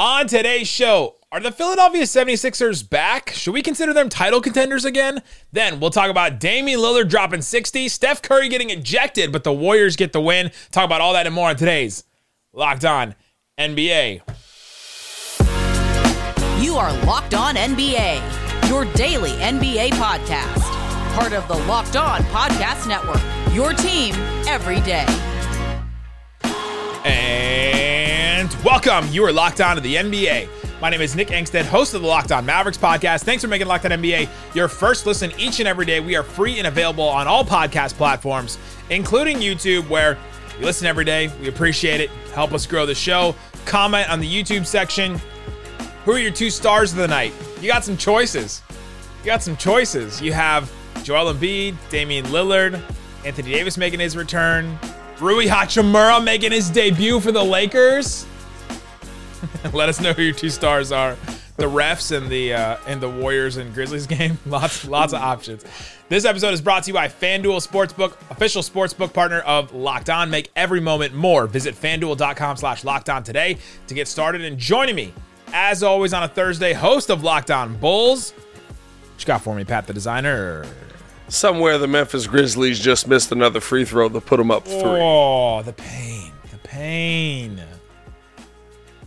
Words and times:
On 0.00 0.26
today's 0.26 0.66
show, 0.66 1.16
are 1.30 1.40
the 1.40 1.52
Philadelphia 1.52 2.04
76ers 2.04 2.88
back? 2.88 3.32
Should 3.34 3.52
we 3.52 3.60
consider 3.60 3.92
them 3.92 4.08
title 4.08 4.40
contenders 4.40 4.86
again? 4.86 5.20
Then 5.52 5.78
we'll 5.78 5.90
talk 5.90 6.08
about 6.08 6.40
Damian 6.40 6.80
Lillard 6.80 7.10
dropping 7.10 7.42
60, 7.42 7.86
Steph 7.90 8.22
Curry 8.22 8.48
getting 8.48 8.70
ejected, 8.70 9.30
but 9.30 9.44
the 9.44 9.52
Warriors 9.52 9.96
get 9.96 10.14
the 10.14 10.20
win. 10.22 10.52
Talk 10.70 10.86
about 10.86 11.02
all 11.02 11.12
that 11.12 11.26
and 11.26 11.34
more 11.34 11.50
on 11.50 11.56
today's 11.56 12.04
Locked 12.54 12.86
On 12.86 13.14
NBA. 13.58 14.22
You 16.64 16.76
are 16.76 16.96
Locked 17.04 17.34
On 17.34 17.54
NBA, 17.56 18.70
your 18.70 18.86
daily 18.94 19.32
NBA 19.32 19.90
podcast. 19.90 20.62
Part 21.14 21.34
of 21.34 21.46
the 21.46 21.58
Locked 21.66 21.96
On 21.96 22.22
Podcast 22.22 22.88
Network, 22.88 23.20
your 23.54 23.74
team 23.74 24.14
every 24.48 24.80
day. 24.80 25.04
And 27.04 28.09
welcome. 28.64 29.06
You 29.10 29.24
are 29.24 29.32
locked 29.32 29.60
on 29.60 29.76
to 29.76 29.82
the 29.82 29.96
NBA. 29.96 30.48
My 30.80 30.90
name 30.90 31.00
is 31.00 31.14
Nick 31.14 31.28
Angstadt, 31.28 31.64
host 31.64 31.94
of 31.94 32.02
the 32.02 32.08
Locked 32.08 32.32
On 32.32 32.44
Mavericks 32.44 32.78
podcast. 32.78 33.24
Thanks 33.24 33.42
for 33.42 33.48
making 33.48 33.66
Locked 33.66 33.84
On 33.84 33.90
NBA 33.90 34.28
your 34.54 34.68
first 34.68 35.06
listen 35.06 35.32
each 35.38 35.60
and 35.60 35.68
every 35.68 35.84
day. 35.84 36.00
We 36.00 36.16
are 36.16 36.22
free 36.22 36.58
and 36.58 36.66
available 36.66 37.08
on 37.08 37.26
all 37.26 37.44
podcast 37.44 37.94
platforms, 37.94 38.58
including 38.88 39.38
YouTube, 39.38 39.88
where 39.88 40.18
you 40.58 40.64
listen 40.64 40.86
every 40.86 41.04
day. 41.04 41.30
We 41.40 41.48
appreciate 41.48 42.00
it. 42.00 42.10
Help 42.34 42.52
us 42.52 42.66
grow 42.66 42.86
the 42.86 42.94
show. 42.94 43.34
Comment 43.66 44.08
on 44.10 44.20
the 44.20 44.28
YouTube 44.42 44.66
section. 44.66 45.20
Who 46.04 46.12
are 46.12 46.18
your 46.18 46.32
two 46.32 46.50
stars 46.50 46.92
of 46.92 46.98
the 46.98 47.08
night? 47.08 47.32
You 47.60 47.68
got 47.68 47.84
some 47.84 47.96
choices. 47.96 48.62
You 49.20 49.26
got 49.26 49.42
some 49.42 49.56
choices. 49.56 50.20
You 50.20 50.32
have 50.32 50.72
Joel 51.02 51.34
Embiid, 51.34 51.76
Damian 51.90 52.26
Lillard, 52.26 52.80
Anthony 53.24 53.50
Davis 53.50 53.76
making 53.76 54.00
his 54.00 54.16
return, 54.16 54.78
Rui 55.20 55.46
Hachimura 55.46 56.24
making 56.24 56.52
his 56.52 56.70
debut 56.70 57.20
for 57.20 57.32
the 57.32 57.44
Lakers. 57.44 58.26
Let 59.72 59.88
us 59.88 60.00
know 60.00 60.12
who 60.12 60.22
your 60.22 60.34
two 60.34 60.50
stars 60.50 60.92
are. 60.92 61.16
The 61.56 61.66
refs 61.66 62.16
and 62.16 62.28
the 62.30 62.54
uh, 62.54 62.76
and 62.86 63.00
the 63.00 63.08
Warriors 63.10 63.58
and 63.58 63.72
Grizzlies 63.74 64.06
game. 64.08 64.38
Lots 64.46 64.86
lots 64.86 65.12
of 65.12 65.20
options. 65.20 65.64
This 66.08 66.24
episode 66.24 66.54
is 66.54 66.60
brought 66.60 66.84
to 66.84 66.90
you 66.90 66.94
by 66.94 67.08
FanDuel 67.08 67.64
Sportsbook, 67.66 68.16
official 68.30 68.62
sportsbook 68.62 69.12
partner 69.12 69.40
of 69.40 69.72
Locked 69.74 70.10
On. 70.10 70.30
Make 70.30 70.50
every 70.56 70.80
moment 70.80 71.14
more. 71.14 71.46
Visit 71.46 71.74
fanduel.com 71.74 72.56
slash 72.56 72.82
locked 72.82 73.08
on 73.10 73.22
today 73.22 73.58
to 73.86 73.94
get 73.94 74.08
started. 74.08 74.40
And 74.42 74.58
joining 74.58 74.96
me, 74.96 75.12
as 75.52 75.82
always, 75.82 76.12
on 76.14 76.22
a 76.22 76.28
Thursday, 76.28 76.72
host 76.72 77.10
of 77.10 77.22
Locked 77.22 77.50
On 77.50 77.76
Bulls. 77.76 78.32
What 78.32 79.20
you 79.20 79.26
got 79.26 79.42
for 79.42 79.54
me, 79.54 79.64
Pat 79.64 79.86
the 79.86 79.92
designer? 79.92 80.64
Somewhere 81.28 81.78
the 81.78 81.86
Memphis 81.86 82.26
Grizzlies 82.26 82.80
just 82.80 83.06
missed 83.06 83.30
another 83.30 83.60
free 83.60 83.84
throw 83.84 84.08
to 84.08 84.20
put 84.20 84.38
them 84.38 84.50
up 84.50 84.64
three. 84.64 84.80
Oh, 84.82 85.62
the 85.62 85.74
pain. 85.74 86.32
The 86.50 86.58
pain. 86.58 87.62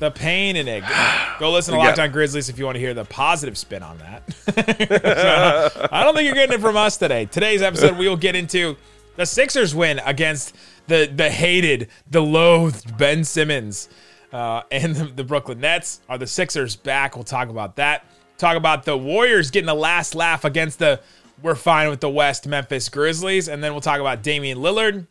The 0.03 0.11
pain 0.11 0.57
in 0.57 0.67
it. 0.67 0.83
Go 1.39 1.53
listen 1.53 1.73
to. 1.75 1.77
Locked 1.77 1.97
On 1.97 2.11
Grizzlies 2.11 2.49
if 2.49 2.59
you 2.59 2.65
want 2.65 2.75
to 2.75 2.79
hear 2.81 2.93
the 2.93 3.05
positive 3.05 3.57
spin 3.57 3.81
on 3.83 3.97
that. 3.99 5.87
I 5.93 6.03
don't 6.03 6.13
think 6.13 6.25
you're 6.25 6.35
getting 6.35 6.55
it 6.55 6.59
from 6.59 6.75
us 6.75 6.97
today. 6.97 7.23
Today's 7.23 7.61
episode, 7.61 7.97
we 7.97 8.09
will 8.09 8.17
get 8.17 8.35
into 8.35 8.75
the 9.15 9.25
Sixers 9.25 9.73
win 9.73 10.01
against 10.03 10.57
the 10.87 11.05
the 11.05 11.29
hated, 11.29 11.87
the 12.11 12.21
loathed 12.21 12.97
Ben 12.97 13.23
Simmons 13.23 13.87
uh, 14.33 14.63
and 14.69 14.93
the, 14.93 15.05
the 15.05 15.23
Brooklyn 15.23 15.61
Nets. 15.61 16.01
Are 16.09 16.17
the 16.17 16.27
Sixers 16.27 16.75
back? 16.75 17.15
We'll 17.15 17.23
talk 17.23 17.47
about 17.47 17.77
that. 17.77 18.05
Talk 18.37 18.57
about 18.57 18.83
the 18.83 18.97
Warriors 18.97 19.51
getting 19.51 19.67
the 19.67 19.73
last 19.73 20.15
laugh 20.15 20.43
against 20.43 20.79
the 20.79 20.99
we're 21.41 21.55
fine 21.55 21.89
with 21.89 22.01
the 22.01 22.09
West 22.09 22.45
Memphis 22.45 22.89
Grizzlies. 22.89 23.47
And 23.47 23.63
then 23.63 23.71
we'll 23.71 23.79
talk 23.79 24.01
about 24.01 24.21
Damian 24.21 24.57
Lillard 24.57 25.07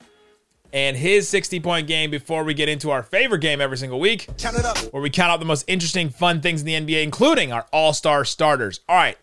and 0.73 0.97
his 0.97 1.29
60 1.29 1.61
point 1.61 1.87
game 1.87 2.11
before 2.11 2.45
we 2.45 2.55
get 2.55 2.69
into 2.69 2.91
our 2.91 3.03
favorite 3.03 3.41
game 3.41 3.61
every 3.61 3.77
single 3.77 4.01
week, 4.01 4.27
where 4.91 5.03
we 5.03 5.11
count 5.11 5.31
out 5.31 5.41
the 5.41 5.47
most 5.47 5.65
interesting, 5.69 6.09
fun 6.09 6.41
things 6.41 6.63
in 6.63 6.67
the 6.67 6.95
NBA, 6.95 7.03
including 7.03 7.53
our 7.53 7.67
all 7.73 7.93
star 7.93 8.25
starters. 8.25 8.81
All 8.89 8.97
right, 8.97 9.19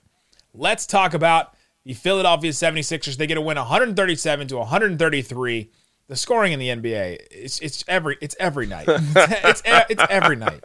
let's 0.54 0.86
talk 0.86 1.14
about 1.14 1.56
the 1.86 1.94
Philadelphia 1.94 2.52
76ers. 2.52 3.18
They 3.18 3.28
get 3.28 3.38
a 3.38 3.42
win 3.42 3.58
137 3.58 4.48
to 4.50 4.58
133. 4.58 5.72
The 6.08 6.16
scoring 6.16 6.54
in 6.54 6.60
the 6.60 6.70
NBA, 6.70 7.20
it's, 7.30 7.60
it's 7.60 7.84
every 7.88 8.18
it's 8.22 8.36
every 8.40 8.66
night. 8.66 8.88
It's, 9.16 9.62
it's 9.66 10.04
every 10.10 10.36
night. 10.36 10.64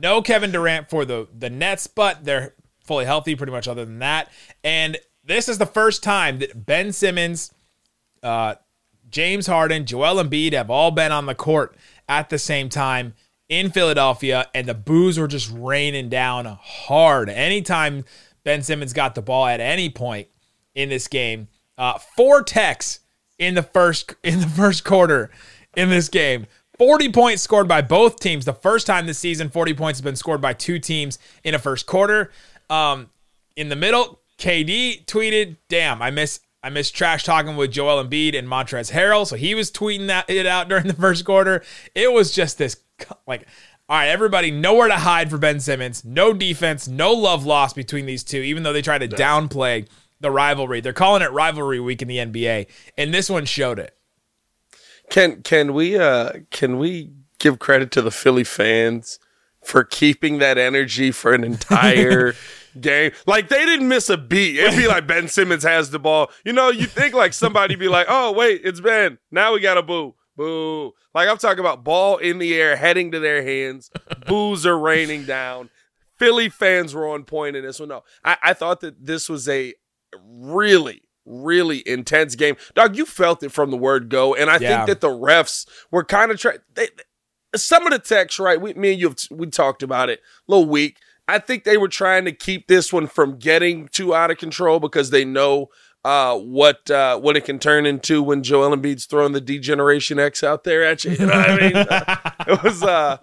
No 0.00 0.22
Kevin 0.22 0.52
Durant 0.52 0.88
for 0.88 1.04
the 1.04 1.28
the 1.36 1.50
Nets, 1.50 1.86
but 1.88 2.24
they're 2.24 2.54
fully 2.84 3.04
healthy 3.04 3.34
pretty 3.34 3.52
much 3.52 3.68
other 3.68 3.84
than 3.84 3.98
that. 3.98 4.30
And 4.64 4.96
this 5.24 5.48
is 5.48 5.58
the 5.58 5.66
first 5.66 6.02
time 6.02 6.38
that 6.38 6.64
Ben 6.64 6.92
Simmons, 6.92 7.52
uh, 8.22 8.54
James 9.10 9.46
Harden, 9.46 9.86
Joel 9.86 10.22
Embiid 10.22 10.52
have 10.52 10.70
all 10.70 10.90
been 10.90 11.12
on 11.12 11.26
the 11.26 11.34
court 11.34 11.76
at 12.08 12.30
the 12.30 12.38
same 12.38 12.68
time 12.68 13.14
in 13.48 13.70
Philadelphia, 13.70 14.46
and 14.54 14.66
the 14.66 14.74
boos 14.74 15.18
were 15.18 15.28
just 15.28 15.50
raining 15.54 16.08
down 16.08 16.44
hard. 16.60 17.28
Anytime 17.28 18.04
Ben 18.44 18.62
Simmons 18.62 18.92
got 18.92 19.14
the 19.14 19.22
ball 19.22 19.46
at 19.46 19.60
any 19.60 19.88
point 19.88 20.28
in 20.74 20.88
this 20.88 21.08
game, 21.08 21.48
uh, 21.76 21.98
four 21.98 22.42
techs 22.42 23.00
in 23.38 23.54
the 23.54 23.62
first 23.62 24.14
in 24.22 24.40
the 24.40 24.48
first 24.48 24.84
quarter 24.84 25.30
in 25.76 25.90
this 25.90 26.08
game. 26.08 26.46
40 26.78 27.10
points 27.10 27.42
scored 27.42 27.66
by 27.66 27.82
both 27.82 28.20
teams. 28.20 28.44
The 28.44 28.52
first 28.52 28.86
time 28.86 29.06
this 29.06 29.18
season, 29.18 29.48
40 29.48 29.74
points 29.74 29.98
has 29.98 30.04
been 30.04 30.14
scored 30.14 30.40
by 30.40 30.52
two 30.52 30.78
teams 30.78 31.18
in 31.42 31.54
a 31.54 31.58
first 31.58 31.86
quarter. 31.86 32.30
Um, 32.70 33.10
in 33.56 33.68
the 33.68 33.74
middle, 33.74 34.20
KD 34.38 35.04
tweeted, 35.06 35.56
"Damn, 35.68 36.00
I 36.00 36.12
miss 36.12 36.38
I 36.68 36.70
miss 36.70 36.90
trash 36.90 37.24
talking 37.24 37.56
with 37.56 37.72
Joel 37.72 38.04
Embiid 38.04 38.38
and 38.38 38.46
Montrezl 38.46 38.92
Harrell." 38.92 39.26
So 39.26 39.36
he 39.36 39.54
was 39.54 39.70
tweeting 39.70 40.08
that 40.08 40.28
it 40.28 40.44
out 40.44 40.68
during 40.68 40.86
the 40.86 40.92
first 40.92 41.24
quarter. 41.24 41.62
It 41.94 42.12
was 42.12 42.30
just 42.30 42.58
this 42.58 42.76
like, 43.26 43.46
all 43.88 43.96
right, 43.96 44.08
everybody, 44.08 44.50
nowhere 44.50 44.88
to 44.88 44.96
hide 44.96 45.30
for 45.30 45.38
Ben 45.38 45.60
Simmons. 45.60 46.04
No 46.04 46.34
defense, 46.34 46.86
no 46.86 47.12
love 47.12 47.46
lost 47.46 47.74
between 47.74 48.04
these 48.04 48.22
two. 48.22 48.40
Even 48.40 48.62
though 48.62 48.74
they 48.74 48.82
try 48.82 48.98
to 48.98 49.08
downplay 49.08 49.88
the 50.20 50.30
rivalry, 50.30 50.82
they're 50.82 50.92
calling 50.92 51.22
it 51.22 51.32
rivalry 51.32 51.80
week 51.80 52.02
in 52.02 52.08
the 52.08 52.18
NBA, 52.18 52.66
and 52.98 53.14
this 53.14 53.30
one 53.30 53.46
showed 53.46 53.78
it. 53.78 53.96
Can 55.08 55.40
can 55.40 55.72
we 55.72 55.98
uh 55.98 56.32
can 56.50 56.76
we 56.76 57.12
give 57.38 57.58
credit 57.58 57.90
to 57.92 58.02
the 58.02 58.10
Philly 58.10 58.44
fans 58.44 59.18
for 59.64 59.84
keeping 59.84 60.36
that 60.36 60.58
energy 60.58 61.10
for 61.10 61.32
an 61.32 61.44
entire 61.52 62.34
game? 62.80 63.12
Like 63.26 63.48
they 63.48 63.64
didn't 63.64 63.88
miss 63.88 64.08
a 64.10 64.16
beat. 64.16 64.58
It'd 64.58 64.78
be 64.78 64.86
like 64.88 65.06
Ben 65.06 65.28
Simmons 65.28 65.62
has 65.64 65.90
the 65.90 65.98
ball. 65.98 66.30
You 66.44 66.52
know, 66.52 66.70
you 66.70 66.86
think 66.86 67.14
like 67.14 67.32
somebody 67.32 67.74
be 67.76 67.88
like, 67.88 68.06
"Oh 68.08 68.32
wait, 68.32 68.60
it's 68.64 68.80
Ben. 68.80 69.18
Now 69.30 69.54
we 69.54 69.60
got 69.60 69.74
to 69.74 69.82
boo." 69.82 70.14
Boo. 70.36 70.92
Like 71.14 71.28
I'm 71.28 71.36
talking 71.38 71.58
about 71.60 71.82
ball 71.82 72.16
in 72.18 72.38
the 72.38 72.54
air 72.54 72.76
heading 72.76 73.10
to 73.10 73.18
their 73.20 73.42
hands. 73.42 73.90
Boos 74.26 74.64
are 74.66 74.78
raining 74.78 75.24
down. 75.24 75.68
Philly 76.18 76.48
fans 76.48 76.94
were 76.94 77.08
on 77.08 77.24
point 77.24 77.56
in 77.56 77.64
this 77.64 77.80
one. 77.80 77.88
No, 77.88 78.02
I, 78.24 78.36
I 78.42 78.52
thought 78.54 78.80
that 78.80 79.04
this 79.04 79.28
was 79.28 79.48
a 79.48 79.74
really, 80.22 81.02
really 81.24 81.82
intense 81.86 82.34
game. 82.34 82.56
Dog, 82.74 82.96
you 82.96 83.04
felt 83.06 83.42
it 83.42 83.52
from 83.52 83.70
the 83.70 83.76
word 83.76 84.08
go. 84.08 84.34
And 84.34 84.50
I 84.50 84.58
Yeah. 84.58 84.84
think 84.84 84.86
that 84.88 85.00
the 85.00 85.08
refs 85.12 85.66
were 85.90 86.04
kind 86.04 86.30
of 86.30 86.38
trying. 86.38 86.58
They, 86.74 86.88
some 87.56 87.86
of 87.86 87.92
the 87.92 87.98
techs, 87.98 88.38
right? 88.38 88.60
We, 88.60 88.74
me 88.74 88.92
and 88.92 89.00
you, 89.00 89.08
have, 89.08 89.16
we 89.30 89.46
talked 89.46 89.82
about 89.82 90.08
it 90.10 90.20
a 90.20 90.52
little 90.52 90.66
weak. 90.68 90.98
I 91.28 91.38
think 91.38 91.64
they 91.64 91.76
were 91.76 91.88
trying 91.88 92.24
to 92.24 92.32
keep 92.32 92.66
this 92.66 92.92
one 92.92 93.06
from 93.06 93.38
getting 93.38 93.88
too 93.88 94.14
out 94.14 94.30
of 94.30 94.38
control 94.38 94.80
because 94.80 95.10
they 95.10 95.24
know 95.24 95.68
uh, 96.04 96.36
what 96.38 96.90
uh, 96.90 97.18
what 97.18 97.36
it 97.36 97.44
can 97.44 97.58
turn 97.58 97.84
into 97.84 98.22
when 98.22 98.42
Joel 98.42 98.74
Embiid's 98.74 99.04
throwing 99.04 99.32
the 99.32 99.40
degeneration 99.40 100.18
X 100.18 100.42
out 100.42 100.64
there 100.64 100.82
at 100.84 101.04
you. 101.04 101.12
You 101.12 101.26
know 101.26 101.36
what 101.36 101.50
I 101.50 101.56
mean? 101.56 102.56
it 102.56 102.62
was 102.62 102.82
uh 102.82 103.18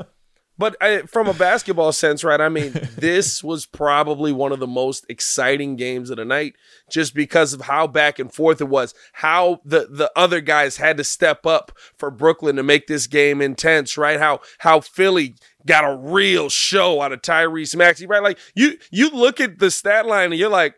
but 0.57 0.77
I, 0.79 1.01
from 1.01 1.27
a 1.27 1.33
basketball 1.33 1.91
sense, 1.91 2.23
right? 2.23 2.39
I 2.39 2.47
mean, 2.49 2.71
this 2.97 3.43
was 3.43 3.65
probably 3.65 4.31
one 4.31 4.53
of 4.53 4.59
the 4.59 4.67
most 4.67 5.05
exciting 5.09 5.75
games 5.75 6.09
of 6.09 6.17
the 6.17 6.25
night, 6.25 6.55
just 6.89 7.13
because 7.13 7.53
of 7.53 7.61
how 7.61 7.87
back 7.87 8.19
and 8.19 8.31
forth 8.31 8.61
it 8.61 8.69
was. 8.69 8.93
How 9.11 9.59
the 9.65 9.87
the 9.89 10.11
other 10.15 10.39
guys 10.39 10.77
had 10.77 10.97
to 10.97 11.03
step 11.03 11.45
up 11.45 11.71
for 11.97 12.09
Brooklyn 12.09 12.55
to 12.55 12.63
make 12.63 12.87
this 12.87 13.07
game 13.07 13.41
intense, 13.41 13.97
right? 13.97 14.19
How 14.19 14.39
how 14.59 14.79
Philly 14.79 15.35
got 15.65 15.83
a 15.83 15.95
real 15.95 16.49
show 16.49 17.01
out 17.01 17.11
of 17.11 17.21
Tyrese 17.21 17.75
Maxey, 17.75 18.05
right? 18.05 18.23
Like 18.23 18.39
you 18.55 18.77
you 18.91 19.09
look 19.09 19.39
at 19.39 19.59
the 19.59 19.71
stat 19.71 20.05
line 20.05 20.31
and 20.31 20.39
you're 20.39 20.49
like, 20.49 20.75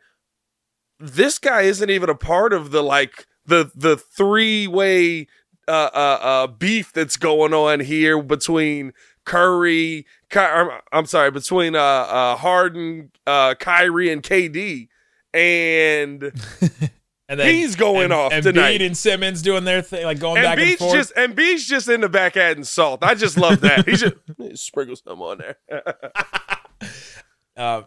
this 0.99 1.39
guy 1.39 1.61
isn't 1.61 1.89
even 1.89 2.09
a 2.09 2.15
part 2.15 2.53
of 2.53 2.71
the 2.71 2.81
like 2.81 3.27
the 3.45 3.71
the 3.75 3.97
three 3.97 4.67
way 4.67 5.27
uh, 5.67 5.89
uh, 5.93 6.19
uh, 6.21 6.47
beef 6.47 6.93
that's 6.93 7.17
going 7.17 7.53
on 7.53 7.81
here 7.81 8.21
between 8.21 8.93
Curry. 9.25 10.05
Ky- 10.29 10.39
I'm, 10.39 10.69
I'm 10.91 11.05
sorry, 11.05 11.31
between 11.31 11.75
uh, 11.75 11.79
uh, 11.79 12.35
Harden, 12.37 13.11
uh, 13.25 13.55
Kyrie, 13.55 14.11
and 14.11 14.23
KD, 14.23 14.87
and 15.33 16.31
And 17.29 17.39
then 17.39 17.53
He's 17.53 17.75
going 17.75 18.05
and, 18.05 18.13
off 18.13 18.31
and 18.31 18.41
tonight. 18.41 18.77
Bede 18.77 18.83
and 18.83 18.97
Simmons 18.97 19.41
doing 19.41 19.65
their 19.65 19.81
thing, 19.81 20.05
like 20.05 20.19
going 20.19 20.37
and 20.37 20.45
back 20.45 20.59
and 20.59 20.77
forth. 20.77 20.93
just 20.93 21.11
and 21.17 21.35
Beach 21.35 21.67
just 21.67 21.89
in 21.89 22.01
the 22.01 22.09
back 22.09 22.37
adding 22.37 22.63
salt. 22.63 23.03
I 23.03 23.15
just 23.15 23.37
love 23.37 23.59
that. 23.61 23.87
He 23.87 23.97
just 23.97 24.15
sprinkle 24.55 24.95
some 24.95 25.21
on 25.21 25.39
there. 25.39 25.57
uh, 27.57 27.81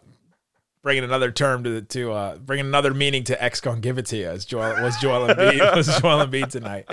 bringing 0.83 1.05
another 1.05 1.31
term 1.31 1.65
to 1.65 1.81
to 1.81 2.13
uh, 2.13 2.37
bringing 2.37 2.67
another 2.67 2.93
meaning 2.93 3.25
to 3.25 3.43
X 3.43 3.63
gonna 3.63 3.81
give 3.81 3.97
it 3.97 4.07
to 4.07 4.19
you 4.19 4.29
as 4.29 4.45
Joel 4.45 4.83
was 4.83 4.99
Joel 4.99 5.29
Embiid 5.29 5.75
was 5.75 5.87
Joel 6.01 6.27
Embiid 6.27 6.51
tonight. 6.51 6.87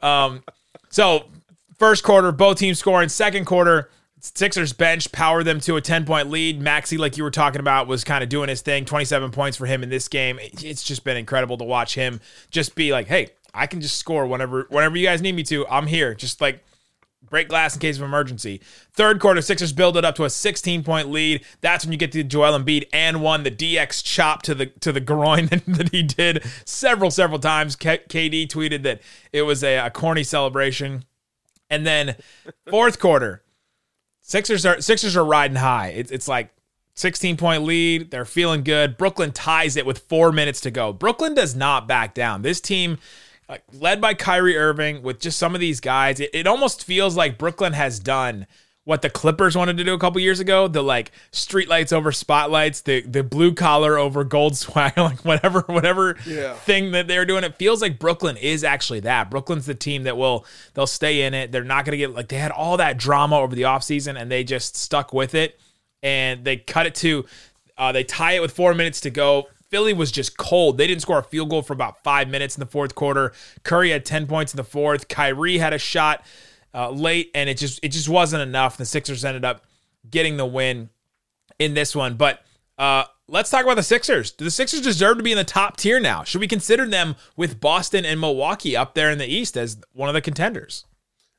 Um, 0.00 0.44
so 0.90 1.24
first 1.78 2.04
quarter, 2.04 2.30
both 2.30 2.58
teams 2.58 2.78
scoring. 2.78 3.08
Second 3.08 3.44
quarter, 3.44 3.90
Sixers 4.20 4.72
bench 4.72 5.12
powered 5.12 5.44
them 5.44 5.60
to 5.60 5.76
a 5.76 5.80
ten 5.80 6.04
point 6.04 6.30
lead. 6.30 6.60
Maxey, 6.60 6.98
like 6.98 7.16
you 7.16 7.24
were 7.24 7.30
talking 7.30 7.60
about, 7.60 7.86
was 7.86 8.04
kind 8.04 8.22
of 8.22 8.28
doing 8.28 8.48
his 8.48 8.62
thing. 8.62 8.84
Twenty 8.84 9.04
seven 9.04 9.30
points 9.30 9.56
for 9.56 9.66
him 9.66 9.82
in 9.82 9.90
this 9.90 10.08
game. 10.08 10.38
It's 10.40 10.82
just 10.82 11.04
been 11.04 11.16
incredible 11.16 11.56
to 11.58 11.64
watch 11.64 11.94
him 11.94 12.20
just 12.50 12.74
be 12.74 12.92
like, 12.92 13.06
hey, 13.06 13.28
I 13.54 13.66
can 13.66 13.80
just 13.80 13.96
score 13.96 14.26
whenever 14.26 14.66
whenever 14.70 14.96
you 14.96 15.06
guys 15.06 15.22
need 15.22 15.34
me 15.34 15.42
to. 15.44 15.66
I'm 15.68 15.86
here. 15.86 16.14
Just 16.14 16.40
like 16.40 16.64
break 17.28 17.48
glass 17.48 17.74
in 17.74 17.80
case 17.80 17.96
of 17.96 18.02
emergency. 18.02 18.60
Third 18.92 19.20
quarter, 19.20 19.40
Sixers 19.40 19.72
build 19.72 19.96
it 19.96 20.04
up 20.04 20.14
to 20.16 20.24
a 20.24 20.30
16 20.30 20.82
point 20.82 21.10
lead. 21.10 21.44
That's 21.60 21.84
when 21.84 21.92
you 21.92 21.98
get 21.98 22.12
to 22.12 22.24
Joel 22.24 22.58
Embiid 22.58 22.88
and 22.92 23.22
one 23.22 23.42
the 23.42 23.50
DX 23.50 24.02
chop 24.04 24.42
to 24.42 24.54
the 24.54 24.66
to 24.66 24.92
the 24.92 25.00
groin 25.00 25.46
that 25.66 25.90
he 25.92 26.02
did 26.02 26.44
several 26.64 27.10
several 27.10 27.38
times. 27.38 27.76
KD 27.76 28.48
tweeted 28.48 28.82
that 28.82 29.00
it 29.32 29.42
was 29.42 29.62
a, 29.62 29.76
a 29.76 29.90
corny 29.90 30.24
celebration. 30.24 31.04
And 31.70 31.86
then 31.86 32.16
fourth 32.70 32.98
quarter, 32.98 33.42
Sixers 34.28 34.66
are 34.66 34.78
Sixers 34.82 35.16
are 35.16 35.24
riding 35.24 35.56
high. 35.56 35.88
It's 35.88 36.10
it's 36.10 36.28
like 36.28 36.50
16 36.96 37.38
point 37.38 37.62
lead. 37.64 38.10
They're 38.10 38.26
feeling 38.26 38.62
good. 38.62 38.98
Brooklyn 38.98 39.32
ties 39.32 39.74
it 39.74 39.86
with 39.86 40.00
four 40.00 40.32
minutes 40.32 40.60
to 40.60 40.70
go. 40.70 40.92
Brooklyn 40.92 41.34
does 41.34 41.56
not 41.56 41.88
back 41.88 42.12
down. 42.12 42.42
This 42.42 42.60
team, 42.60 42.98
led 43.72 44.02
by 44.02 44.12
Kyrie 44.12 44.58
Irving, 44.58 45.02
with 45.02 45.18
just 45.18 45.38
some 45.38 45.54
of 45.54 45.62
these 45.62 45.80
guys, 45.80 46.20
it, 46.20 46.28
it 46.34 46.46
almost 46.46 46.84
feels 46.84 47.16
like 47.16 47.38
Brooklyn 47.38 47.72
has 47.72 47.98
done 47.98 48.46
what 48.88 49.02
the 49.02 49.10
Clippers 49.10 49.54
wanted 49.54 49.76
to 49.76 49.84
do 49.84 49.92
a 49.92 49.98
couple 49.98 50.18
years 50.18 50.40
ago. 50.40 50.66
The 50.66 50.80
like 50.80 51.10
streetlights 51.30 51.92
over 51.92 52.10
spotlights, 52.10 52.80
the 52.80 53.02
the 53.02 53.22
blue 53.22 53.52
collar 53.52 53.98
over 53.98 54.24
gold 54.24 54.56
swag, 54.56 54.96
like 54.96 55.22
whatever 55.26 55.60
whatever 55.66 56.16
Yeah. 56.24 56.54
thing 56.54 56.92
that 56.92 57.06
they're 57.06 57.26
doing. 57.26 57.44
It 57.44 57.56
feels 57.56 57.82
like 57.82 57.98
Brooklyn 57.98 58.38
is 58.38 58.64
actually 58.64 59.00
that. 59.00 59.30
Brooklyn's 59.30 59.66
the 59.66 59.74
team 59.74 60.04
that 60.04 60.16
will 60.16 60.46
they'll 60.72 60.86
stay 60.86 61.20
in 61.20 61.34
it. 61.34 61.52
They're 61.52 61.64
not 61.64 61.84
going 61.84 61.92
to 61.92 61.98
get 61.98 62.14
like 62.14 62.28
they 62.28 62.38
had 62.38 62.50
all 62.50 62.78
that 62.78 62.96
drama 62.96 63.38
over 63.38 63.54
the 63.54 63.62
offseason 63.62 64.18
and 64.18 64.30
they 64.32 64.42
just 64.42 64.74
stuck 64.74 65.12
with 65.12 65.34
it 65.34 65.60
and 66.02 66.42
they 66.46 66.56
cut 66.56 66.86
it 66.86 66.94
to 66.94 67.26
uh, 67.76 67.92
they 67.92 68.04
tie 68.04 68.32
it 68.32 68.40
with 68.40 68.52
four 68.52 68.72
minutes 68.72 69.02
to 69.02 69.10
go. 69.10 69.48
Philly 69.68 69.92
was 69.92 70.10
just 70.10 70.38
cold. 70.38 70.78
They 70.78 70.86
didn't 70.86 71.02
score 71.02 71.18
a 71.18 71.22
field 71.22 71.50
goal 71.50 71.60
for 71.60 71.74
about 71.74 72.02
five 72.02 72.26
minutes 72.30 72.56
in 72.56 72.60
the 72.60 72.66
fourth 72.66 72.94
quarter. 72.94 73.32
Curry 73.64 73.90
had 73.90 74.06
ten 74.06 74.26
points 74.26 74.54
in 74.54 74.56
the 74.56 74.64
fourth. 74.64 75.08
Kyrie 75.08 75.58
had 75.58 75.74
a 75.74 75.78
shot 75.78 76.24
uh, 76.74 76.90
late, 76.90 77.30
and 77.34 77.48
it 77.48 77.58
just 77.58 77.80
it 77.82 77.88
just 77.88 78.08
wasn't 78.08 78.42
enough. 78.42 78.76
The 78.76 78.86
Sixers 78.86 79.24
ended 79.24 79.44
up 79.44 79.64
getting 80.10 80.36
the 80.36 80.46
win 80.46 80.90
in 81.58 81.74
this 81.74 81.94
one. 81.94 82.16
But 82.16 82.42
uh, 82.78 83.04
let's 83.26 83.50
talk 83.50 83.64
about 83.64 83.76
the 83.76 83.82
Sixers. 83.82 84.30
Do 84.30 84.44
the 84.44 84.50
Sixers 84.50 84.80
deserve 84.80 85.18
to 85.18 85.22
be 85.22 85.32
in 85.32 85.38
the 85.38 85.44
top 85.44 85.76
tier 85.76 86.00
now? 86.00 86.24
Should 86.24 86.40
we 86.40 86.48
consider 86.48 86.86
them 86.86 87.16
with 87.36 87.60
Boston 87.60 88.04
and 88.04 88.20
Milwaukee 88.20 88.76
up 88.76 88.94
there 88.94 89.10
in 89.10 89.18
the 89.18 89.26
East 89.26 89.56
as 89.56 89.78
one 89.92 90.08
of 90.08 90.14
the 90.14 90.20
contenders? 90.20 90.84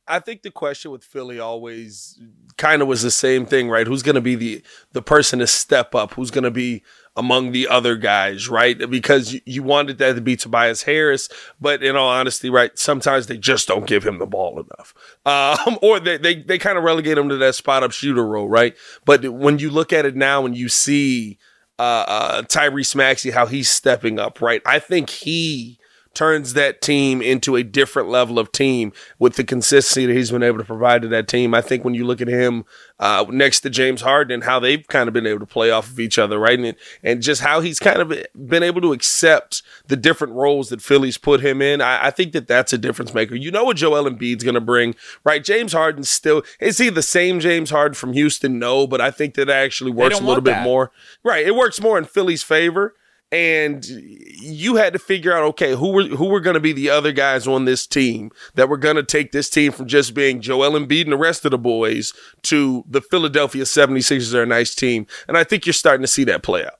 I 0.09 0.19
think 0.19 0.41
the 0.41 0.51
question 0.51 0.91
with 0.91 1.03
Philly 1.03 1.39
always 1.39 2.19
kind 2.57 2.81
of 2.81 2.87
was 2.87 3.03
the 3.03 3.11
same 3.11 3.45
thing, 3.45 3.69
right? 3.69 3.85
Who's 3.85 4.01
going 4.01 4.15
to 4.15 4.21
be 4.21 4.35
the 4.35 4.63
the 4.91 5.01
person 5.01 5.39
to 5.39 5.47
step 5.47 5.93
up? 5.93 6.15
Who's 6.15 6.31
going 6.31 6.43
to 6.43 6.51
be 6.51 6.83
among 7.15 7.51
the 7.51 7.67
other 7.67 7.95
guys, 7.95 8.49
right? 8.49 8.89
Because 8.89 9.39
you, 9.45 9.61
wanted 9.61 9.97
that 9.97 10.15
to 10.15 10.21
be 10.21 10.35
Tobias 10.35 10.83
Harris, 10.83 11.29
but 11.59 11.83
in 11.83 11.95
all 11.95 12.07
honesty, 12.07 12.49
right, 12.49 12.77
sometimes 12.79 13.27
they 13.27 13.37
just 13.37 13.67
don't 13.67 13.85
give 13.85 14.05
him 14.05 14.19
the 14.19 14.25
ball 14.25 14.59
enough, 14.59 14.93
um, 15.25 15.77
or 15.81 15.99
they 15.99 16.17
they, 16.17 16.41
they 16.41 16.57
kind 16.57 16.77
of 16.77 16.83
relegate 16.83 17.17
him 17.17 17.29
to 17.29 17.37
that 17.37 17.55
spot 17.55 17.83
up 17.83 17.91
shooter 17.91 18.25
role, 18.25 18.49
right? 18.49 18.75
But 19.05 19.29
when 19.29 19.59
you 19.59 19.69
look 19.69 19.93
at 19.93 20.05
it 20.05 20.15
now 20.15 20.45
and 20.45 20.57
you 20.57 20.69
see 20.69 21.37
uh, 21.77 22.05
uh, 22.07 22.41
Tyrese 22.43 22.95
Maxey 22.95 23.31
how 23.31 23.45
he's 23.45 23.69
stepping 23.69 24.19
up, 24.19 24.41
right? 24.41 24.61
I 24.65 24.79
think 24.79 25.09
he 25.09 25.79
turns 26.13 26.53
that 26.53 26.81
team 26.81 27.21
into 27.21 27.55
a 27.55 27.63
different 27.63 28.09
level 28.09 28.39
of 28.39 28.51
team 28.51 28.91
with 29.19 29.35
the 29.35 29.43
consistency 29.43 30.05
that 30.05 30.15
he's 30.15 30.31
been 30.31 30.43
able 30.43 30.57
to 30.57 30.63
provide 30.63 31.01
to 31.01 31.07
that 31.07 31.27
team. 31.27 31.53
I 31.53 31.61
think 31.61 31.85
when 31.85 31.93
you 31.93 32.05
look 32.05 32.19
at 32.19 32.27
him 32.27 32.65
uh, 32.99 33.25
next 33.29 33.61
to 33.61 33.69
James 33.69 34.01
Harden 34.01 34.33
and 34.33 34.43
how 34.43 34.59
they've 34.59 34.85
kind 34.87 35.07
of 35.07 35.13
been 35.13 35.27
able 35.27 35.39
to 35.39 35.45
play 35.45 35.71
off 35.71 35.89
of 35.89 35.99
each 35.99 36.19
other, 36.19 36.37
right? 36.37 36.59
And, 36.59 36.75
and 37.03 37.21
just 37.21 37.41
how 37.41 37.61
he's 37.61 37.79
kind 37.79 38.01
of 38.01 38.13
been 38.35 38.63
able 38.63 38.81
to 38.81 38.91
accept 38.91 39.61
the 39.87 39.95
different 39.95 40.33
roles 40.33 40.69
that 40.69 40.81
Philly's 40.81 41.17
put 41.17 41.41
him 41.41 41.61
in. 41.61 41.79
I, 41.81 42.07
I 42.07 42.11
think 42.11 42.33
that 42.33 42.47
that's 42.47 42.73
a 42.73 42.77
difference 42.77 43.13
maker. 43.13 43.35
You 43.35 43.51
know 43.51 43.63
what 43.63 43.77
Joel 43.77 44.09
Embiid's 44.09 44.43
going 44.43 44.55
to 44.55 44.61
bring, 44.61 44.95
right? 45.23 45.43
James 45.43 45.73
Harden 45.73 46.03
still, 46.03 46.43
is 46.59 46.79
he 46.79 46.89
the 46.89 47.01
same 47.03 47.39
James 47.39 47.69
Harden 47.69 47.95
from 47.95 48.13
Houston? 48.13 48.59
No, 48.59 48.87
but 48.87 48.99
I 48.99 49.11
think 49.11 49.35
that 49.35 49.49
actually 49.49 49.91
works 49.91 50.19
a 50.19 50.23
little 50.23 50.41
bit 50.41 50.51
that. 50.51 50.63
more. 50.63 50.91
Right. 51.23 51.45
It 51.45 51.55
works 51.55 51.79
more 51.79 51.97
in 51.97 52.05
Philly's 52.05 52.43
favor 52.43 52.95
and 53.31 53.85
you 53.85 54.75
had 54.75 54.93
to 54.93 54.99
figure 54.99 55.33
out 55.33 55.43
okay 55.43 55.75
who 55.75 55.91
were 55.91 56.03
who 56.03 56.25
were 56.25 56.39
going 56.39 56.55
to 56.55 56.59
be 56.59 56.73
the 56.73 56.89
other 56.89 57.11
guys 57.11 57.47
on 57.47 57.65
this 57.65 57.85
team 57.85 58.31
that 58.55 58.69
were 58.69 58.77
going 58.77 58.95
to 58.95 59.03
take 59.03 59.31
this 59.31 59.49
team 59.49 59.71
from 59.71 59.87
just 59.87 60.13
being 60.13 60.41
Joel 60.41 60.71
Embiid 60.71 61.03
and 61.03 61.11
the 61.11 61.17
rest 61.17 61.45
of 61.45 61.51
the 61.51 61.57
boys 61.57 62.13
to 62.43 62.83
the 62.87 63.01
Philadelphia 63.01 63.63
76ers 63.63 64.33
are 64.33 64.43
a 64.43 64.47
nice 64.47 64.73
team 64.73 65.05
and 65.27 65.37
I 65.37 65.43
think 65.43 65.65
you're 65.65 65.73
starting 65.73 66.01
to 66.01 66.07
see 66.07 66.23
that 66.23 66.43
play 66.43 66.65
out. 66.65 66.79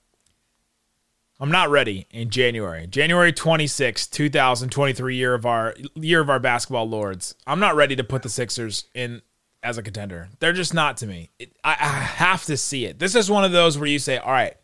I'm 1.42 1.50
not 1.50 1.70
ready 1.70 2.06
in 2.10 2.28
January. 2.28 2.86
January 2.86 3.32
26, 3.32 4.06
2023 4.08 5.16
year 5.16 5.32
of 5.32 5.46
our 5.46 5.74
year 5.94 6.20
of 6.20 6.28
our 6.28 6.38
basketball 6.38 6.86
lords. 6.86 7.34
I'm 7.46 7.60
not 7.60 7.76
ready 7.76 7.96
to 7.96 8.04
put 8.04 8.22
the 8.22 8.28
Sixers 8.28 8.84
in 8.94 9.22
as 9.62 9.78
a 9.78 9.82
contender. 9.82 10.28
They're 10.38 10.52
just 10.52 10.74
not 10.74 10.98
to 10.98 11.06
me. 11.06 11.30
It, 11.38 11.54
I, 11.64 11.70
I 11.70 11.74
have 11.74 12.44
to 12.44 12.58
see 12.58 12.84
it. 12.84 12.98
This 12.98 13.14
is 13.14 13.30
one 13.30 13.44
of 13.44 13.52
those 13.52 13.78
where 13.78 13.88
you 13.88 13.98
say, 13.98 14.18
"All 14.18 14.32
right, 14.32 14.54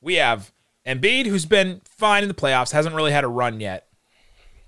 we 0.00 0.16
have 0.16 0.52
Embiid 0.86 1.26
who's 1.26 1.46
been 1.46 1.80
fine 1.84 2.22
in 2.22 2.28
the 2.28 2.34
playoffs, 2.34 2.72
hasn't 2.72 2.94
really 2.94 3.12
had 3.12 3.24
a 3.24 3.28
run 3.28 3.60
yet. 3.60 3.86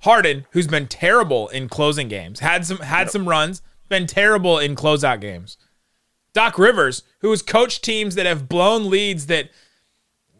Harden 0.01 0.47
who's 0.53 0.67
been 0.67 0.87
terrible 0.87 1.49
in 1.49 1.69
closing 1.69 2.09
games, 2.09 2.41
had 2.41 2.65
some 2.67 2.79
had 2.79 3.11
some 3.11 3.29
runs, 3.29 3.62
been 3.89 4.07
terrible 4.07 4.59
in 4.59 4.75
closeout 4.75 5.21
games. 5.21 5.59
Doc 6.33 6.59
Rivers, 6.59 7.03
who 7.21 7.31
has 7.31 7.43
coached 7.43 7.85
teams 7.85 8.15
that 8.15 8.27
have 8.27 8.49
blown 8.49 8.88
leads 8.88 9.26
that 9.26 9.50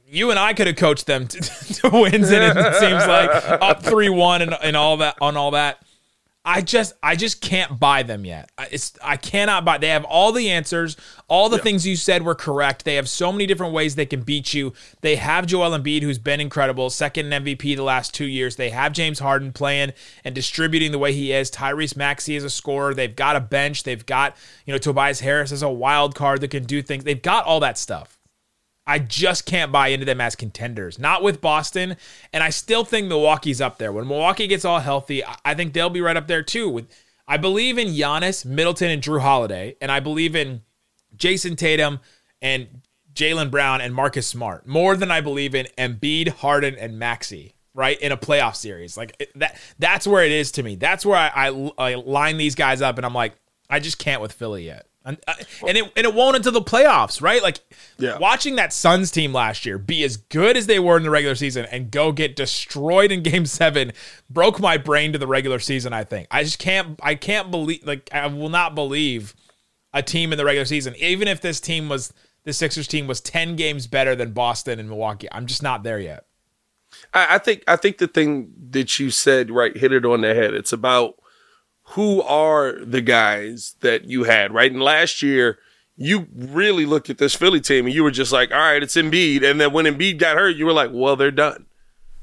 you 0.07 0.31
and 0.31 0.39
I 0.39 0.55
could 0.55 0.67
have 0.67 0.77
coached 0.77 1.07
them 1.07 1.27
to, 1.29 1.41
to 1.41 1.91
wins, 1.91 2.31
and 2.31 2.59
it 2.59 2.75
seems 2.77 3.07
like 3.07 3.31
up 3.61 3.83
three 3.83 4.09
one 4.09 4.43
and, 4.43 4.57
and 4.62 4.77
all 4.77 4.99
that 4.99 5.17
on 5.21 5.37
all 5.37 5.53
that. 5.53 5.83
I 6.50 6.62
just 6.62 6.95
I 7.02 7.14
just 7.16 7.40
can't 7.40 7.78
buy 7.78 8.02
them 8.02 8.25
yet. 8.25 8.50
I- 8.59 8.69
It's 8.73 8.92
I 9.02 9.16
cannot 9.16 9.64
buy. 9.64 9.78
They 9.78 9.88
have 9.88 10.04
all 10.04 10.33
the 10.33 10.50
answers. 10.50 10.97
All 11.28 11.49
the 11.49 11.59
things 11.59 11.87
you 11.87 11.95
said 11.97 12.23
were 12.25 12.35
correct. 12.35 12.85
They 12.85 12.97
have 12.97 13.09
so 13.09 13.30
many 13.30 13.47
different 13.47 13.73
ways 13.73 13.95
they 13.95 14.07
can 14.07 14.23
beat 14.23 14.52
you. 14.52 14.73
They 15.00 15.16
have 15.16 15.47
Joel 15.47 15.71
Embiid, 15.78 16.02
who's 16.02 16.19
been 16.19 16.40
incredible, 16.40 16.90
second 16.90 17.33
in 17.33 17.45
MVP 17.45 17.76
the 17.76 17.85
last 17.85 18.12
two 18.14 18.25
years. 18.26 18.57
They 18.57 18.71
have 18.71 18.92
James 18.92 19.21
Harden 19.21 19.52
playing 19.52 19.92
and 20.25 20.35
distributing 20.35 20.90
the 20.92 20.99
way 20.99 21.12
he 21.12 21.33
is. 21.33 21.50
Tyrese 21.50 21.97
Maxey 21.97 22.35
is 22.37 22.45
a 22.45 22.50
scorer. 22.50 22.95
They've 22.95 23.14
got 23.14 23.37
a 23.37 23.40
bench. 23.40 23.85
They've 23.85 24.04
got 24.04 24.37
you 24.66 24.73
know 24.75 24.78
Tobias 24.78 25.21
Harris 25.21 25.52
as 25.52 25.62
a 25.62 25.71
wild 25.71 26.14
card 26.16 26.40
that 26.40 26.49
can 26.50 26.64
do 26.64 26.83
things. 26.83 27.04
They've 27.04 27.23
got 27.23 27.45
all 27.45 27.61
that 27.61 27.78
stuff. 27.78 28.19
I 28.90 28.99
just 28.99 29.47
can't 29.47 29.70
buy 29.70 29.88
into 29.88 30.04
them 30.04 30.20
as 30.20 30.35
contenders. 30.35 30.99
Not 30.99 31.23
with 31.23 31.40
Boston, 31.40 31.97
and 32.32 32.42
I 32.42 32.50
still 32.50 32.85
think 32.85 33.06
Milwaukee's 33.06 33.61
up 33.61 33.78
there. 33.78 33.92
When 33.92 34.09
Milwaukee 34.09 34.49
gets 34.49 34.64
all 34.64 34.80
healthy, 34.80 35.23
I- 35.25 35.54
think 35.54 35.75
they'll 35.75 35.90
be 35.90 36.00
right 36.00 36.16
up 36.16 36.26
there 36.26 36.42
too. 36.42 36.68
With 36.68 36.88
I 37.28 37.37
believe 37.37 37.78
in 37.78 37.88
Giannis, 37.88 38.44
Middleton, 38.44 38.90
and 38.90 39.00
Jrue 39.00 39.20
Holiday, 39.20 39.76
and 39.80 39.92
I 39.92 40.00
believe 40.00 40.35
in 40.35 40.62
Jayson 41.16 41.54
Tatum 41.54 42.00
and 42.42 42.82
Jaylen 43.14 43.49
Brown 43.49 43.80
and 43.80 43.94
Marcus 43.94 44.26
Smart 44.26 44.66
more 44.66 44.97
than 44.97 45.12
I 45.12 45.20
believe 45.20 45.54
in 45.54 45.68
Embiid, 45.78 46.28
Harden, 46.28 46.75
and 46.75 46.99
Maxey. 46.99 47.54
Right 47.73 48.00
in 48.00 48.11
a 48.11 48.16
playoff 48.16 48.56
series, 48.56 48.97
like 48.97 49.30
that. 49.37 49.56
That's 49.78 50.04
where 50.04 50.25
it 50.25 50.32
is 50.32 50.50
to 50.52 50.64
me. 50.64 50.75
That's 50.75 51.06
where 51.06 51.16
I, 51.16 51.49
I, 51.49 51.70
I 51.78 51.94
line 51.94 52.37
these 52.37 52.56
guys 52.56 52.82
up, 52.82 52.97
and 52.97 53.06
I'm 53.06 53.14
like, 53.14 53.35
I 53.70 53.78
just 53.78 53.99
can't 54.00 54.20
with 54.20 54.32
Philly 54.32 54.66
yet. 54.66 54.87
And, 55.02 55.16
uh, 55.26 55.33
and 55.66 55.78
it 55.78 55.92
and 55.97 56.04
it 56.07 56.14
won't 56.14 56.37
until 56.37 56.52
the 56.52 56.61
playoffs, 56.61 57.23
right? 57.23 57.42
Like 57.42 57.61
Yeah. 57.99 58.19
watching 58.19 58.57
that 58.57 58.71
Suns 58.73 59.11
team 59.11 59.33
last 59.33 59.64
year 59.64 59.78
be 59.78 60.04
as 60.04 60.19
good 60.19 60.59
as 60.59 60.66
they 60.66 60.78
were 60.78 60.97
in 60.99 61.02
the 61.04 61.11
regular 61.11 61.35
season 61.35 61.64
and 61.71 61.90
go 61.90 62.12
get 62.12 62.37
destroyed 62.37 63.11
in 63.11 63.23
game 63.23 63.47
7 63.47 63.92
broke 64.28 64.61
my 64.61 64.76
brain 64.76 65.12
to 65.12 65.19
the 65.19 65.26
regular 65.26 65.59
season, 65.59 65.92
I 65.95 66.04
think. 66.04 66.28
I 66.30 66.45
just 66.45 66.59
can't 66.59 67.00
I 67.02 67.14
can't 67.14 67.50
believe 67.50 67.87
like 67.87 68.11
I 68.12 68.26
will 68.26 68.50
not 68.50 68.75
believe 68.75 69.35
a 69.95 70.02
team 70.02 70.33
in 70.33 70.38
the 70.38 70.45
regular 70.45 70.66
season 70.66 70.95
even 70.99 71.28
if 71.28 71.40
this 71.40 71.61
team 71.61 71.88
was 71.88 72.12
the 72.45 72.52
Sixers 72.52 72.87
team 72.87 73.07
was 73.07 73.21
10 73.21 73.57
games 73.57 73.87
better 73.87 74.14
than 74.14 74.33
Boston 74.33 74.78
and 74.78 74.88
Milwaukee. 74.88 75.28
I'm 75.33 75.47
just 75.47 75.62
not 75.62 75.83
there 75.83 75.99
yet. 75.99 76.25
I, 77.14 77.37
I 77.37 77.38
think 77.38 77.64
I 77.66 77.76
think 77.76 77.99
the 77.99 78.07
thing 78.09 78.52
that 78.71 78.99
you 78.99 79.11
said 79.11 79.50
right 79.50 79.75
hit 79.76 79.92
it 79.92 80.04
on 80.04 80.21
the 80.21 80.35
head. 80.35 80.52
It's 80.54 80.73
about 80.73 81.14
who 81.90 82.23
are 82.23 82.73
the 82.85 83.00
guys 83.00 83.75
that 83.80 84.04
you 84.04 84.25
had, 84.25 84.52
right? 84.52 84.70
And 84.70 84.82
last 84.82 85.23
year, 85.23 85.59
you 85.97 86.28
really 86.35 86.87
looked 86.87 87.11
at 87.11 87.18
this 87.18 87.35
Philly 87.35 87.61
team 87.61 87.87
and 87.87 87.94
you 87.94 88.02
were 88.02 88.11
just 88.11 88.32
like, 88.32 88.50
all 88.52 88.59
right, 88.59 88.82
it's 88.82 88.97
Embiid. 88.97 89.42
And 89.42 89.61
then 89.61 89.73
when 89.73 89.85
Embiid 89.87 90.18
got 90.18 90.37
hurt, 90.37 90.56
you 90.56 90.66
were 90.66 90.73
like, 90.73 90.90
well, 90.92 91.16
they're 91.16 91.30
done. 91.30 91.66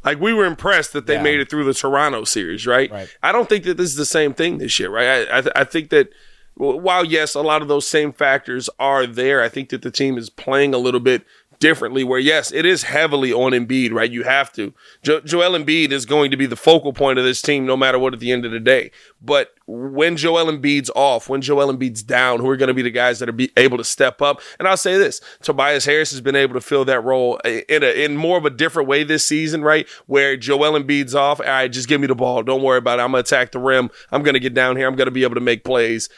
Like 0.03 0.19
we 0.19 0.33
were 0.33 0.45
impressed 0.45 0.93
that 0.93 1.05
they 1.05 1.15
Yeah. 1.15 1.21
made 1.23 1.39
it 1.39 1.49
through 1.49 1.65
the 1.65 1.73
Toronto 1.73 2.23
series, 2.23 2.65
right? 2.65 2.89
Right. 2.89 3.09
I 3.21 3.31
don't 3.31 3.49
think 3.49 3.65
that 3.65 3.77
this 3.77 3.89
is 3.89 3.95
the 3.95 4.05
same 4.05 4.33
thing 4.33 4.57
this 4.57 4.79
year, 4.79 4.89
right? 4.89 5.27
I 5.29 5.37
I, 5.37 5.41
th- 5.41 5.53
I 5.55 5.63
think 5.63 5.89
that 5.89 6.09
while 6.55 7.03
yes, 7.05 7.35
a 7.35 7.41
lot 7.41 7.61
of 7.61 7.67
those 7.67 7.87
same 7.87 8.11
factors 8.13 8.67
are 8.79 9.05
there, 9.05 9.43
I 9.43 9.49
think 9.49 9.69
that 9.69 9.81
the 9.83 9.91
team 9.91 10.17
is 10.17 10.29
playing 10.29 10.73
a 10.73 10.77
little 10.79 10.99
bit 11.01 11.23
differently. 11.59 12.03
Where 12.03 12.19
yes, 12.19 12.51
it 12.51 12.65
is 12.65 12.83
heavily 12.83 13.33
on 13.33 13.51
Embiid, 13.51 13.91
right? 13.91 14.11
You 14.11 14.23
have 14.23 14.51
to. 14.53 14.73
Jo- 15.03 15.21
Joel 15.21 15.57
Embiid 15.57 15.91
is 15.91 16.05
going 16.05 16.31
to 16.31 16.37
be 16.37 16.45
the 16.45 16.55
focal 16.55 16.93
point 16.93 17.19
of 17.19 17.25
this 17.25 17.41
team, 17.41 17.65
no 17.65 17.77
matter 17.77 17.99
what. 17.99 18.13
At 18.13 18.19
the 18.19 18.31
end 18.31 18.45
of 18.45 18.51
the 18.51 18.59
day, 18.59 18.91
but 19.21 19.53
when 19.65 20.15
Joel 20.15 20.45
Embiid's 20.45 20.89
off, 20.95 21.27
when 21.27 21.41
Joel 21.41 21.73
Embiid's 21.73 22.01
down, 22.01 22.39
who 22.39 22.49
are 22.49 22.57
going 22.57 22.69
to 22.69 22.73
be 22.73 22.81
the 22.81 22.89
guys 22.89 23.19
that 23.19 23.27
are 23.27 23.33
be 23.33 23.51
able 23.57 23.77
to 23.77 23.83
step 23.83 24.21
up? 24.21 24.41
And 24.59 24.67
I'll 24.67 24.77
say 24.77 24.97
this: 24.97 25.21
Tobias 25.41 25.85
Harris 25.85 26.11
has 26.11 26.21
been 26.21 26.35
able 26.35 26.53
to 26.53 26.61
fill 26.61 26.85
that 26.85 27.03
role 27.03 27.39
uh, 27.45 27.49
in 27.69 27.83
a 27.83 28.05
in 28.05 28.15
more 28.15 28.37
of 28.37 28.45
a 28.45 28.49
different 28.49 28.87
way 28.87 29.03
this 29.03 29.25
season, 29.25 29.63
right? 29.63 29.87
Where 30.05 30.37
Joel 30.37 30.79
Embiid's 30.79 31.15
off, 31.15 31.39
all 31.39 31.45
right, 31.45 31.67
just 31.67 31.87
give 31.87 32.01
me 32.01 32.07
the 32.07 32.15
ball. 32.15 32.43
Don't 32.43 32.63
worry 32.63 32.77
about 32.77 32.99
it. 32.99 33.03
I'm 33.03 33.11
to 33.11 33.17
attack 33.19 33.51
the 33.51 33.59
rim. 33.59 33.89
I'm 34.11 34.23
to 34.23 34.39
get 34.39 34.53
down 34.53 34.77
here. 34.77 34.87
I'm 34.87 34.95
to 34.97 35.11
be 35.11 35.23
able 35.23 35.35
to 35.35 35.41
make 35.41 35.63
plays 35.63 36.09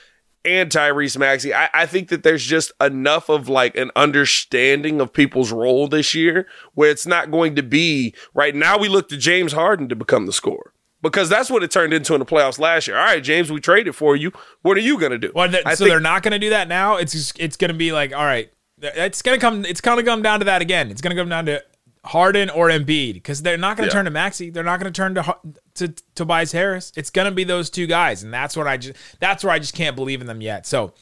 and 0.45 0.69
Tyrese 0.69 1.17
Maxey. 1.17 1.53
I, 1.53 1.69
I 1.73 1.85
think 1.85 2.09
that 2.09 2.23
there's 2.23 2.45
just 2.45 2.71
enough 2.81 3.29
of 3.29 3.49
like 3.49 3.75
an 3.75 3.91
understanding 3.95 5.01
of 5.01 5.11
people's 5.13 5.51
role 5.51 5.87
this 5.87 6.13
year 6.13 6.47
where 6.73 6.89
it's 6.89 7.05
not 7.05 7.31
going 7.31 7.55
to 7.55 7.63
be 7.63 8.13
right 8.33 8.55
now. 8.55 8.77
We 8.77 8.87
look 8.89 9.09
to 9.09 9.17
James 9.17 9.51
Harden 9.53 9.89
to 9.89 9.95
become 9.95 10.25
the 10.25 10.33
scorer 10.33 10.73
because 11.01 11.29
that's 11.29 11.49
what 11.49 11.63
it 11.63 11.71
turned 11.71 11.93
into 11.93 12.13
in 12.13 12.19
the 12.19 12.25
playoffs 12.25 12.59
last 12.59 12.87
year. 12.87 12.97
All 12.97 13.05
right, 13.05 13.23
James, 13.23 13.51
we 13.51 13.59
traded 13.59 13.95
for 13.95 14.15
you. 14.15 14.31
What 14.61 14.77
are 14.77 14.81
you 14.81 14.97
going 14.99 15.11
to 15.11 15.17
do? 15.17 15.31
Well, 15.35 15.49
th- 15.49 15.63
I 15.65 15.73
so 15.73 15.83
think- 15.85 15.91
they're 15.91 15.99
not 15.99 16.23
going 16.23 16.31
to 16.33 16.39
do 16.39 16.51
that 16.51 16.67
now. 16.67 16.95
It's 16.97 17.11
just, 17.13 17.39
it's 17.39 17.57
going 17.57 17.71
to 17.71 17.77
be 17.77 17.91
like, 17.91 18.13
all 18.13 18.25
right, 18.25 18.51
it's 18.81 19.21
going 19.21 19.37
to 19.37 19.41
come. 19.41 19.65
It's 19.65 19.81
going 19.81 19.97
to 19.97 20.03
come 20.03 20.21
down 20.21 20.39
to 20.39 20.45
that 20.45 20.61
again. 20.61 20.89
It's 20.89 21.01
going 21.01 21.15
to 21.15 21.21
come 21.21 21.27
down 21.29 21.45
to 21.47 21.61
Harden 22.05 22.49
or 22.49 22.69
Embiid 22.69 23.15
because 23.15 23.41
they're 23.41 23.57
not 23.57 23.75
going 23.75 23.89
to 23.89 23.93
Yeah. 23.93 23.99
turn 23.99 24.05
to 24.05 24.11
Maxey. 24.11 24.49
They're 24.49 24.63
not 24.63 24.79
going 24.79 24.91
to 24.91 24.95
turn 24.97 25.15
to 25.15 25.35
to 25.79 25.89
Tobias 26.15 26.51
Harris. 26.51 26.91
It's 26.95 27.09
to 27.09 27.31
be 27.31 27.43
those 27.43 27.69
two 27.69 27.87
guys, 27.87 28.23
and 28.23 28.33
that's 28.33 28.55
what 28.55 28.67
I 28.67 28.77
just 28.77 28.97
that's 29.19 29.43
where 29.43 29.53
I 29.53 29.59
just 29.59 29.73
can't 29.73 29.95
believe 29.95 30.21
in 30.21 30.27
them 30.27 30.41
yet. 30.41 30.65
So. 30.65 30.93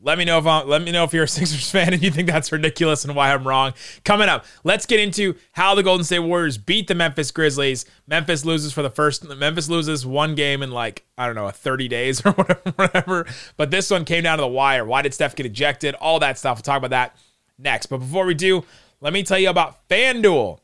Let 0.00 0.18
me 0.18 0.26
know 0.26 0.36
if 0.36 0.46
I'm, 0.46 0.68
let 0.68 0.82
me 0.82 0.92
know 0.92 1.04
if 1.04 1.14
you're 1.14 1.24
a 1.24 1.28
Sixers 1.28 1.70
fan 1.70 1.94
and 1.94 2.02
you 2.02 2.10
think 2.10 2.28
that's 2.28 2.52
ridiculous 2.52 3.06
and 3.06 3.16
why 3.16 3.32
I'm 3.32 3.48
wrong. 3.48 3.72
Coming 4.04 4.28
up, 4.28 4.44
let's 4.62 4.84
get 4.84 5.00
into 5.00 5.34
how 5.52 5.74
the 5.74 5.82
Golden 5.82 6.04
State 6.04 6.18
Warriors 6.18 6.58
beat 6.58 6.88
the 6.88 6.94
Memphis 6.94 7.30
Grizzlies. 7.30 7.86
Memphis 8.06 8.44
loses 8.44 8.74
for 8.74 8.82
the 8.82 8.90
first. 8.90 9.26
Memphis 9.26 9.70
loses 9.70 10.04
one 10.04 10.34
game 10.34 10.62
in 10.62 10.72
like 10.72 11.06
I 11.16 11.24
don't 11.24 11.34
know, 11.34 11.48
30 11.48 11.88
days 11.88 12.20
or 12.26 12.32
whatever. 12.32 12.70
whatever. 12.72 13.26
But 13.56 13.70
this 13.70 13.90
one 13.90 14.04
came 14.04 14.24
down 14.24 14.36
to 14.36 14.42
the 14.42 14.48
wire. 14.48 14.84
Why 14.84 15.00
did 15.00 15.14
Steph 15.14 15.36
get 15.36 15.46
ejected? 15.46 15.94
All 15.94 16.18
that 16.18 16.36
stuff. 16.36 16.58
We'll 16.58 16.64
talk 16.64 16.76
about 16.76 16.90
that 16.90 17.16
next. 17.58 17.86
But 17.86 17.98
before 17.98 18.26
we 18.26 18.34
do, 18.34 18.62
let 19.00 19.14
me 19.14 19.22
tell 19.22 19.38
you 19.38 19.48
about 19.48 19.88
FanDuel. 19.88 20.58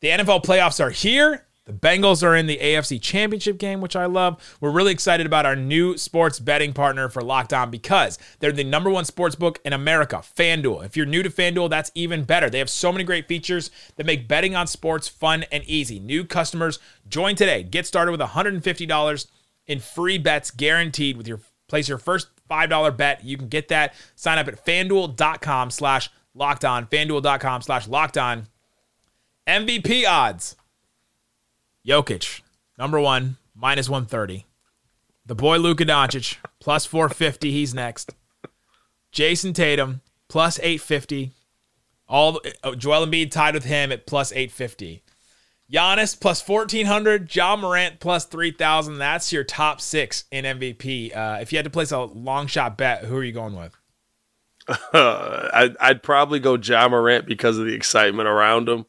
The 0.00 0.08
NFL 0.08 0.44
playoffs 0.44 0.84
are 0.84 0.90
here. 0.90 1.46
The 1.66 1.72
Bengals 1.72 2.22
are 2.22 2.36
in 2.36 2.46
the 2.46 2.58
AFC 2.58 3.00
Championship 3.00 3.56
game, 3.56 3.80
which 3.80 3.96
I 3.96 4.04
love. 4.04 4.56
We're 4.60 4.70
really 4.70 4.92
excited 4.92 5.24
about 5.24 5.46
our 5.46 5.56
new 5.56 5.96
sports 5.96 6.38
betting 6.38 6.74
partner 6.74 7.08
for 7.08 7.22
Locked 7.22 7.54
On 7.54 7.70
because 7.70 8.18
they're 8.38 8.52
the 8.52 8.64
number 8.64 8.90
one 8.90 9.06
sports 9.06 9.34
book 9.34 9.60
in 9.64 9.72
America, 9.72 10.16
FanDuel. 10.16 10.84
If 10.84 10.94
you're 10.94 11.06
new 11.06 11.22
to 11.22 11.30
FanDuel, 11.30 11.70
that's 11.70 11.90
even 11.94 12.24
better. 12.24 12.50
They 12.50 12.58
have 12.58 12.68
so 12.68 12.92
many 12.92 13.02
great 13.02 13.28
features 13.28 13.70
that 13.96 14.04
make 14.04 14.28
betting 14.28 14.54
on 14.54 14.66
sports 14.66 15.08
fun 15.08 15.44
and 15.50 15.64
easy. 15.64 15.98
New 15.98 16.24
customers 16.24 16.78
join 17.08 17.34
today. 17.34 17.62
Get 17.62 17.86
started 17.86 18.12
with 18.12 18.20
$150 18.20 19.26
in 19.66 19.80
free 19.80 20.18
bets 20.18 20.50
guaranteed 20.50 21.16
with 21.16 21.26
your 21.26 21.40
place 21.68 21.88
your 21.88 21.96
first 21.96 22.28
$5 22.50 22.96
bet. 22.96 23.24
You 23.24 23.38
can 23.38 23.48
get 23.48 23.68
that. 23.68 23.94
Sign 24.16 24.36
up 24.36 24.48
at 24.48 24.64
fanduel.com 24.66 25.70
slash 25.70 26.10
locked 26.34 26.66
on. 26.66 26.86
Fanduel.com 26.86 27.62
slash 27.62 27.88
locked 27.88 28.18
on. 28.18 28.48
MVP 29.46 30.06
odds. 30.06 30.56
Jokic, 31.86 32.40
number 32.78 32.98
one, 32.98 33.36
minus 33.54 33.88
130. 33.88 34.46
The 35.26 35.34
boy 35.34 35.58
Luka 35.58 35.84
Doncic, 35.84 36.36
plus 36.60 36.86
450. 36.86 37.50
He's 37.50 37.74
next. 37.74 38.14
Jayson 39.12 39.52
Tatum, 39.52 40.00
plus 40.28 40.58
850. 40.58 41.32
All 42.08 42.40
oh, 42.62 42.74
Joel 42.74 43.06
Embiid 43.06 43.30
tied 43.30 43.54
with 43.54 43.64
him 43.64 43.92
at 43.92 44.06
plus 44.06 44.32
850. 44.32 45.02
Giannis 45.72 46.18
plus 46.18 46.46
1400. 46.46 47.34
Ja 47.34 47.56
Morant 47.56 48.00
plus 48.00 48.26
3000. 48.26 48.98
That's 48.98 49.32
your 49.32 49.44
top 49.44 49.80
six 49.80 50.24
in 50.30 50.44
MVP. 50.44 51.16
Uh, 51.16 51.38
if 51.40 51.52
you 51.52 51.58
had 51.58 51.64
to 51.64 51.70
place 51.70 51.92
a 51.92 52.00
long 52.00 52.46
shot 52.46 52.76
bet, 52.76 53.04
who 53.04 53.16
are 53.16 53.24
you 53.24 53.32
going 53.32 53.56
with? 53.56 53.74
Uh, 54.68 55.48
I'd, 55.54 55.76
I'd 55.78 56.02
probably 56.02 56.40
go 56.40 56.56
Ja 56.56 56.88
Morant 56.88 57.26
because 57.26 57.58
of 57.58 57.66
the 57.66 57.74
excitement 57.74 58.28
around 58.28 58.68
him. 58.68 58.86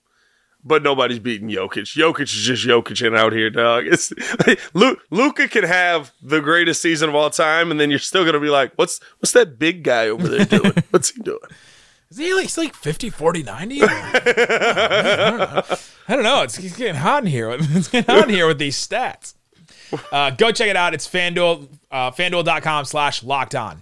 But 0.68 0.82
nobody's 0.82 1.20
beating 1.20 1.48
Jokic. 1.50 1.96
Jokic 1.96 2.24
is 2.24 2.32
just 2.32 2.66
Jokic 2.66 3.16
out 3.16 3.34
here, 3.34 3.52
dog. 3.52 3.86
It's 3.92 4.12
Lu- 4.74 4.98
Luka 5.12 5.48
can 5.48 5.64
have 5.64 6.12
the 6.24 6.42
greatest 6.42 6.82
season 6.82 7.08
of 7.08 7.14
all 7.16 7.30
time, 7.30 7.70
and 7.70 7.80
then 7.80 7.92
you're 7.92 8.00
still 8.00 8.26
gonna 8.26 8.40
be 8.40 8.50
like, 8.50 8.74
"What's 8.76 9.00
what's 9.20 9.34
that 9.34 9.60
big 9.60 9.84
guy 9.84 10.10
over 10.10 10.28
there 10.28 10.46
doing? 10.46 10.74
What's 10.90 11.12
he 11.12 11.22
doing?" 11.22 11.38
Is 12.10 12.18
he 12.18 12.34
like, 12.34 12.44
he's 12.44 12.58
like 12.58 12.74
50, 12.76 13.10
40, 13.10 13.44
90? 13.44 13.82
I 13.84 13.88
don't 15.30 15.38
know. 15.40 15.64
I 16.08 16.16
don't 16.16 16.24
know. 16.24 16.44
It's, 16.44 16.58
it's 16.60 16.78
getting 16.78 16.96
hot 16.96 17.24
in 17.24 17.30
here. 17.30 17.50
It's 17.60 17.88
getting 17.88 18.14
hot 18.16 18.30
in 18.30 18.34
here 18.34 18.48
with 18.48 18.60
these 18.60 18.78
stats. 18.78 19.34
Uh, 20.12 20.30
go 20.30 20.52
check 20.52 20.70
it 20.70 20.76
out. 20.76 20.94
It's 20.94 21.08
FanDuel, 21.08 21.68
uh, 21.92 22.12
FanDuel.com 22.12 22.86
slash 22.86 23.24
locked 23.24 23.56
on. 23.56 23.82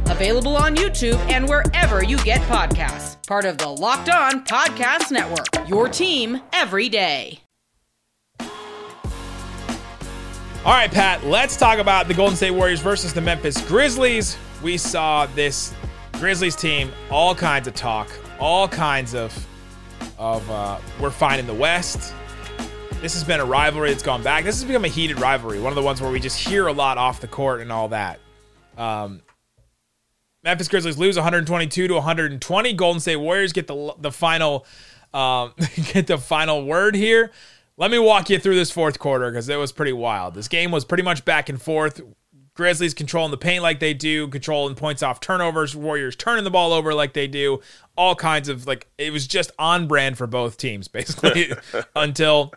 available 0.11 0.55
on 0.57 0.75
YouTube 0.75 1.17
and 1.31 1.47
wherever 1.47 2.03
you 2.03 2.17
get 2.17 2.41
podcasts. 2.41 3.25
Part 3.27 3.45
of 3.45 3.57
the 3.57 3.67
Locked 3.67 4.09
On 4.09 4.43
Podcast 4.45 5.11
Network, 5.11 5.67
your 5.67 5.87
team 5.87 6.41
every 6.53 6.89
day. 6.89 7.39
All 10.63 10.73
right, 10.73 10.91
Pat, 10.91 11.25
let's 11.25 11.57
talk 11.57 11.79
about 11.79 12.07
the 12.07 12.13
Golden 12.13 12.35
State 12.35 12.51
Warriors 12.51 12.81
versus 12.81 13.13
the 13.13 13.21
Memphis 13.21 13.59
Grizzlies. 13.67 14.37
We 14.61 14.77
saw 14.77 15.25
this 15.27 15.73
Grizzlies 16.13 16.55
team, 16.55 16.91
all 17.09 17.33
kinds 17.33 17.67
of 17.67 17.73
talk, 17.73 18.07
all 18.39 18.67
kinds 18.67 19.15
of, 19.15 19.47
of 20.19 20.47
uh, 20.51 20.77
we're 20.99 21.09
fine 21.09 21.39
in 21.39 21.47
the 21.47 21.53
West. 21.53 22.13
This 23.01 23.15
has 23.15 23.23
been 23.23 23.39
a 23.39 23.45
rivalry 23.45 23.89
that's 23.89 24.03
gone 24.03 24.21
back. 24.21 24.43
This 24.43 24.57
has 24.57 24.63
become 24.63 24.85
a 24.85 24.89
heated 24.89 25.19
rivalry, 25.19 25.59
one 25.59 25.71
of 25.71 25.75
the 25.75 25.81
ones 25.81 25.99
where 25.99 26.11
we 26.11 26.19
just 26.19 26.37
hear 26.37 26.67
a 26.67 26.73
lot 26.73 26.99
off 26.99 27.19
the 27.21 27.27
court 27.27 27.61
and 27.61 27.71
all 27.71 27.87
that. 27.87 28.19
Um, 28.77 29.23
Memphis 30.43 30.67
Grizzlies 30.67 30.97
lose 30.97 31.15
122 31.15 31.87
to 31.87 31.93
120. 31.93 32.73
Golden 32.73 32.99
State 32.99 33.17
Warriors 33.17 33.53
get 33.53 33.67
the 33.67 33.93
the 33.99 34.11
final 34.11 34.65
um, 35.13 35.53
get 35.93 36.07
the 36.07 36.17
final 36.17 36.65
word 36.65 36.95
here. 36.95 37.31
Let 37.77 37.91
me 37.91 37.99
walk 37.99 38.29
you 38.29 38.37
through 38.37 38.55
this 38.55 38.71
fourth 38.71 38.99
quarter 38.99 39.31
because 39.31 39.49
it 39.49 39.55
was 39.55 39.71
pretty 39.71 39.93
wild. 39.93 40.35
This 40.35 40.47
game 40.47 40.71
was 40.71 40.85
pretty 40.85 41.03
much 41.03 41.25
back 41.25 41.49
and 41.49 41.61
forth. 41.61 42.01
Grizzlies 42.53 42.93
controlling 42.93 43.31
the 43.31 43.37
paint 43.37 43.63
like 43.63 43.79
they 43.79 43.93
do, 43.93 44.27
controlling 44.27 44.75
points 44.75 45.01
off 45.01 45.19
turnovers. 45.19 45.75
Warriors 45.75 46.15
turning 46.15 46.43
the 46.43 46.51
ball 46.51 46.73
over 46.73 46.93
like 46.93 47.13
they 47.13 47.27
do. 47.27 47.61
All 47.95 48.13
kinds 48.13 48.49
of 48.49 48.67
like 48.67 48.87
it 48.97 49.13
was 49.13 49.25
just 49.25 49.51
on 49.57 49.87
brand 49.87 50.17
for 50.17 50.27
both 50.27 50.57
teams 50.57 50.87
basically 50.89 51.53
until 51.95 52.53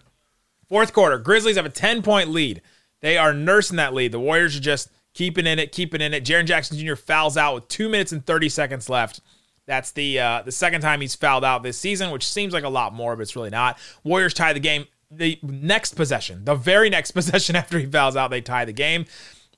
fourth 0.69 0.93
quarter. 0.93 1.19
Grizzlies 1.19 1.57
have 1.57 1.67
a 1.67 1.71
10 1.71 2.03
point 2.03 2.31
lead. 2.31 2.61
They 3.01 3.17
are 3.19 3.33
nursing 3.33 3.77
that 3.77 3.95
lead. 3.95 4.13
The 4.13 4.21
Warriors 4.21 4.57
are 4.57 4.61
just 4.61 4.91
keeping 5.15 5.47
in 5.47 5.59
it, 5.59 5.73
keeping 5.73 6.01
in 6.01 6.13
it. 6.13 6.25
Jaren 6.25 6.45
Jackson 6.45 6.77
Jr. 6.77 6.97
fouls 6.97 7.37
out 7.37 7.55
with 7.55 7.69
two 7.69 7.89
minutes 7.89 8.13
and 8.13 8.25
30 8.25 8.49
seconds 8.51 8.89
left. 8.89 9.21
That's 9.67 9.93
the 9.93 10.21
uh, 10.21 10.43
the 10.43 10.53
second 10.53 10.83
time 10.83 11.01
he's 11.01 11.15
fouled 11.15 11.45
out 11.45 11.63
this 11.63 11.79
season, 11.79 12.11
which 12.11 12.27
seems 12.27 12.53
like 12.53 12.65
a 12.65 12.69
lot 12.69 12.93
more, 12.93 13.17
but 13.17 13.23
it's 13.23 13.35
really 13.37 13.51
not. 13.51 13.79
Warriors 14.03 14.35
tie 14.35 14.53
the 14.53 14.61
game. 14.61 14.87
The 15.11 15.39
next 15.43 15.95
possession, 15.95 16.45
the 16.45 16.55
very 16.55 16.91
next 16.91 17.11
possession 17.13 17.57
after 17.57 17.79
he 17.79 17.87
fouls 17.87 18.17
out, 18.17 18.31
they 18.31 18.41
tie 18.43 18.65
the 18.65 18.73
game. 18.73 19.07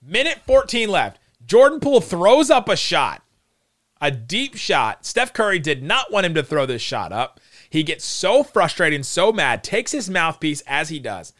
Minute 0.00 0.42
14 0.46 0.88
left. 0.88 1.18
Jordan 1.44 1.80
Poole 1.80 2.00
throws 2.00 2.50
up 2.50 2.68
a 2.68 2.76
shot, 2.76 3.22
a 4.00 4.10
deep 4.10 4.56
shot. 4.56 5.04
Steph 5.06 5.32
Curry 5.32 5.58
did 5.58 5.82
not 5.82 6.12
want 6.12 6.26
him 6.26 6.34
to 6.34 6.42
throw 6.42 6.66
this 6.66 6.82
shot 6.82 7.12
up. 7.12 7.40
He 7.70 7.82
gets 7.82 8.04
so 8.04 8.42
frustrated 8.42 8.96
and 8.96 9.06
so 9.06 9.32
mad, 9.32 9.64
takes 9.64 9.92
his 9.92 10.10
mouthpiece 10.10 10.62
as 10.66 10.88
he 10.88 10.98
does, 10.98 11.32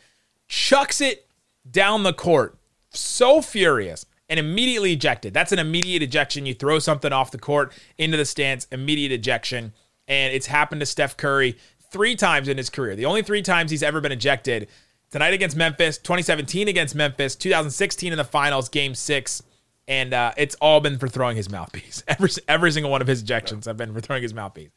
chucks 0.49 1.01
it 1.01 1.29
down 1.69 2.03
the 2.03 2.13
court, 2.13 2.57
so 2.91 3.41
furious, 3.41 4.06
and 4.29 4.41
immediately 4.41 4.93
ejected. 4.93 5.33
That's 5.33 5.53
an 5.53 5.59
immediate 5.59 6.03
ejection. 6.03 6.47
You 6.47 6.55
throw 6.55 6.79
something 6.79 7.13
off 7.13 7.31
the 7.31 7.39
court 7.39 7.73
into 7.99 8.17
the 8.17 8.25
stands, 8.25 8.67
immediate 8.71 9.13
ejection. 9.13 9.73
and 10.09 10.33
it's 10.33 10.47
happened 10.47 10.81
to 10.81 10.87
Steph 10.87 11.17
Curry 11.17 11.57
three 11.91 12.15
times 12.17 12.49
in 12.49 12.57
his 12.57 12.71
career. 12.71 12.95
The 12.95 13.07
only 13.07 13.23
three 13.23 13.43
times 13.43 13.71
he's 13.71 13.83
ever 13.83 14.01
been 14.01 14.13
ejected 14.13 14.69
tonight 15.11 15.35
against 15.35 15.57
Memphis, 15.57 15.99
2017 15.99 16.69
against 16.69 16.95
Memphis, 16.95 17.35
2016 17.37 18.13
in 18.13 18.17
the 18.17 18.25
finals, 18.25 18.69
game 18.69 18.95
six. 18.95 19.43
And 19.89 20.13
uh, 20.13 20.33
it's 20.37 20.57
all 20.57 20.81
been 20.81 20.99
for 20.99 21.09
throwing 21.09 21.37
his 21.37 21.49
mouthpiece. 21.49 22.03
Every, 22.09 22.29
every 22.49 22.73
single 22.73 22.91
one 22.91 23.01
of 23.01 23.07
his 23.07 23.23
ejections 23.23 23.67
have 23.67 23.77
been 23.77 23.95
for 23.95 24.01
throwing 24.01 24.23
his 24.23 24.35
mouthpiece. 24.35 24.71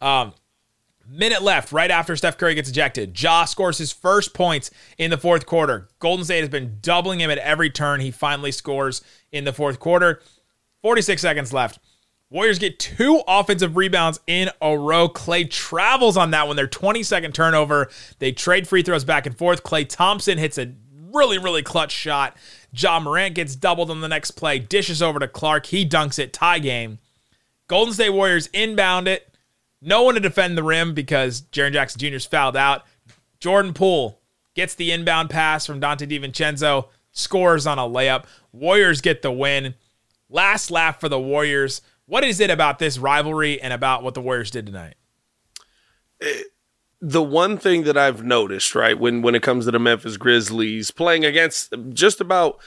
Um, 0.00 0.34
minute 1.08 1.42
left, 1.42 1.72
right 1.72 1.90
after 1.90 2.16
Steph 2.16 2.38
Curry 2.38 2.54
gets 2.54 2.68
ejected. 2.68 3.20
Ja 3.20 3.44
scores 3.44 3.78
his 3.78 3.92
first 3.92 4.34
points 4.34 4.70
in 4.98 5.10
the 5.10 5.18
fourth 5.18 5.46
quarter. 5.46 5.88
Golden 5.98 6.24
State 6.24 6.40
has 6.40 6.48
been 6.48 6.78
doubling 6.80 7.20
him 7.20 7.30
at 7.30 7.38
every 7.38 7.70
turn. 7.70 8.00
He 8.00 8.10
finally 8.10 8.52
scores 8.52 9.02
in 9.30 9.44
the 9.44 9.52
fourth 9.52 9.78
quarter. 9.78 10.20
46 10.82 11.22
seconds 11.22 11.52
left. 11.52 11.78
Warriors 12.30 12.58
get 12.58 12.78
two 12.78 13.22
offensive 13.28 13.76
rebounds 13.76 14.18
in 14.26 14.48
a 14.62 14.76
row. 14.76 15.08
Klay 15.08 15.48
travels 15.50 16.16
on 16.16 16.30
that 16.30 16.46
one. 16.46 16.56
Their 16.56 16.66
20 16.66 17.02
second 17.02 17.34
turnover. 17.34 17.90
They 18.20 18.32
trade 18.32 18.66
free 18.66 18.82
throws 18.82 19.04
back 19.04 19.26
and 19.26 19.36
forth. 19.36 19.62
Klay 19.62 19.86
Thompson 19.86 20.38
hits 20.38 20.56
a 20.56 20.72
really, 21.12 21.36
really 21.36 21.62
clutch 21.62 21.92
shot. 21.92 22.36
Ja 22.74 22.98
Morant 22.98 23.34
gets 23.34 23.54
doubled 23.54 23.90
on 23.90 24.00
the 24.00 24.08
next 24.08 24.32
play, 24.32 24.58
dishes 24.58 25.02
over 25.02 25.18
to 25.18 25.28
Clarke. 25.28 25.66
He 25.66 25.86
dunks 25.86 26.18
it, 26.18 26.32
tie 26.32 26.58
game. 26.58 26.98
Golden 27.68 27.92
State 27.94 28.10
Warriors 28.10 28.48
inbound 28.48 29.08
it. 29.08 29.31
No 29.84 30.02
one 30.04 30.14
to 30.14 30.20
defend 30.20 30.56
the 30.56 30.62
rim 30.62 30.94
because 30.94 31.42
Jaren 31.42 31.72
Jackson 31.72 31.98
Jr. 31.98 32.14
is 32.14 32.24
fouled 32.24 32.56
out. 32.56 32.84
Jordan 33.40 33.74
Poole 33.74 34.20
gets 34.54 34.74
the 34.74 34.92
inbound 34.92 35.28
pass 35.28 35.66
from 35.66 35.80
Donte 35.80 36.08
DiVincenzo, 36.08 36.88
scores 37.10 37.66
on 37.66 37.78
a 37.78 37.82
layup. 37.82 38.24
Warriors 38.52 39.00
get 39.00 39.22
the 39.22 39.32
win. 39.32 39.74
Last 40.28 40.70
laugh 40.70 41.00
for 41.00 41.08
the 41.08 41.18
Warriors. 41.20 41.82
What 42.06 42.22
is 42.24 42.38
it 42.38 42.50
about 42.50 42.78
this 42.78 42.96
rivalry 42.98 43.60
and 43.60 43.72
about 43.72 44.02
what 44.02 44.14
the 44.14 44.20
Warriors 44.20 44.50
did 44.50 44.66
tonight? 44.66 44.94
the 47.00 47.22
one 47.22 47.58
thing 47.58 47.82
that 47.82 47.96
I've 47.98 48.22
noticed, 48.22 48.74
right, 48.76 48.96
when 48.98 49.22
when 49.22 49.34
it 49.34 49.42
comes 49.42 49.64
to 49.64 49.72
the 49.72 49.78
Memphis 49.80 50.16
Grizzlies 50.16 50.90
playing 50.92 51.24
against 51.24 51.74
just 51.90 52.20
about 52.20 52.60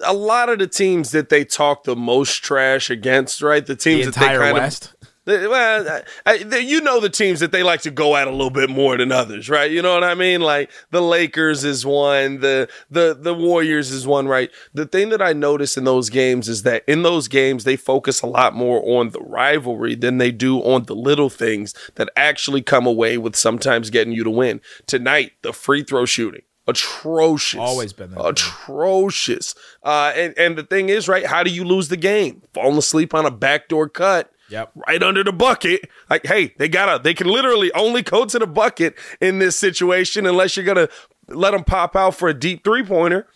a 0.00 0.14
lot 0.14 0.48
of 0.48 0.58
the 0.60 0.66
teams 0.68 1.10
that 1.10 1.28
they 1.28 1.44
talk 1.44 1.84
the 1.84 1.96
most 1.96 2.42
trash 2.44 2.88
against, 2.88 3.42
right? 3.42 3.66
The 3.66 3.76
teams 3.76 4.06
The 4.06 4.12
that 4.12 4.20
they 4.20 4.36
kind 4.36 4.54
West. 4.54 4.94
of 4.99 4.99
well, 5.26 6.02
I, 6.26 6.44
I, 6.50 6.56
you 6.58 6.80
know 6.80 7.00
the 7.00 7.10
teams 7.10 7.40
that 7.40 7.52
they 7.52 7.62
like 7.62 7.82
to 7.82 7.90
go 7.90 8.16
at 8.16 8.26
a 8.26 8.30
little 8.30 8.50
bit 8.50 8.70
more 8.70 8.96
than 8.96 9.12
others, 9.12 9.50
right? 9.50 9.70
You 9.70 9.82
know 9.82 9.94
what 9.94 10.04
I 10.04 10.14
mean? 10.14 10.40
Like 10.40 10.70
the 10.90 11.02
Lakers 11.02 11.64
is 11.64 11.84
one, 11.84 12.40
the 12.40 12.68
the 12.90 13.16
the 13.18 13.34
Warriors 13.34 13.90
is 13.90 14.06
one, 14.06 14.28
right? 14.28 14.50
The 14.72 14.86
thing 14.86 15.10
that 15.10 15.22
I 15.22 15.32
notice 15.32 15.76
in 15.76 15.84
those 15.84 16.10
games 16.10 16.48
is 16.48 16.62
that 16.62 16.84
in 16.86 17.02
those 17.02 17.28
games 17.28 17.64
they 17.64 17.76
focus 17.76 18.22
a 18.22 18.26
lot 18.26 18.54
more 18.54 18.82
on 18.98 19.10
the 19.10 19.20
rivalry 19.20 19.94
than 19.94 20.18
they 20.18 20.30
do 20.30 20.58
on 20.60 20.84
the 20.84 20.96
little 20.96 21.30
things 21.30 21.74
that 21.96 22.08
actually 22.16 22.62
come 22.62 22.86
away 22.86 23.18
with 23.18 23.36
sometimes 23.36 23.90
getting 23.90 24.12
you 24.12 24.24
to 24.24 24.30
win. 24.30 24.60
Tonight, 24.86 25.32
the 25.42 25.52
free 25.52 25.82
throw 25.82 26.06
shooting 26.06 26.42
atrocious. 26.66 27.58
Always 27.58 27.92
been 27.92 28.12
that. 28.12 28.24
atrocious. 28.24 29.54
Uh, 29.82 30.12
and 30.14 30.34
and 30.38 30.56
the 30.56 30.62
thing 30.62 30.88
is, 30.88 31.08
right? 31.08 31.26
How 31.26 31.42
do 31.42 31.50
you 31.50 31.64
lose 31.64 31.88
the 31.88 31.96
game? 31.96 32.42
Falling 32.54 32.78
asleep 32.78 33.12
on 33.12 33.26
a 33.26 33.30
backdoor 33.30 33.88
cut. 33.88 34.32
Yep. 34.50 34.72
Right 34.86 35.02
under 35.02 35.24
the 35.24 35.32
bucket. 35.32 35.88
Like, 36.08 36.26
hey, 36.26 36.54
they 36.58 36.68
gotta, 36.68 37.02
they 37.02 37.14
can 37.14 37.28
literally 37.28 37.72
only 37.72 38.02
go 38.02 38.24
to 38.24 38.38
the 38.38 38.46
bucket 38.46 38.96
in 39.20 39.38
this 39.38 39.56
situation 39.56 40.26
unless 40.26 40.56
you're 40.56 40.66
gonna 40.66 40.88
let 41.28 41.52
them 41.52 41.64
pop 41.64 41.96
out 41.96 42.14
for 42.14 42.28
a 42.28 42.34
deep 42.34 42.64
three 42.64 42.84
pointer. 42.84 43.26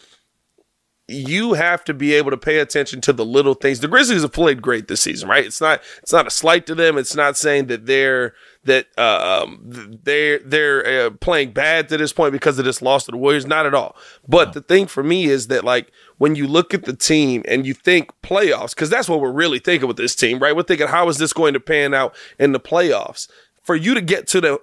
You 1.07 1.53
have 1.53 1.85
to 1.85 1.93
be 1.93 2.15
able 2.15 2.31
to 2.31 2.39
pay 2.39 2.59
attention 2.59 3.03
to 3.03 3.13
the 3.13 3.27
little 3.27 3.53
things. 3.53 3.81
The 3.81 3.89
Grizzlies 3.89 4.23
have 4.23 4.33
played 4.33 4.63
great 4.63 4.89
this 4.89 5.03
season, 5.03 5.29
right? 5.29 5.45
It's 5.45 5.61
not, 5.61 5.83
it's 6.03 6.15
not 6.15 6.27
a 6.27 6.31
slight 6.31 6.67
to 6.67 6.75
them. 6.75 6.97
It's 6.97 7.15
not 7.15 7.37
saying 7.37 7.67
that 7.67 7.85
they're 7.85 8.33
that 8.65 8.87
uh, 8.97 9.45
um, 9.45 9.61
they're 10.03 10.39
they're 10.39 11.07
uh, 11.07 11.11
playing 11.11 11.53
bad 11.53 11.91
to 11.91 11.99
this 11.99 12.13
point 12.13 12.33
because 12.33 12.59
of 12.59 12.65
this 12.65 12.81
loss 12.81 13.05
to 13.05 13.11
the 13.11 13.19
Warriors. 13.19 13.47
Not 13.47 13.67
at 13.67 13.75
all. 13.75 13.97
But 14.27 14.55
the 14.55 14.63
thing 14.63 14.87
for 14.87 15.03
me 15.03 15.27
is 15.27 15.49
that 15.49 15.63
like 15.63 15.93
when 16.19 16.35
you 16.35 16.47
look 16.47 16.75
at 16.75 16.85
the 16.85 16.95
team 16.95 17.43
and 17.49 17.67
you 17.67 17.75
think 17.75 18.11
playoffs, 18.23 18.75
because 18.75 18.91
that's 18.91 19.09
what 19.09 19.21
we're 19.21 19.33
really 19.33 19.59
thinking 19.59 19.89
with 19.89 19.97
this 19.97 20.15
team, 20.15 20.39
right? 20.39 20.55
We're 20.55 20.63
thinking 20.63 20.89
how 20.89 21.09
is 21.09 21.19
this 21.19 21.33
going 21.33 21.55
to 21.55 21.61
pan 21.61 21.95
out 21.95 22.15
in 22.39 22.53
the 22.53 22.61
playoffs? 22.61 23.29
For 23.63 23.75
you 23.75 23.95
to 23.95 24.01
get 24.01 24.27
to 24.29 24.41
the 24.41 24.59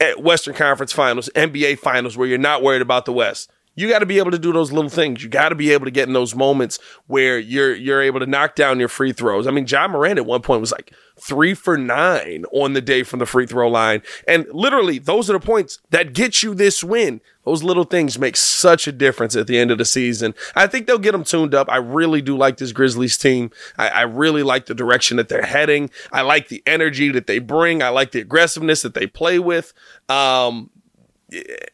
at 0.00 0.22
Western 0.22 0.54
Conference 0.54 0.92
Finals, 0.92 1.28
NBA 1.34 1.78
Finals, 1.80 2.16
where 2.16 2.28
you're 2.28 2.38
not 2.38 2.62
worried 2.62 2.82
about 2.82 3.04
the 3.04 3.12
West. 3.12 3.50
You 3.78 3.88
got 3.88 4.00
to 4.00 4.06
be 4.06 4.18
able 4.18 4.32
to 4.32 4.38
do 4.40 4.52
those 4.52 4.72
little 4.72 4.90
things. 4.90 5.22
You 5.22 5.28
got 5.28 5.50
to 5.50 5.54
be 5.54 5.72
able 5.72 5.84
to 5.84 5.92
get 5.92 6.08
in 6.08 6.12
those 6.12 6.34
moments 6.34 6.80
where 7.06 7.38
you're 7.38 7.74
you're 7.74 8.02
able 8.02 8.18
to 8.18 8.26
knock 8.26 8.56
down 8.56 8.80
your 8.80 8.88
free 8.88 9.12
throws. 9.12 9.46
I 9.46 9.52
mean, 9.52 9.66
John 9.66 9.92
Moran 9.92 10.18
at 10.18 10.26
one 10.26 10.42
point 10.42 10.60
was 10.60 10.72
like 10.72 10.92
three 11.20 11.54
for 11.54 11.78
nine 11.78 12.44
on 12.52 12.72
the 12.72 12.80
day 12.80 13.04
from 13.04 13.20
the 13.20 13.26
free 13.26 13.46
throw 13.46 13.68
line, 13.68 14.02
and 14.26 14.46
literally 14.52 14.98
those 14.98 15.30
are 15.30 15.34
the 15.34 15.40
points 15.40 15.78
that 15.90 16.12
get 16.12 16.42
you 16.42 16.54
this 16.54 16.82
win. 16.82 17.20
Those 17.44 17.62
little 17.62 17.84
things 17.84 18.18
make 18.18 18.36
such 18.36 18.86
a 18.86 18.92
difference 18.92 19.34
at 19.34 19.46
the 19.46 19.56
end 19.58 19.70
of 19.70 19.78
the 19.78 19.84
season. 19.84 20.34
I 20.54 20.66
think 20.66 20.86
they'll 20.86 20.98
get 20.98 21.12
them 21.12 21.24
tuned 21.24 21.54
up. 21.54 21.70
I 21.70 21.76
really 21.76 22.20
do 22.20 22.36
like 22.36 22.58
this 22.58 22.72
Grizzlies 22.72 23.16
team. 23.16 23.50
I, 23.78 23.88
I 23.88 24.02
really 24.02 24.42
like 24.42 24.66
the 24.66 24.74
direction 24.74 25.16
that 25.16 25.30
they're 25.30 25.46
heading. 25.46 25.88
I 26.12 26.22
like 26.22 26.48
the 26.48 26.62
energy 26.66 27.10
that 27.10 27.26
they 27.26 27.38
bring. 27.38 27.82
I 27.82 27.88
like 27.88 28.10
the 28.10 28.20
aggressiveness 28.20 28.82
that 28.82 28.92
they 28.92 29.06
play 29.06 29.38
with. 29.38 29.72
Um, 30.10 30.68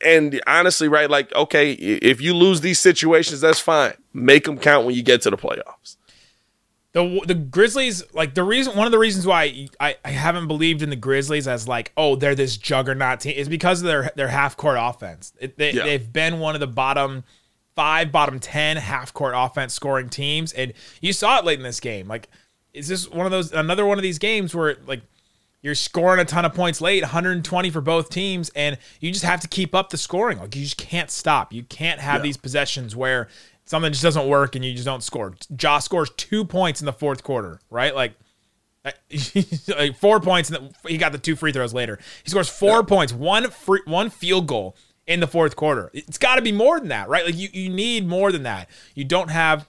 and 0.04 0.40
honestly, 0.46 0.88
right, 0.88 1.08
like, 1.08 1.34
okay, 1.34 1.72
if 1.72 2.20
you 2.20 2.34
lose 2.34 2.60
these 2.60 2.80
situations, 2.80 3.40
that's 3.40 3.60
fine. 3.60 3.94
Make 4.12 4.44
them 4.44 4.58
count 4.58 4.86
when 4.86 4.94
you 4.94 5.02
get 5.02 5.22
to 5.22 5.30
the 5.30 5.36
playoffs. 5.36 5.96
The 6.92 7.22
the 7.26 7.34
Grizzlies, 7.34 8.04
like 8.14 8.34
the 8.34 8.44
reason, 8.44 8.76
one 8.76 8.86
of 8.86 8.92
the 8.92 9.00
reasons 9.00 9.26
why 9.26 9.68
I, 9.80 9.96
I 10.04 10.10
haven't 10.10 10.46
believed 10.46 10.80
in 10.80 10.90
the 10.90 10.96
Grizzlies 10.96 11.48
as 11.48 11.66
like, 11.66 11.90
oh, 11.96 12.14
they're 12.14 12.36
this 12.36 12.56
juggernaut 12.56 13.18
team 13.20 13.34
is 13.36 13.48
because 13.48 13.82
of 13.82 13.88
their 13.88 14.12
their 14.14 14.28
half 14.28 14.56
court 14.56 14.76
offense. 14.80 15.32
It, 15.40 15.58
they, 15.58 15.72
Yeah. 15.72 15.84
They've 15.84 16.12
been 16.12 16.38
one 16.38 16.54
of 16.54 16.60
the 16.60 16.68
bottom 16.68 17.24
five, 17.74 18.12
bottom 18.12 18.38
ten 18.38 18.76
half 18.76 19.12
court 19.12 19.34
offense 19.36 19.74
scoring 19.74 20.08
teams, 20.08 20.52
and 20.52 20.72
you 21.00 21.12
saw 21.12 21.38
it 21.40 21.44
late 21.44 21.58
in 21.58 21.64
this 21.64 21.80
game. 21.80 22.06
Like, 22.06 22.28
is 22.72 22.86
this 22.86 23.10
one 23.10 23.26
of 23.26 23.32
those 23.32 23.52
another 23.52 23.84
one 23.84 23.98
of 23.98 24.02
these 24.02 24.20
games 24.20 24.54
where 24.54 24.76
like 24.86 25.02
you're 25.64 25.74
scoring 25.74 26.20
a 26.20 26.26
ton 26.26 26.44
of 26.44 26.52
points 26.52 26.82
late, 26.82 27.02
120 27.02 27.70
for 27.70 27.80
both 27.80 28.10
teams, 28.10 28.50
and 28.50 28.76
you 29.00 29.10
just 29.10 29.24
have 29.24 29.40
to 29.40 29.48
keep 29.48 29.74
up 29.74 29.88
the 29.88 29.96
scoring. 29.96 30.36
Like 30.36 30.54
you 30.54 30.62
just 30.62 30.76
can't 30.76 31.10
stop. 31.10 31.54
You 31.54 31.62
can't 31.62 32.00
have 32.00 32.22
these 32.22 32.36
possessions 32.36 32.94
where 32.94 33.28
something 33.64 33.90
just 33.90 34.02
doesn't 34.02 34.28
work 34.28 34.56
and 34.56 34.62
you 34.62 34.74
just 34.74 34.84
don't 34.84 35.02
score. 35.02 35.34
Josh 35.56 35.84
scores 35.84 36.10
two 36.18 36.44
points 36.44 36.82
in 36.82 36.84
the 36.84 36.92
fourth 36.92 37.22
quarter, 37.22 37.60
right? 37.70 37.94
Like, 37.94 38.12
like 39.68 39.96
four 39.96 40.20
points, 40.20 40.50
and 40.50 40.74
he 40.86 40.98
got 40.98 41.12
the 41.12 41.18
two 41.18 41.34
free 41.34 41.50
throws 41.50 41.72
later. 41.72 41.98
He 42.24 42.30
scores 42.30 42.50
four 42.50 42.84
points, 42.84 43.14
one 43.14 43.50
free, 43.50 43.80
one 43.86 44.10
field 44.10 44.46
goal 44.46 44.76
in 45.06 45.20
the 45.20 45.26
fourth 45.26 45.56
quarter. 45.56 45.90
It's 45.94 46.18
got 46.18 46.34
to 46.34 46.42
be 46.42 46.52
more 46.52 46.78
than 46.78 46.88
that, 46.88 47.08
right? 47.08 47.24
Like 47.24 47.36
you, 47.36 47.48
you 47.54 47.70
need 47.70 48.06
more 48.06 48.30
than 48.32 48.42
that. 48.42 48.68
You 48.94 49.04
don't 49.04 49.30
have 49.30 49.66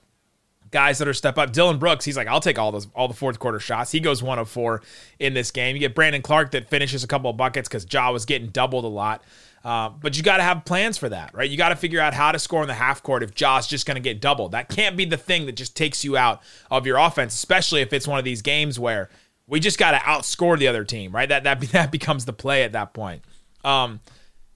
guys 0.71 0.97
that 0.99 1.07
are 1.07 1.13
step 1.13 1.37
up. 1.37 1.53
Dillon 1.53 1.77
Brooks, 1.79 2.05
he's 2.05 2.17
like, 2.17 2.27
I'll 2.27 2.39
take 2.39 2.59
all 2.59 2.71
those 2.71 2.87
all 2.95 3.07
the 3.07 3.13
fourth 3.13 3.39
quarter 3.39 3.59
shots. 3.59 3.91
He 3.91 3.99
goes 3.99 4.21
one 4.21 4.39
of 4.39 4.49
four 4.49 4.81
in 5.19 5.33
this 5.33 5.51
game. 5.51 5.75
You 5.75 5.79
get 5.79 5.95
Brandon 5.95 6.21
Clarke 6.21 6.51
that 6.51 6.69
finishes 6.69 7.03
a 7.03 7.07
couple 7.07 7.29
of 7.29 7.37
buckets 7.37 7.67
because 7.67 7.85
Ja 7.91 8.11
was 8.11 8.25
getting 8.25 8.49
doubled 8.49 8.85
a 8.85 8.89
lot. 8.89 9.23
Uh, 9.63 9.89
but 9.89 10.15
you 10.15 10.21
got 10.21 10.37
to 10.37 10.43
have 10.43 10.63
plans 10.63 10.95
for 10.95 11.09
that, 11.09 11.33
right? 11.33 11.49
You 11.49 11.57
got 11.57 11.69
to 11.69 11.75
figure 11.75 11.99
out 11.99 12.13
how 12.13 12.31
to 12.31 12.37
score 12.37 12.61
in 12.61 12.67
the 12.67 12.75
half 12.75 13.01
court 13.01 13.23
if 13.23 13.33
Ja's 13.33 13.65
just 13.65 13.87
going 13.87 13.95
to 13.95 14.01
get 14.01 14.21
doubled. 14.21 14.51
That 14.51 14.69
can't 14.69 14.95
be 14.95 15.05
the 15.05 15.17
thing 15.17 15.47
that 15.47 15.53
just 15.53 15.75
takes 15.75 16.03
you 16.03 16.15
out 16.15 16.43
of 16.69 16.85
your 16.85 16.97
offense, 16.97 17.33
especially 17.33 17.81
if 17.81 17.91
it's 17.91 18.07
one 18.07 18.19
of 18.19 18.25
these 18.25 18.43
games 18.43 18.79
where 18.79 19.09
we 19.47 19.59
just 19.59 19.79
got 19.79 19.91
to 19.91 19.97
outscore 19.97 20.59
the 20.59 20.67
other 20.67 20.83
team, 20.83 21.11
right? 21.11 21.27
That 21.27 21.45
that 21.45 21.61
that 21.71 21.91
becomes 21.91 22.25
the 22.25 22.33
play 22.33 22.63
at 22.63 22.73
that 22.73 22.93
point. 22.93 23.23
Um, 23.63 24.01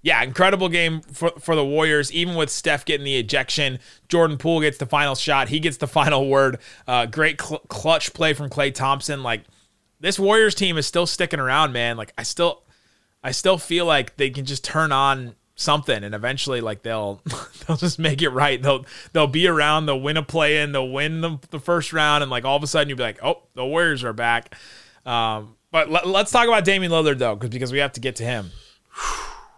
yeah, 0.01 0.23
incredible 0.23 0.69
game 0.69 1.01
for, 1.01 1.31
for 1.39 1.55
the 1.55 1.65
Warriors. 1.65 2.11
Even 2.11 2.35
with 2.35 2.49
Steph 2.49 2.85
getting 2.85 3.05
the 3.05 3.17
ejection, 3.17 3.79
Jordan 4.07 4.37
Poole 4.37 4.61
gets 4.61 4.77
the 4.77 4.85
final 4.85 5.15
shot. 5.15 5.49
He 5.49 5.59
gets 5.59 5.77
the 5.77 5.87
final 5.99 6.27
word. 6.29 6.59
Uh, 6.87 7.05
great 7.05 7.41
cl- 7.41 7.61
clutch 7.67 8.13
play 8.13 8.33
from 8.33 8.49
Klay 8.49 8.73
Thompson. 8.73 9.23
Like 9.23 9.43
this 9.99 10.17
Warriors 10.17 10.55
team 10.55 10.77
is 10.77 10.85
still 10.87 11.05
sticking 11.05 11.39
around, 11.39 11.73
man. 11.73 11.97
Like 11.97 12.13
I 12.17 12.23
still, 12.23 12.63
I 13.23 13.31
still 13.31 13.57
feel 13.57 13.85
like 13.85 14.15
they 14.15 14.29
can 14.29 14.45
just 14.45 14.63
turn 14.63 14.91
on 14.91 15.35
something, 15.55 16.03
and 16.03 16.15
eventually, 16.15 16.61
like 16.61 16.81
they'll 16.81 17.21
they'll 17.67 17.77
just 17.77 17.99
make 17.99 18.21
it 18.21 18.29
right. 18.29 18.61
They'll 18.61 18.85
they'll 19.11 19.27
be 19.27 19.47
around. 19.47 19.85
They'll 19.85 19.99
win 19.99 20.15
a 20.15 20.23
play 20.23 20.61
in. 20.61 20.71
They'll 20.71 20.89
win 20.89 21.19
the, 21.19 21.39
the 21.49 21.59
first 21.59 21.91
round, 21.91 22.23
and 22.23 22.31
like 22.31 22.45
all 22.45 22.55
of 22.55 22.63
a 22.63 22.67
sudden 22.67 22.87
you'll 22.87 22.97
be 22.97 23.03
like, 23.03 23.19
oh, 23.21 23.43
the 23.53 23.65
Warriors 23.65 24.05
are 24.05 24.13
back. 24.13 24.55
Um, 25.05 25.57
but 25.71 25.89
let, 25.89 26.05
us 26.05 26.31
talk 26.31 26.47
about 26.47 26.63
Damian 26.63 26.91
Lillard 26.91 27.19
though, 27.19 27.35
because 27.35 27.49
because 27.49 27.71
we 27.73 27.79
have 27.79 27.91
to 27.93 27.99
get 27.99 28.15
to 28.17 28.23
him. 28.23 28.51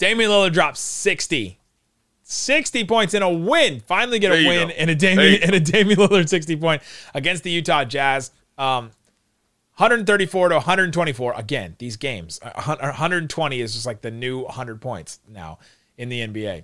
Damian 0.01 0.31
Lillard 0.31 0.51
dropped 0.51 0.77
60. 0.77 1.59
60 2.23 2.85
points 2.85 3.13
in 3.13 3.21
a 3.21 3.29
win. 3.29 3.81
Finally 3.81 4.17
get 4.17 4.31
a 4.31 4.47
win 4.47 4.69
go. 4.69 4.73
in 4.73 4.89
a 4.89 4.95
There 4.95 5.15
Damian 5.15 5.43
in 5.43 5.53
a 5.53 5.59
Damian 5.59 5.99
Lillard 5.99 6.27
60 6.27 6.55
point 6.55 6.81
against 7.13 7.43
the 7.43 7.51
Utah 7.51 7.85
Jazz. 7.85 8.31
Um 8.57 8.85
134 9.77 10.49
to 10.49 10.55
124. 10.55 11.33
Again, 11.33 11.75
these 11.77 11.97
games. 11.97 12.39
120 12.41 13.61
is 13.61 13.73
just 13.73 13.85
like 13.85 14.01
the 14.01 14.09
new 14.09 14.39
100 14.39 14.81
points 14.81 15.19
now 15.27 15.59
in 15.97 16.09
the 16.09 16.27
NBA. 16.27 16.63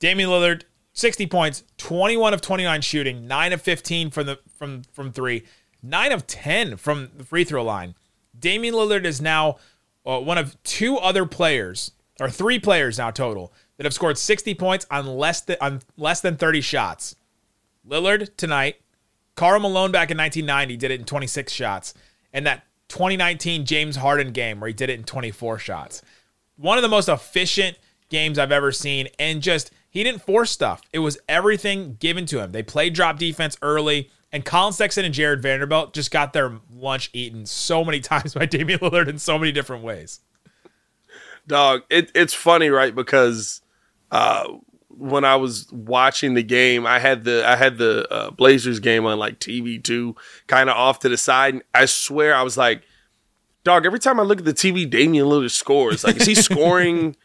Damian 0.00 0.28
Lillard, 0.28 0.62
60 0.92 1.26
points, 1.28 1.62
21 1.78 2.34
of 2.34 2.40
29 2.40 2.80
shooting, 2.80 3.28
9 3.28 3.52
of 3.52 3.62
15 3.62 4.10
from 4.10 4.26
the 4.26 4.40
from 4.58 4.82
from 4.92 5.12
3, 5.12 5.44
9 5.84 6.12
of 6.12 6.26
10 6.26 6.78
from 6.78 7.10
the 7.16 7.22
free 7.24 7.44
throw 7.44 7.62
line. 7.62 7.94
Damian 8.36 8.74
Lillard 8.74 9.04
is 9.04 9.20
now 9.20 9.56
uh, 10.04 10.18
one 10.18 10.36
of 10.36 10.60
two 10.64 10.98
other 10.98 11.26
players, 11.26 11.92
or 12.20 12.30
three 12.30 12.58
players 12.58 12.98
now 12.98 13.10
total, 13.10 13.52
that 13.76 13.84
have 13.84 13.94
scored 13.94 14.18
60 14.18 14.54
points 14.54 14.86
on 14.90 15.06
less 15.06 15.40
than 15.42 15.56
on 15.60 15.82
less 15.96 16.20
than 16.20 16.36
30 16.36 16.60
shots. 16.60 17.16
Lillard 17.86 18.36
tonight, 18.36 18.76
Karl 19.34 19.60
Malone 19.60 19.92
back 19.92 20.10
in 20.10 20.18
1990 20.18 20.76
did 20.76 20.90
it 20.90 21.00
in 21.00 21.06
26 21.06 21.52
shots, 21.52 21.94
and 22.32 22.46
that 22.46 22.64
2019 22.88 23.64
James 23.64 23.96
Harden 23.96 24.32
game 24.32 24.60
where 24.60 24.68
he 24.68 24.74
did 24.74 24.90
it 24.90 24.98
in 24.98 25.04
24 25.04 25.58
shots. 25.58 26.02
One 26.56 26.78
of 26.78 26.82
the 26.82 26.88
most 26.88 27.08
efficient 27.08 27.76
games 28.08 28.38
I've 28.38 28.52
ever 28.52 28.72
seen, 28.72 29.08
and 29.18 29.42
just 29.42 29.70
he 29.90 30.02
didn't 30.02 30.22
force 30.22 30.50
stuff. 30.50 30.82
It 30.92 31.00
was 31.00 31.18
everything 31.28 31.96
given 32.00 32.26
to 32.26 32.40
him. 32.40 32.52
They 32.52 32.62
played 32.62 32.94
drop 32.94 33.18
defense 33.18 33.56
early, 33.62 34.10
and 34.32 34.44
Collin 34.44 34.72
Sexton 34.72 35.04
and 35.04 35.14
Jarred 35.14 35.42
Vanderbilt 35.42 35.92
just 35.92 36.10
got 36.10 36.32
their 36.32 36.60
lunch 36.74 37.10
eaten 37.12 37.46
so 37.46 37.84
many 37.84 38.00
times 38.02 38.34
by 38.34 38.46
Damian 38.46 38.80
Lillard 38.80 39.08
in 39.08 39.18
so 39.18 39.38
many 39.38 39.52
different 39.52 39.82
ways. 39.82 40.20
Dog, 41.46 41.82
it, 41.90 42.10
it's 42.14 42.34
funny, 42.34 42.70
right? 42.70 42.94
Because 42.94 43.60
uh, 44.10 44.48
when 44.88 45.24
I 45.24 45.36
was 45.36 45.70
watching 45.72 46.34
the 46.34 46.42
game, 46.42 46.86
I 46.86 46.98
had 46.98 47.24
the 47.24 47.46
I 47.46 47.56
had 47.56 47.78
the 47.78 48.06
uh, 48.12 48.30
Blazers 48.30 48.80
game 48.80 49.06
on 49.06 49.18
like 49.18 49.38
TV 49.38 49.82
two, 49.82 50.16
kind 50.46 50.68
of 50.70 50.76
off 50.76 51.00
to 51.00 51.08
the 51.08 51.16
side. 51.16 51.54
And 51.54 51.62
I 51.74 51.84
swear, 51.84 52.34
I 52.34 52.42
was 52.42 52.56
like, 52.56 52.82
dog. 53.64 53.86
Every 53.86 53.98
time 53.98 54.18
I 54.18 54.22
look 54.22 54.38
at 54.38 54.44
the 54.44 54.54
TV, 54.54 54.88
Damian 54.88 55.26
Lillard 55.26 55.50
scores. 55.50 56.04
Like, 56.04 56.16
is 56.16 56.26
he 56.26 56.34
scoring 56.34 57.16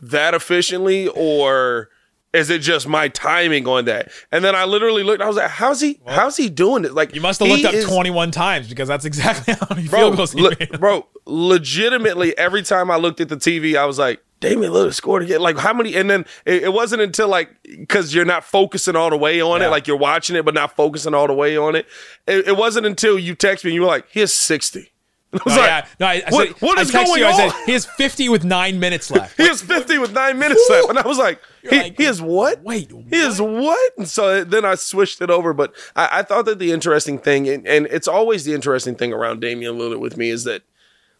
that 0.00 0.34
efficiently, 0.34 1.08
or 1.08 1.90
is 2.34 2.50
it 2.50 2.60
just 2.60 2.86
my 2.86 3.08
timing 3.08 3.66
on 3.66 3.86
that? 3.86 4.10
And 4.30 4.44
then 4.44 4.54
I 4.54 4.64
literally 4.64 5.02
looked. 5.02 5.22
I 5.22 5.26
was 5.26 5.36
like, 5.36 5.50
how's 5.50 5.80
he? 5.80 5.98
how's 6.06 6.36
he 6.36 6.48
doing 6.50 6.84
it? 6.84 6.92
Like, 6.94 7.14
You 7.14 7.20
must 7.20 7.40
have 7.40 7.48
looked 7.48 7.64
up 7.64 7.74
is- 7.74 7.86
21 7.86 8.30
times 8.30 8.68
because 8.68 8.86
that's 8.88 9.04
exactly 9.04 9.54
how 9.60 9.66
many 9.74 9.88
bro, 9.88 9.98
field 10.00 10.16
goals 10.16 10.32
he 10.32 10.40
le- 10.42 10.50
made. 10.58 10.78
bro, 10.78 11.06
legitimately, 11.26 12.36
every 12.38 12.62
time 12.62 12.90
I 12.90 12.96
looked 12.96 13.20
at 13.20 13.28
the 13.28 13.36
TV, 13.36 13.76
I 13.76 13.84
was 13.86 13.98
like, 13.98 14.22
Damian 14.40 14.70
Lillard 14.72 14.94
scored 14.94 15.22
again. 15.24 15.40
Like, 15.40 15.58
how 15.58 15.72
many? 15.74 15.96
And 15.96 16.08
then 16.08 16.24
it, 16.44 16.64
it 16.64 16.72
wasn't 16.72 17.02
until 17.02 17.28
like, 17.28 17.50
because 17.64 18.14
you're 18.14 18.24
not 18.24 18.44
focusing 18.44 18.94
all 18.94 19.10
the 19.10 19.16
way 19.16 19.40
on 19.40 19.60
Yeah. 19.60 19.66
it, 19.66 19.70
like 19.70 19.86
you're 19.88 19.96
watching 19.96 20.36
it, 20.36 20.44
but 20.44 20.54
not 20.54 20.76
focusing 20.76 21.12
all 21.14 21.26
the 21.26 21.34
way 21.34 21.56
on 21.56 21.74
it. 21.74 21.86
It, 22.26 22.46
it 22.48 22.56
wasn't 22.56 22.86
until 22.86 23.18
you 23.18 23.34
text 23.34 23.64
me 23.64 23.70
and 23.70 23.74
you 23.74 23.80
were 23.80 23.86
like, 23.88 24.06
he 24.10 24.20
has 24.20 24.32
60. 24.32 24.92
I 25.34 25.40
was 25.44 25.54
No, 25.54 25.60
like, 25.60 25.68
yeah, 25.70 25.86
no, 26.00 26.06
I, 26.06 26.12
I 26.26 26.30
what- 26.30 26.48
said, 26.48 26.56
what 26.62 26.78
I 26.78 26.84
going 26.90 27.20
you, 27.20 27.26
I 27.26 27.32
said, 27.32 27.48
on? 27.50 27.64
he 27.66 27.72
has 27.72 27.84
50 27.84 28.28
with 28.30 28.44
nine 28.44 28.80
minutes 28.80 29.10
left. 29.10 29.36
he 29.36 29.46
has 29.46 29.60
50 29.60 29.98
with 29.98 30.12
nine 30.12 30.38
minutes 30.38 30.66
left. 30.70 30.88
And 30.88 30.98
I 30.98 31.06
was 31.06 31.18
like, 31.18 31.40
he, 31.62 31.76
like, 31.76 31.96
he 31.98 32.04
is 32.04 32.22
what? 32.22 32.62
wait, 32.62 32.90
He 33.10 33.16
is 33.16 33.40
what? 33.40 33.92
And 33.98 34.08
so 34.08 34.42
then 34.44 34.64
I 34.64 34.74
switched 34.74 35.20
it 35.20 35.28
over. 35.30 35.52
But 35.52 35.74
I, 35.94 36.20
I 36.20 36.22
thought 36.22 36.46
that 36.46 36.58
the 36.58 36.72
interesting 36.72 37.18
thing, 37.18 37.46
and, 37.48 37.66
and 37.66 37.86
it's 37.90 38.08
always 38.08 38.44
the 38.44 38.54
interesting 38.54 38.94
thing 38.94 39.12
around 39.12 39.40
Damian 39.40 39.74
Lillard 39.76 40.00
with 40.00 40.16
me, 40.16 40.30
is 40.30 40.44
that 40.44 40.62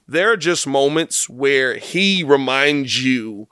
there 0.07 0.33
are 0.33 0.37
just 0.39 0.67
moments 0.67 1.29
where 1.29 1.77
he 1.77 2.25
reminds 2.25 3.05
you 3.05 3.49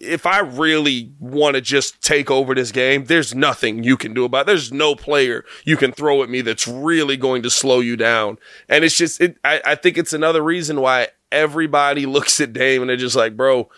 if 0.00 0.24
I 0.24 0.40
really 0.40 1.12
want 1.20 1.56
to 1.56 1.60
just 1.60 2.02
take 2.02 2.30
over 2.30 2.54
this 2.54 2.72
game, 2.72 3.04
there's 3.04 3.34
nothing 3.34 3.84
you 3.84 3.98
can 3.98 4.14
do 4.14 4.24
about 4.24 4.42
it. 4.42 4.46
There's 4.46 4.72
no 4.72 4.94
player 4.94 5.44
you 5.64 5.76
can 5.76 5.92
throw 5.92 6.22
at 6.22 6.30
me 6.30 6.40
that's 6.40 6.66
really 6.66 7.18
going 7.18 7.42
to 7.42 7.50
slow 7.50 7.80
you 7.80 7.96
down. 7.96 8.38
And 8.68 8.82
it's 8.82 8.96
just, 8.96 9.20
it, 9.20 9.36
I, 9.44 9.60
I 9.64 9.74
think 9.74 9.98
it's 9.98 10.14
another 10.14 10.42
reason 10.42 10.80
why 10.80 11.08
everybody 11.30 12.06
looks 12.06 12.40
at 12.40 12.54
Dame 12.54 12.80
and 12.82 12.88
they're 12.88 12.96
just 12.96 13.14
like, 13.14 13.36
bro, 13.36 13.68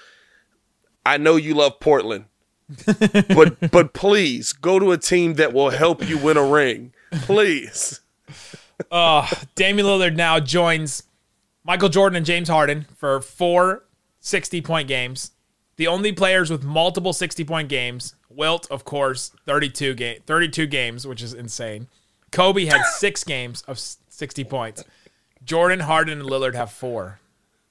I 1.05 1.17
know 1.17 1.35
you 1.35 1.55
love 1.55 1.81
Portland, 1.81 2.27
but 3.35 3.71
but 3.73 3.93
please 3.93 4.53
go 4.53 4.79
to 4.79 4.93
a 4.93 4.99
team 4.99 5.35
that 5.35 5.53
will 5.53 5.71
help 5.71 6.09
you 6.09 6.17
win 6.17 6.37
a 6.37 6.45
ring. 6.45 6.93
Please. 7.11 8.01
Uh, 8.91 9.29
Damian 9.55 9.87
Lillard 9.87 10.17
now 10.17 10.41
joins 10.41 11.05
Michael 11.63 11.89
Jordan 11.89 12.17
and 12.17 12.27
James 12.27 12.49
Harden 12.49 12.87
for 12.97 13.21
four 13.21 13.85
60 14.19 14.61
point 14.63 14.89
games. 14.89 15.31
The 15.77 15.87
only 15.87 16.13
players 16.13 16.51
with 16.51 16.63
multiple 16.65 17.13
60 17.13 17.45
point 17.45 17.69
games. 17.69 18.15
Wilt, 18.29 18.67
of 18.71 18.85
course, 18.85 19.33
32 19.47 19.95
game 19.95 20.19
32 20.27 20.67
games, 20.67 21.07
which 21.07 21.23
is 21.23 21.35
insane. 21.35 21.89
Kobe 22.31 22.65
had 22.65 22.83
six 22.97 23.25
games 23.25 23.63
of 23.63 23.79
60 23.79 24.45
points. 24.45 24.85
Jordan, 25.45 25.81
Harden, 25.81 26.21
and 26.21 26.29
Lillard 26.29 26.55
have 26.55 26.71
four. 26.71 27.21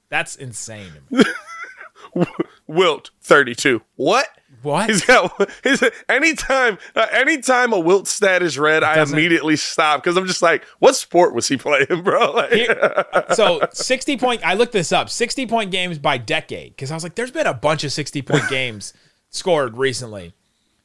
That's 0.08 0.36
insane. 0.36 0.92
Wilt, 2.66 3.10
32. 3.22 3.80
What? 3.96 4.28
What? 4.62 4.88
He's 4.90 5.04
got 5.04 5.50
he's, 5.64 5.82
anytime 6.08 6.78
uh, 6.94 7.06
anytime 7.12 7.72
a 7.72 7.78
Wilt 7.80 8.06
stat 8.08 8.42
is 8.42 8.58
read, 8.58 8.82
I 8.82 9.02
immediately 9.02 9.56
stop 9.56 10.02
because 10.02 10.16
I'm 10.16 10.26
just 10.26 10.42
like, 10.42 10.64
what 10.78 10.94
sport 10.96 11.34
was 11.34 11.48
he 11.48 11.56
playing, 11.56 12.02
bro? 12.02 12.32
Like, 12.34 12.52
Here- 12.52 13.04
so 13.34 13.60
60 13.72 14.16
point 14.16 14.40
i 14.44 14.54
looked 14.54 14.72
this 14.72 14.92
up 14.92 15.10
60 15.10 15.46
point 15.46 15.70
games 15.70 15.98
by 15.98 16.16
decade 16.18 16.74
because 16.76 16.90
i 16.90 16.94
was 16.94 17.02
like 17.02 17.14
there's 17.14 17.30
been 17.30 17.46
a 17.46 17.54
bunch 17.54 17.84
of 17.84 17.92
60 17.92 18.22
point 18.22 18.42
games 18.50 18.92
scored 19.30 19.76
recently. 19.76 20.32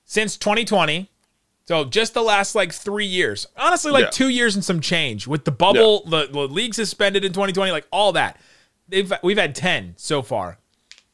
Since 0.06 0.38
2020 0.38 1.10
so 1.66 1.84
just 1.84 2.14
the 2.14 2.22
last 2.24 2.56
like 2.56 2.72
three 2.74 3.06
years. 3.06 3.46
Honestly 3.58 3.92
like 3.92 4.06
Yeah. 4.06 4.10
two 4.12 4.30
years 4.30 4.56
and 4.56 4.64
some 4.64 4.80
change 4.80 5.28
with 5.28 5.44
the 5.46 5.52
bubble 5.52 6.04
the, 6.06 6.28
the 6.32 6.40
league 6.48 6.74
suspended 6.74 7.26
in 7.26 7.34
2020 7.34 7.72
like 7.72 7.88
all 7.92 8.14
that. 8.14 8.40
They've, 8.90 9.12
we've 9.22 9.38
had 9.38 9.54
10 9.54 9.96
so 9.98 10.22
far 10.22 10.60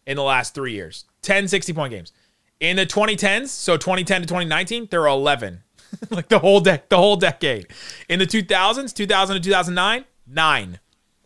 in 0.06 0.15
the 0.15 0.21
last 0.23 0.54
three 0.54 0.73
years. 0.73 1.06
10 1.23 1.47
60 1.47 1.73
point 1.73 1.91
games 1.91 2.12
in 2.60 2.78
the 2.78 2.86
2010s 2.86 3.48
so 3.48 3.78
2010 3.78 4.22
to 4.22 4.28
2019 4.28 4.88
there 4.89 5.02
were 5.02 5.08
11 5.08 5.63
like 6.10 6.28
the 6.30 6.39
whole 6.39 6.60
deck 6.60 6.89
the 6.89 6.98
whole 6.98 7.16
decade 7.16 7.68
in 8.10 8.20
the 8.20 8.28
2000s 8.28 8.94
2000 8.94 9.36
to 9.36 9.42
2009 9.42 10.06
nine 10.26 10.80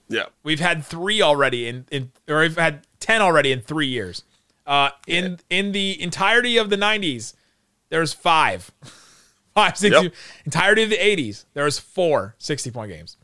yeah. 0.09 0.25
We've 0.43 0.59
had 0.59 0.85
three 0.85 1.21
already 1.21 1.67
in, 1.67 1.85
in 1.91 2.11
or 2.27 2.39
we've 2.39 2.57
had 2.57 2.85
ten 2.99 3.21
already 3.21 3.51
in 3.51 3.61
three 3.61 3.87
years. 3.87 4.23
Uh, 4.65 4.89
in 5.05 5.39
in 5.49 5.71
the 5.71 6.01
entirety 6.01 6.57
of 6.57 6.69
the 6.69 6.75
'90s, 6.75 7.33
there's 7.89 8.13
five, 8.13 8.71
five, 9.53 9.77
six. 9.77 10.01
Yep. 10.01 10.13
Entirety 10.45 10.83
of 10.83 10.89
the 10.89 10.97
'80s, 10.97 11.45
there 11.53 11.65
was 11.65 11.79
four 11.79 12.35
60 12.37 12.71
point 12.71 12.91
games. 12.91 13.17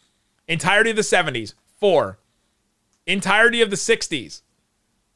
Entirety 0.48 0.90
of 0.92 0.96
the 0.96 1.02
'70s, 1.02 1.54
four. 1.80 2.20
Entirety 3.06 3.62
of 3.62 3.70
the 3.70 3.76
'60s, 3.76 4.42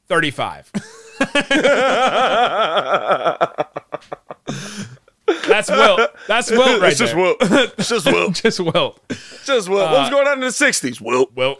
35. 0.07 0.71
That's 5.47 5.69
Wilt. 5.69 6.11
That's 6.27 6.51
Wilt 6.51 6.81
right 6.81 6.91
it's 6.91 6.99
just 6.99 7.13
there. 7.13 7.21
Wilt. 7.21 7.37
It's 7.77 7.89
just 7.89 8.05
Wilt. 8.05 8.35
Just 8.35 8.59
Wilt. 8.59 8.99
Just 9.45 9.69
Wilt. 9.69 9.91
what 9.91 9.91
was 9.91 10.07
uh, 10.07 10.09
going 10.09 10.27
on 10.27 10.33
in 10.35 10.39
the 10.39 10.47
60s? 10.47 11.01
Wilt. 11.01 11.31
Well, 11.35 11.57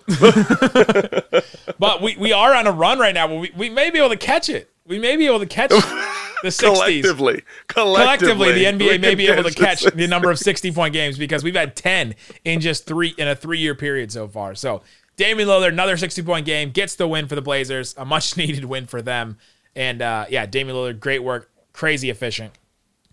but 1.80 2.02
we, 2.02 2.16
we 2.18 2.32
are 2.32 2.56
on 2.56 2.68
a 2.68 2.72
run 2.72 3.00
right 3.00 3.14
now. 3.14 3.40
We, 3.40 3.52
we 3.56 3.70
may 3.70 3.90
be 3.90 4.00
able 4.00 4.10
to 4.10 4.18
catch 4.18 4.50
it. 4.50 4.70
We 4.86 5.00
may 5.00 5.18
be 5.18 5.26
able 5.26 5.40
to 5.40 5.46
catch 5.46 5.70
the 5.72 6.50
60s. 6.50 6.60
Collectively. 6.60 7.44
Collectively. 7.68 7.68
Collectively, 7.68 8.52
the 8.54 8.64
NBA 8.66 9.02
may 9.02 9.16
be 9.16 9.28
able 9.28 9.44
to 9.50 9.54
catch 9.54 9.84
the 9.84 9.92
the 9.92 10.08
number 10.08 10.32
of 10.32 10.40
60 10.40 10.72
point 10.72 10.94
games 10.94 11.18
because 11.18 11.44
we've 11.44 11.56
had 11.56 11.76
10 11.76 12.16
in 12.46 12.62
just 12.62 12.86
three 12.86 13.14
in 13.18 13.28
a 13.28 13.36
three 13.36 13.60
year 13.60 13.76
period 13.76 14.12
so 14.12 14.28
far. 14.30 14.56
So 14.56 14.82
Damian 15.18 15.50
Lillard, 15.50 15.70
another 15.70 15.98
60 15.98 16.22
point 16.24 16.46
game, 16.46 16.72
gets 16.72 16.96
the 16.96 17.08
win 17.08 17.28
for 17.28 17.36
the 17.36 17.42
Blazers, 17.42 17.96
a 17.98 18.06
much 18.06 18.38
needed 18.38 18.66
win 18.66 18.86
for 18.86 19.02
them. 19.02 19.38
And 19.78 20.02
uh, 20.02 20.26
yeah, 20.28 20.48
Damian 20.48 20.76
Lillard, 20.76 21.00
great 21.00 21.24
work, 21.24 21.52
crazy 21.72 22.10
efficient. 22.10 22.52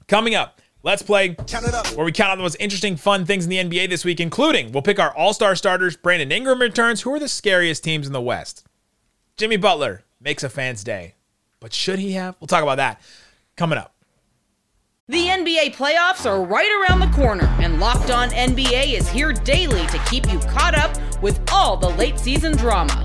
Coming 0.09 0.35
up, 0.35 0.63
let's 0.83 1.03
play 1.03 1.35
count 1.35 1.67
it 1.67 1.75
up. 1.75 1.87
where 1.89 2.07
we 2.07 2.11
count 2.11 2.31
out 2.31 2.37
the 2.37 2.43
most 2.43 2.57
interesting, 2.59 2.97
fun 2.97 3.27
things 3.27 3.45
in 3.45 3.51
the 3.51 3.59
NBA 3.59 3.91
this 3.91 4.03
week, 4.03 4.19
including 4.19 4.73
we'll 4.73 4.83
pick 4.83 4.99
our 4.99 5.15
All 5.15 5.35
Star 5.35 5.55
starters. 5.55 5.95
Brandon 5.95 6.33
Ingram 6.33 6.61
returns. 6.61 7.03
Who 7.03 7.13
are 7.13 7.19
the 7.21 7.29
scariest 7.29 7.85
teams 7.85 8.07
in 8.07 8.15
the 8.15 8.21
West? 8.21 8.67
Jimmy 9.37 9.59
Butler 9.59 10.05
makes 10.21 10.43
a 10.43 10.49
fan's 10.49 10.83
day, 10.83 11.15
but 11.61 11.75
should 11.75 11.99
he 11.99 12.13
have? 12.13 12.35
We'll 12.41 12.49
talk 12.49 12.63
about 12.63 12.77
that 12.77 13.01
coming 13.57 13.79
up. 13.79 13.95
The 15.07 15.27
NBA 15.27 15.77
playoffs 15.77 16.25
are 16.25 16.43
right 16.43 16.89
around 16.89 17.01
the 17.01 17.15
corner, 17.15 17.45
and 17.61 17.79
Locked 17.79 18.11
On 18.11 18.31
NBA 18.31 18.95
is 18.95 19.07
here 19.11 19.35
daily 19.35 19.87
to 19.89 19.99
keep 20.11 20.33
you 20.33 20.39
caught 20.39 20.75
up 20.75 20.97
with 21.21 21.39
all 21.53 21.77
the 21.77 21.91
late 21.91 22.19
season 22.19 22.57
drama. 22.57 23.05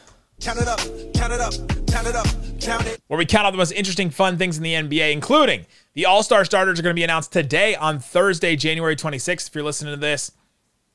Count 0.41 0.59
it 0.59 0.67
up, 0.67 0.79
count 1.13 1.31
it 1.31 1.39
up, 1.39 1.53
count 1.85 2.07
it 2.07 2.15
up, 2.15 2.25
count 2.59 2.87
it. 2.87 2.99
where 3.07 3.17
we 3.19 3.27
count 3.27 3.45
out 3.45 3.51
the 3.51 3.57
most 3.57 3.73
interesting, 3.73 4.09
fun 4.09 4.39
things 4.39 4.57
in 4.57 4.63
the 4.63 4.73
NBA, 4.73 5.11
including 5.11 5.67
the 5.93 6.05
All 6.05 6.23
Star 6.23 6.43
starters 6.45 6.79
are 6.79 6.83
going 6.83 6.95
to 6.95 6.99
be 6.99 7.03
announced 7.03 7.31
today 7.31 7.75
on 7.75 7.99
Thursday, 7.99 8.55
January 8.55 8.95
26th. 8.95 9.49
If 9.49 9.55
you're 9.55 9.63
listening 9.63 9.93
to 9.93 9.99
this, 9.99 10.31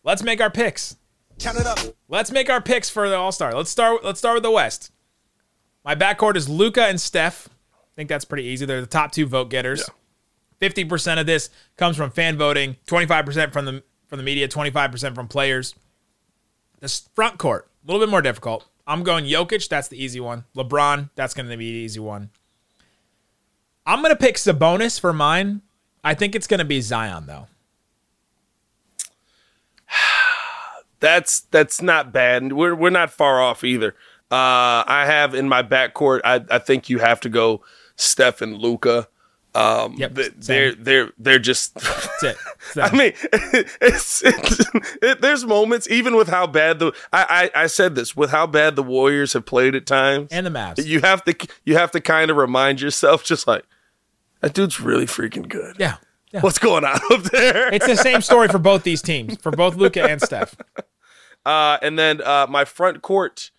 let's 0.02 0.24
make 0.24 0.40
our 0.40 0.50
picks. 0.50 0.96
Count 1.38 1.58
it 1.58 1.66
up. 1.66 1.78
Let's 2.08 2.32
make 2.32 2.50
our 2.50 2.60
picks 2.60 2.90
for 2.90 3.08
the 3.08 3.14
All 3.14 3.30
Star. 3.30 3.54
Let's 3.54 3.70
start. 3.70 4.04
Let's 4.04 4.18
start 4.18 4.34
with 4.34 4.42
the 4.42 4.50
West. 4.50 4.90
My 5.84 5.94
backcourt 5.94 6.34
is 6.34 6.48
Luka 6.48 6.82
and 6.82 7.00
Steph. 7.00 7.48
I 7.72 7.94
think 7.94 8.08
that's 8.08 8.24
pretty 8.24 8.44
easy. 8.48 8.66
They're 8.66 8.80
the 8.80 8.86
top 8.88 9.12
two 9.12 9.26
vote 9.26 9.48
getters. 9.48 9.88
Fifty 10.58 10.84
percent 10.84 11.20
of 11.20 11.26
this 11.26 11.50
comes 11.76 11.96
from 11.96 12.10
fan 12.10 12.36
voting. 12.36 12.76
Twenty 12.86 13.06
five 13.06 13.24
percent 13.24 13.52
from 13.52 13.64
the 13.64 13.84
from 14.08 14.18
the 14.18 14.24
media. 14.24 14.48
Twenty 14.48 14.70
five 14.70 14.90
percent 14.90 15.14
from 15.14 15.28
players. 15.28 15.76
The 16.80 16.88
front 17.14 17.38
court 17.38 17.68
a 17.84 17.86
little 17.92 18.04
bit 18.04 18.10
more 18.10 18.22
difficult. 18.22 18.66
I'm 18.86 19.02
going 19.02 19.24
Jokic. 19.24 19.68
That's 19.68 19.88
the 19.88 20.02
easy 20.02 20.20
one. 20.20 20.44
LeBron. 20.54 21.10
That's 21.16 21.34
going 21.34 21.48
to 21.48 21.56
be 21.56 21.72
the 21.72 21.78
easy 21.78 22.00
one. 22.00 22.30
I'm 23.84 24.00
going 24.02 24.14
to 24.14 24.16
pick 24.16 24.36
Sabonis 24.36 25.00
for 25.00 25.12
mine. 25.12 25.62
I 26.02 26.14
think 26.14 26.34
it's 26.34 26.46
going 26.46 26.58
to 26.58 26.64
be 26.64 26.80
Zion 26.80 27.26
though. 27.26 27.46
That's 31.00 31.40
that's 31.40 31.82
not 31.82 32.12
bad. 32.12 32.52
We're 32.52 32.74
we're 32.74 32.90
not 32.90 33.10
far 33.10 33.42
off 33.42 33.62
either. 33.62 33.94
Uh, 34.30 34.82
I 34.86 35.04
have 35.06 35.34
in 35.34 35.46
my 35.48 35.62
backcourt. 35.62 36.22
I 36.24 36.42
I 36.50 36.58
think 36.58 36.88
you 36.88 37.00
have 37.00 37.20
to 37.20 37.28
go 37.28 37.62
Steph 37.96 38.40
and 38.40 38.56
Luka. 38.56 39.08
Um, 39.56 39.94
Yep, 39.96 40.14
th- 40.14 40.32
they're 40.38 40.74
they're 40.74 41.12
they're 41.18 41.38
just. 41.38 41.74
That's 41.74 42.22
it. 42.22 42.36
I 42.76 42.94
mean, 42.94 43.12
it's, 43.80 44.22
it's 44.24 44.60
it, 45.02 45.20
there's 45.22 45.44
moments 45.46 45.88
even 45.88 46.14
with 46.16 46.28
how 46.28 46.46
bad 46.46 46.78
the 46.78 46.92
I, 47.12 47.50
I 47.54 47.62
I 47.62 47.66
said 47.66 47.94
this 47.94 48.14
with 48.14 48.30
how 48.30 48.46
bad 48.46 48.76
the 48.76 48.82
Warriors 48.82 49.32
have 49.32 49.46
played 49.46 49.74
at 49.74 49.86
times. 49.86 50.28
and 50.30 50.44
the 50.44 50.50
Mavs. 50.50 50.84
you 50.84 51.00
have 51.00 51.24
to 51.24 51.34
you 51.64 51.76
have 51.76 51.90
to 51.92 52.00
kind 52.00 52.30
of 52.30 52.36
remind 52.36 52.80
yourself, 52.82 53.24
just 53.24 53.46
like 53.46 53.64
that 54.40 54.52
dude's 54.52 54.78
really 54.80 55.06
freaking 55.06 55.48
good. 55.48 55.76
yeah. 55.78 55.96
Yeah. 56.32 56.40
What's 56.40 56.58
going 56.58 56.84
on 56.84 56.98
up 57.12 57.22
there? 57.22 57.72
It's 57.72 57.86
the 57.86 57.96
same 57.96 58.20
story 58.20 58.48
for 58.48 58.58
both 58.58 58.82
these 58.82 59.00
teams, 59.00 59.36
for 59.40 59.52
both 59.52 59.76
Luka 59.76 60.02
and 60.02 60.20
Steph. 60.20 60.56
Uh, 61.46 61.78
and 61.80 61.96
then 61.96 62.20
uh, 62.20 62.46
my 62.50 62.64
front 62.64 63.00
court, 63.00 63.52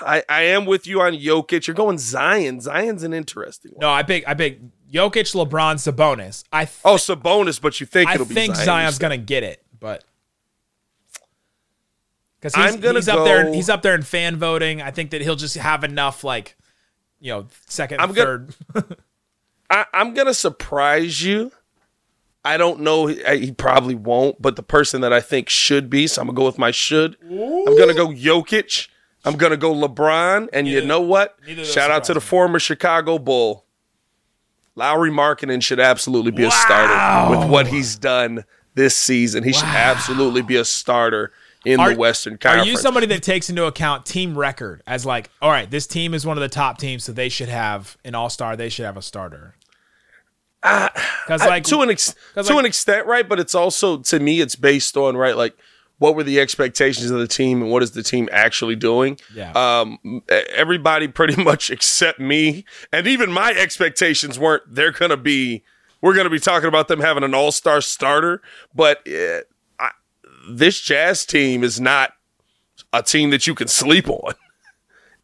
I, 0.00 0.22
I 0.28 0.42
am 0.42 0.66
with 0.66 0.86
you 0.86 1.00
on 1.00 1.12
Jokic. 1.14 1.66
You're 1.66 1.74
going 1.74 1.98
Zion. 1.98 2.60
Zion's 2.60 3.02
an 3.02 3.12
interesting 3.14 3.72
one. 3.72 3.80
No, 3.80 3.90
I 3.90 4.02
pick 4.02 4.26
I 4.28 4.34
pick 4.34 4.60
Jokic, 4.92 5.34
LeBron, 5.34 5.76
Sabonis. 5.76 6.44
I 6.52 6.64
th- 6.64 6.78
Oh, 6.84 6.94
Sabonis, 6.96 7.60
but 7.60 7.80
you 7.80 7.86
think 7.86 8.08
I 8.10 8.14
it'll 8.14 8.26
be 8.26 8.34
think 8.34 8.54
Zion. 8.54 8.66
Zion's 8.66 8.98
gonna 8.98 9.16
get 9.16 9.42
it, 9.42 9.62
but 9.80 10.04
because 12.40 12.54
he's, 12.54 12.74
I'm 12.74 12.80
gonna 12.80 12.98
he's 12.98 13.08
up 13.08 13.24
there, 13.24 13.44
go- 13.44 13.52
he's 13.52 13.68
up 13.68 13.82
there 13.82 13.94
in 13.94 14.02
fan 14.02 14.36
voting. 14.36 14.82
I 14.82 14.90
think 14.90 15.10
that 15.10 15.22
he'll 15.22 15.36
just 15.36 15.56
have 15.56 15.84
enough, 15.84 16.22
like 16.24 16.56
you 17.20 17.32
know, 17.32 17.46
second, 17.66 18.00
I'm 18.00 18.12
gonna- 18.12 18.46
third. 18.74 18.96
I, 19.70 19.86
I'm 19.92 20.14
gonna 20.14 20.34
surprise 20.34 21.22
you. 21.24 21.50
I 22.44 22.56
don't 22.56 22.80
know. 22.80 23.06
He, 23.08 23.20
he 23.46 23.50
probably 23.50 23.96
won't, 23.96 24.40
but 24.40 24.54
the 24.54 24.62
person 24.62 25.00
that 25.00 25.12
I 25.12 25.20
think 25.20 25.48
should 25.48 25.90
be, 25.90 26.06
so 26.06 26.20
I'm 26.22 26.28
gonna 26.28 26.36
go 26.36 26.44
with 26.46 26.58
my 26.58 26.70
should. 26.70 27.16
I'm 27.24 27.76
gonna 27.76 27.94
go 27.94 28.08
Jokic. 28.08 28.88
I'm 29.26 29.36
gonna 29.36 29.56
go 29.56 29.74
LeBron, 29.74 30.48
and 30.52 30.66
you 30.68 30.84
know 30.84 31.00
what? 31.00 31.36
neither 31.40 31.52
of 31.52 31.56
those 31.66 31.72
Shout 31.72 31.90
out 31.90 32.04
to 32.04 32.14
the 32.14 32.20
former 32.20 32.58
Chicago 32.58 33.18
Bull. 33.18 33.64
Lauri 34.76 35.10
Markkanen 35.10 35.62
should 35.62 35.80
absolutely 35.80 36.30
be 36.30 36.44
a 36.44 36.50
starter 36.50 37.30
with 37.38 37.48
what 37.50 37.66
he's 37.66 37.96
done 37.96 38.44
this 38.74 38.94
season. 38.96 39.42
He 39.42 39.52
should 39.52 39.64
absolutely 39.64 40.42
be 40.42 40.56
a 40.56 40.64
starter 40.66 41.32
in 41.64 41.80
Are- 41.80 41.94
the 41.94 41.98
Western 41.98 42.36
Conference. 42.36 42.68
Are 42.68 42.70
you 42.70 42.76
somebody 42.76 43.06
that 43.06 43.22
takes 43.22 43.48
into 43.50 43.64
account 43.64 44.04
team 44.04 44.36
record 44.38 44.82
as 44.86 45.06
like, 45.06 45.30
all 45.40 45.50
right, 45.50 45.68
this 45.70 45.86
team 45.86 46.12
is 46.14 46.26
one 46.26 46.36
of 46.36 46.42
the 46.42 46.48
top 46.50 46.76
teams, 46.78 47.04
so 47.04 47.12
they 47.12 47.30
should 47.30 47.48
have 47.48 47.96
an 48.04 48.14
all 48.14 48.28
star. 48.28 48.54
They 48.54 48.68
should 48.68 48.84
have 48.84 48.98
a 48.98 49.02
starter. 49.02 49.54
Because 50.62 51.42
Uh, 51.42 51.46
like 51.46 51.64
to 51.64 51.80
an 51.80 51.90
ex- 51.90 52.14
to 52.34 52.42
like- 52.42 52.50
an 52.50 52.66
extent, 52.66 53.06
right? 53.06 53.26
But 53.28 53.40
it's 53.40 53.54
also 53.54 53.98
to 53.98 54.20
me, 54.20 54.40
it's 54.40 54.56
based 54.56 54.96
on 54.96 55.16
right, 55.16 55.36
like 55.36 55.56
what 55.98 56.14
were 56.14 56.22
the 56.22 56.40
expectations 56.40 57.10
of 57.10 57.18
the 57.18 57.26
team 57.26 57.62
and 57.62 57.70
what 57.70 57.82
is 57.82 57.92
the 57.92 58.02
team 58.02 58.28
actually 58.30 58.76
doing? 58.76 59.18
Yeah. 59.34 59.52
Um, 59.52 60.22
everybody 60.28 61.08
pretty 61.08 61.42
much 61.42 61.70
except 61.70 62.20
me, 62.20 62.64
and 62.92 63.06
even 63.06 63.32
my 63.32 63.52
expectations 63.52 64.38
weren't. 64.38 64.62
They're 64.68 64.92
gonna 64.92 65.16
be. 65.16 65.64
We're 66.02 66.14
gonna 66.14 66.30
be 66.30 66.38
talking 66.38 66.68
about 66.68 66.88
them 66.88 67.00
having 67.00 67.24
an 67.24 67.34
all 67.34 67.50
star 67.50 67.80
starter, 67.80 68.42
but 68.74 68.98
uh, 69.08 69.40
I, 69.80 69.90
this 70.50 70.80
Jazz 70.80 71.24
team 71.24 71.64
is 71.64 71.80
not 71.80 72.12
a 72.92 73.02
team 73.02 73.30
that 73.30 73.46
you 73.46 73.54
can 73.54 73.68
sleep 73.82 74.08
on. 74.08 74.34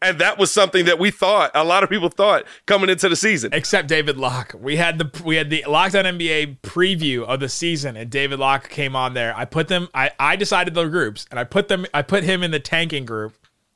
And 0.03 0.19
that 0.19 0.37
was 0.37 0.51
something 0.51 0.85
that 0.85 0.99
we 0.99 1.11
thought, 1.11 1.51
a 1.55 1.63
lot 1.63 1.83
of 1.83 1.89
people 1.89 2.09
thought 2.09 2.45
coming 2.65 2.89
into 2.89 3.07
the 3.09 3.15
season. 3.15 3.53
except 3.53 3.87
David 3.87 4.17
Locke. 4.17 4.53
We 4.59 4.75
had 4.75 4.97
the 4.97 5.23
we 5.23 5.37
had 5.37 5.49
the 5.49 5.63
Locked 5.67 5.95
On 5.95 6.05
NBA 6.05 6.57
preview 6.61 7.23
of 7.23 7.39
the 7.39 7.49
season, 7.49 7.95
and 7.97 8.09
David 8.09 8.39
Locke 8.39 8.69
came 8.69 8.95
on 8.95 9.13
there. 9.13 9.33
I 9.35 9.45
put 9.45 9.67
them. 9.67 9.87
I 9.93 10.11
I 10.19 10.35
decided 10.35 10.73
the 10.73 10.85
groups, 10.85 11.25
and 11.31 11.39
I 11.39 11.43
put 11.43 11.67
them. 11.67 11.85
I 11.93 12.01
put 12.01 12.23
him 12.23 12.43
in 12.43 12.51
the 12.51 12.59
tanking 12.59 13.05
group. 13.05 13.33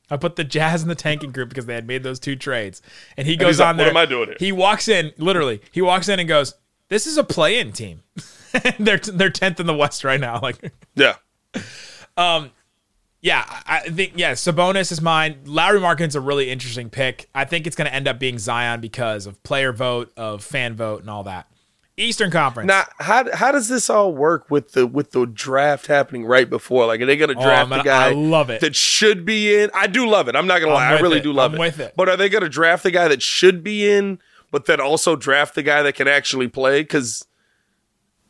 I 0.09 0.17
put 0.17 0.35
the 0.37 0.43
Jazz 0.43 0.83
in 0.83 0.87
the 0.89 0.95
tanking 0.95 1.31
group 1.31 1.49
because 1.49 1.65
they 1.65 1.73
had 1.73 1.85
made 1.87 2.03
those 2.03 2.19
two 2.19 2.35
trades. 2.35 2.81
And 3.17 3.27
he 3.27 3.35
goes 3.35 3.59
like, 3.59 3.69
on 3.69 3.77
"What 3.77 3.83
there. 3.83 3.89
am 3.91 3.97
I 3.97 4.05
doing 4.05 4.27
here?" 4.27 4.37
He 4.39 4.51
walks 4.51 4.87
in, 4.87 5.11
literally. 5.17 5.61
He 5.71 5.81
walks 5.81 6.07
in 6.07 6.19
and 6.19 6.27
goes, 6.29 6.53
"This 6.89 7.07
is 7.07 7.17
a 7.17 7.23
play-in 7.23 7.71
team. 7.73 8.03
they're 8.79 8.97
they're 8.99 9.29
tenth 9.29 9.59
in 9.59 9.65
the 9.65 9.75
West 9.75 10.03
right 10.03 10.19
now. 10.19 10.39
Like, 10.41 10.71
Yeah. 10.95 11.15
Um, 12.15 12.51
yeah, 13.21 13.61
I 13.65 13.79
think 13.89 14.13
yeah, 14.15 14.33
Sabonis 14.33 14.91
is 14.91 15.01
mine. 15.01 15.39
Larry 15.45 15.79
Markin's 15.79 16.15
a 16.15 16.21
really 16.21 16.49
interesting 16.49 16.89
pick. 16.89 17.29
I 17.33 17.45
think 17.45 17.65
it's 17.65 17.75
going 17.75 17.87
to 17.87 17.93
end 17.93 18.07
up 18.07 18.19
being 18.19 18.37
Zion 18.37 18.79
because 18.79 19.25
of 19.25 19.41
player 19.43 19.73
vote, 19.73 20.11
of 20.15 20.43
fan 20.43 20.75
vote, 20.75 21.01
and 21.01 21.09
all 21.09 21.23
that. 21.23 21.47
Eastern 21.99 22.29
Conference. 22.29 22.67
Now, 22.67 22.83
how 22.99 23.25
how 23.35 23.51
does 23.51 23.69
this 23.69 23.89
all 23.89 24.13
work 24.13 24.51
with 24.51 24.73
the 24.73 24.85
with 24.85 25.11
the 25.11 25.25
draft 25.25 25.87
happening 25.87 26.25
right 26.25 26.47
before? 26.47 26.85
Like, 26.85 27.01
are 27.01 27.07
they 27.07 27.17
going 27.17 27.33
to 27.33 27.39
oh, 27.39 27.41
draft 27.41 27.69
man, 27.71 27.79
the 27.79 27.83
guy 27.83 28.09
I 28.09 28.13
love 28.13 28.51
it. 28.51 28.61
that 28.61 28.75
should 28.75 29.25
be 29.25 29.55
in? 29.55 29.71
I 29.73 29.87
do 29.87 30.07
love 30.07 30.27
it. 30.27 30.35
I'm 30.35 30.45
not 30.45 30.59
going 30.59 30.69
to 30.69 30.75
lie, 30.75 30.91
I 30.91 30.99
really 30.99 31.17
it. 31.17 31.23
do 31.23 31.33
love 31.33 31.53
I'm 31.53 31.57
it. 31.57 31.59
with 31.59 31.79
it. 31.79 31.93
But 31.97 32.07
are 32.07 32.15
they 32.15 32.29
going 32.29 32.43
to 32.43 32.49
draft 32.49 32.83
the 32.83 32.91
guy 32.91 33.07
that 33.07 33.23
should 33.23 33.63
be 33.63 33.89
in, 33.89 34.19
but 34.51 34.65
then 34.67 34.79
also 34.79 35.15
draft 35.15 35.55
the 35.55 35.63
guy 35.63 35.81
that 35.81 35.95
can 35.95 36.07
actually 36.07 36.47
play? 36.47 36.81
Because 36.81 37.25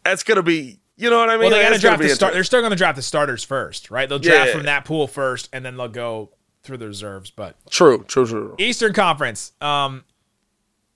that's 0.06 0.24
going 0.24 0.38
to 0.38 0.44
be, 0.44 0.80
you 0.98 1.10
know 1.10 1.20
what 1.20 1.30
I 1.30 1.34
mean? 1.34 1.42
well, 1.42 1.50
they 1.52 1.58
like, 1.58 1.70
got 1.70 1.76
to 1.76 1.80
draft 1.82 2.02
the 2.02 2.10
start. 2.10 2.34
They're 2.34 2.44
still 2.44 2.62
going 2.62 2.72
to 2.72 2.76
draft 2.78 2.96
the 2.96 3.02
starters 3.02 3.44
first, 3.44 3.90
right? 3.92 4.10
They'll 4.10 4.20
draft 4.20 4.48
Yeah. 4.50 4.54
from 4.56 4.64
that 4.64 4.84
pool 4.86 5.08
first, 5.08 5.48
and 5.54 5.64
then 5.64 5.78
they'll 5.78 5.88
go 5.88 6.32
through 6.64 6.78
the 6.78 6.88
reserves. 6.88 7.30
But 7.30 7.56
True, 7.70 8.04
true, 8.08 8.26
true. 8.26 8.56
Eastern 8.58 8.94
Conference, 8.94 9.54
um, 9.62 10.04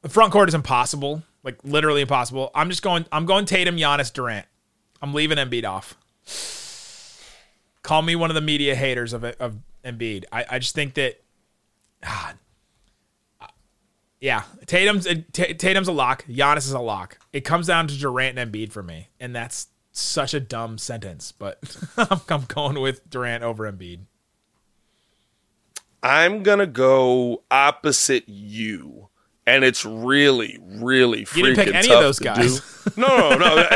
the 0.02 0.10
front 0.10 0.32
court 0.34 0.50
is 0.50 0.56
impossible, 0.56 1.24
like 1.44 1.60
literally 1.64 2.02
impossible. 2.02 2.52
I'm 2.56 2.70
just 2.70 2.82
going. 2.82 3.06
I'm 3.12 3.26
going 3.26 3.46
Tatum, 3.46 3.78
Giannis, 3.78 4.12
Durant. 4.12 4.46
I'm 5.02 5.14
leaving 5.14 5.38
Embiid 5.38 5.66
off. 5.66 5.96
Call 7.84 8.02
me 8.02 8.16
one 8.16 8.30
of 8.30 8.36
the 8.36 8.42
media 8.42 8.76
haters 8.76 9.14
of 9.14 9.24
of 9.24 9.58
Embiid. 9.84 10.26
I, 10.32 10.46
I 10.52 10.60
just 10.60 10.76
think 10.76 10.94
that, 10.96 11.22
ah, 12.04 12.36
yeah, 14.20 14.44
Tatum's 14.68 15.08
a, 15.08 15.16
Tatum's 15.16 15.88
a 15.88 15.92
lock. 15.92 16.26
Giannis 16.28 16.60
is 16.60 16.74
a 16.74 16.80
lock. 16.80 17.18
It 17.34 17.42
comes 17.42 17.66
down 17.68 17.88
to 17.88 17.98
Durant 17.98 18.38
and 18.38 18.52
Embiid 18.52 18.72
for 18.72 18.84
me, 18.84 19.10
and 19.20 19.36
that's 19.36 19.68
such 19.92 20.34
a 20.34 20.40
dumb 20.40 20.78
sentence. 20.78 21.32
But 21.32 21.60
I'm, 22.30 22.46
going 22.48 22.80
with 22.80 23.10
Durant 23.10 23.44
over 23.44 23.72
Embiid. 23.72 24.02
I'm 26.04 26.44
going 26.44 26.60
to 26.60 26.68
go 26.68 27.44
opposite 27.52 28.28
you. 28.28 29.10
And 29.48 29.64
it's 29.64 29.84
really, 29.84 30.60
really 30.62 31.26
freaking 31.26 31.38
You 31.38 31.44
didn't 31.44 31.66
pick 31.66 31.76
any 31.76 31.88
of 31.88 31.94
tough 31.94 32.02
those 32.02 32.18
to 32.20 32.24
guys. 32.24 32.60
do. 32.60 32.92
No, 32.96 33.38
no, 33.38 33.38
no. 33.38 33.68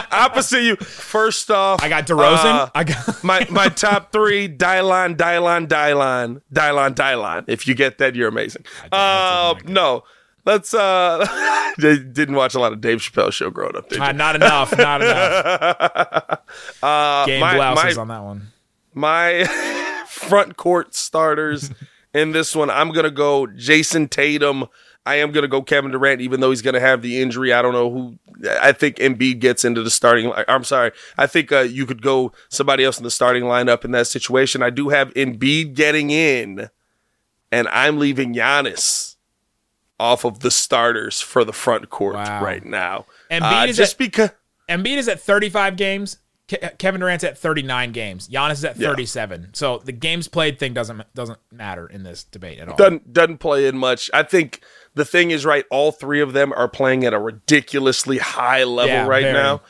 opposite 0.10 0.62
you. 0.62 0.76
First 0.76 1.50
off, 1.50 1.82
I 1.82 1.90
got 1.90 2.06
DeRozan. 2.06 2.44
uh, 2.44 2.70
I 2.74 2.84
got 2.84 3.22
my 3.22 3.46
my 3.50 3.68
top 3.68 4.10
three: 4.10 4.48
Dylon, 4.48 5.16
Dylon, 5.16 5.68
Dylon, 5.68 6.40
Dylon, 6.52 6.94
Dylon. 6.94 7.44
If 7.46 7.68
you 7.68 7.74
get 7.74 7.98
that, 7.98 8.16
you're 8.16 8.28
amazing. 8.28 8.64
Uh, 8.90 9.54
no, 9.66 10.04
let's. 10.44 10.74
uh 10.74 11.26
Didn't 11.78 12.34
watch 12.34 12.54
a 12.54 12.60
lot 12.60 12.72
of 12.72 12.80
Dave 12.80 12.98
Chappelle 12.98 13.32
show 13.32 13.48
growing 13.50 13.76
up. 13.76 13.88
Did? 13.88 14.00
Uh, 14.00 14.12
not 14.12 14.34
enough. 14.36 14.76
Not 14.76 15.00
enough. 15.02 16.40
uh, 16.82 17.26
Game 17.26 17.40
my- 17.40 17.54
blouses 17.54 17.96
my- 17.96 18.00
on 18.02 18.08
that 18.08 18.22
one. 18.22 18.48
my 18.94 19.44
front 20.08 20.56
court 20.56 20.94
starters 20.94 21.70
in 22.12 22.32
this 22.32 22.54
one. 22.54 22.70
I'm 22.70 22.90
gonna 22.92 23.10
go 23.10 23.46
Jayson 23.46 24.08
Tatum. 24.08 24.66
I 25.06 25.14
am 25.16 25.32
gonna 25.32 25.48
go 25.48 25.62
Kevin 25.62 25.92
Durant, 25.92 26.20
even 26.20 26.40
though 26.40 26.50
he's 26.50 26.60
gonna 26.62 26.80
have 26.80 27.00
the 27.02 27.22
injury. 27.22 27.52
I 27.52 27.62
don't 27.62 27.72
know 27.72 27.90
who. 27.90 28.18
I 28.60 28.72
think 28.72 28.96
Embiid 28.96 29.38
gets 29.40 29.64
into 29.64 29.82
the 29.82 29.90
starting. 29.90 30.32
I'm 30.48 30.64
sorry. 30.64 30.92
I 31.16 31.26
think 31.26 31.52
uh, 31.52 31.60
you 31.60 31.86
could 31.86 32.02
go 32.02 32.32
somebody 32.48 32.84
else 32.84 32.98
in 32.98 33.04
the 33.04 33.10
starting 33.10 33.44
lineup 33.44 33.84
in 33.84 33.92
that 33.92 34.06
situation. 34.08 34.62
I 34.62 34.70
do 34.70 34.88
have 34.90 35.12
Embiid 35.14 35.74
getting 35.74 36.10
in, 36.10 36.68
and 37.52 37.68
I'm 37.68 37.98
leaving 37.98 38.34
Giannis 38.34 39.09
off 40.00 40.24
of 40.24 40.40
the 40.40 40.50
starters 40.50 41.20
for 41.20 41.44
the 41.44 41.52
front 41.52 41.90
court 41.90 42.14
Wow. 42.16 42.42
right 42.42 42.64
now. 42.64 43.04
Embiid 43.30 43.64
Uh, 43.64 43.66
is 43.68 43.76
just 43.76 43.92
at- 43.94 43.98
because. 43.98 44.30
Embiid 44.68 44.96
is 44.96 45.08
at 45.08 45.20
35 45.20 45.76
games. 45.76 46.16
Ke- 46.48 46.76
Kevin 46.78 47.00
Durant's 47.00 47.22
at 47.22 47.36
39 47.38 47.92
games. 47.92 48.28
Giannis 48.28 48.52
is 48.52 48.64
at 48.64 48.76
37. 48.76 49.50
So 49.52 49.78
the 49.84 49.92
games 49.92 50.26
played 50.26 50.58
thing 50.58 50.72
doesn't 50.74 51.02
doesn't 51.14 51.38
matter 51.52 51.86
in 51.86 52.02
this 52.02 52.24
debate 52.24 52.58
at 52.58 52.68
all. 52.68 52.76
doesn't 52.76 53.12
doesn't 53.12 53.38
play 53.38 53.66
in 53.66 53.76
much. 53.78 54.10
I 54.14 54.22
think 54.24 54.60
the 54.94 55.04
thing 55.04 55.30
is 55.30 55.44
right. 55.44 55.64
All 55.70 55.92
three 55.92 56.20
of 56.20 56.32
them 56.32 56.52
are 56.54 56.66
playing 56.68 57.04
at 57.04 57.12
a 57.12 57.18
ridiculously 57.20 58.18
high 58.18 58.64
level 58.64 58.94
Yeah, 58.94 59.06
right 59.06 59.22
very. 59.22 59.34
now, 59.34 59.60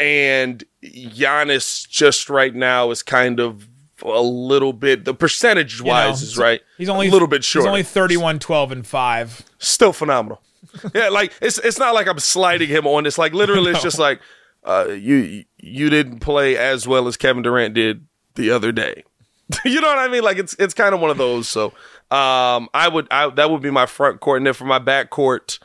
and 0.00 0.64
Giannis 0.84 1.88
just 1.88 2.28
right 2.30 2.54
now 2.54 2.90
is 2.90 3.02
kind 3.02 3.38
of 3.38 3.68
a 4.04 4.22
little 4.22 4.72
bit 4.72 5.04
the 5.04 5.14
percentage 5.14 5.78
You 5.78 5.86
know, 5.86 5.90
wise 5.90 6.22
is 6.22 6.38
right. 6.38 6.60
He's 6.78 6.88
only 6.88 7.08
a 7.08 7.10
little 7.10 7.28
bit 7.28 7.44
short. 7.44 7.64
He's 7.64 7.68
only 7.68 7.82
31, 7.82 8.38
12, 8.38 8.72
and 8.72 8.86
five. 8.86 9.42
Still 9.58 9.92
phenomenal. 9.92 10.40
yeah, 10.94 11.08
like 11.08 11.32
it's 11.40 11.58
it's 11.58 11.78
not 11.78 11.94
like 11.94 12.06
I'm 12.06 12.18
sliding 12.18 12.68
him 12.68 12.86
on. 12.86 13.06
It's 13.06 13.18
like 13.18 13.32
literally, 13.32 13.72
it's 13.72 13.82
just 13.82 13.98
like 13.98 14.20
uh, 14.64 14.88
you 14.88 15.44
you 15.58 15.90
didn't 15.90 16.20
play 16.20 16.56
as 16.56 16.86
well 16.86 17.06
as 17.06 17.16
Kevin 17.16 17.42
Durant 17.42 17.74
did 17.74 18.06
the 18.34 18.50
other 18.50 18.72
day. 18.72 19.04
you 19.64 19.80
know 19.80 19.88
what 19.88 19.98
I 19.98 20.08
mean? 20.08 20.22
Like 20.22 20.38
it's 20.38 20.54
it's 20.58 20.74
kind 20.74 20.94
of 20.94 21.00
one 21.00 21.10
of 21.10 21.18
those. 21.18 21.48
So 21.48 21.66
um, 22.10 22.68
I 22.74 22.88
would 22.90 23.06
I 23.10 23.28
that 23.30 23.50
would 23.50 23.62
be 23.62 23.70
my 23.70 23.86
front 23.86 24.20
court, 24.20 24.38
and 24.38 24.46
then 24.46 24.54
for 24.54 24.64
my 24.64 24.78
back 24.78 25.10
court, 25.10 25.58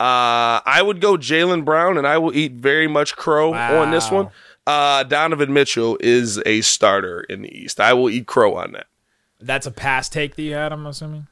uh, 0.00 0.60
I 0.64 0.82
would 0.82 1.00
go 1.00 1.16
Jaylen 1.16 1.64
Brown, 1.64 1.98
and 1.98 2.06
I 2.06 2.18
will 2.18 2.34
eat 2.34 2.52
very 2.52 2.86
much 2.86 3.16
crow 3.16 3.52
on 3.54 3.90
this 3.90 4.10
one. 4.10 4.30
Uh, 4.66 5.02
Donovan 5.02 5.52
Mitchell 5.52 5.98
is 6.00 6.40
a 6.46 6.60
starter 6.62 7.20
in 7.22 7.42
the 7.42 7.54
East. 7.56 7.80
I 7.80 7.92
will 7.92 8.08
eat 8.10 8.26
crow 8.26 8.54
on 8.54 8.72
that. 8.72 8.86
That's 9.40 9.66
a 9.66 9.70
pass 9.70 10.08
take 10.08 10.36
that 10.36 10.42
you 10.42 10.54
had. 10.54 10.72
I'm 10.72 10.86
assuming. 10.86 11.26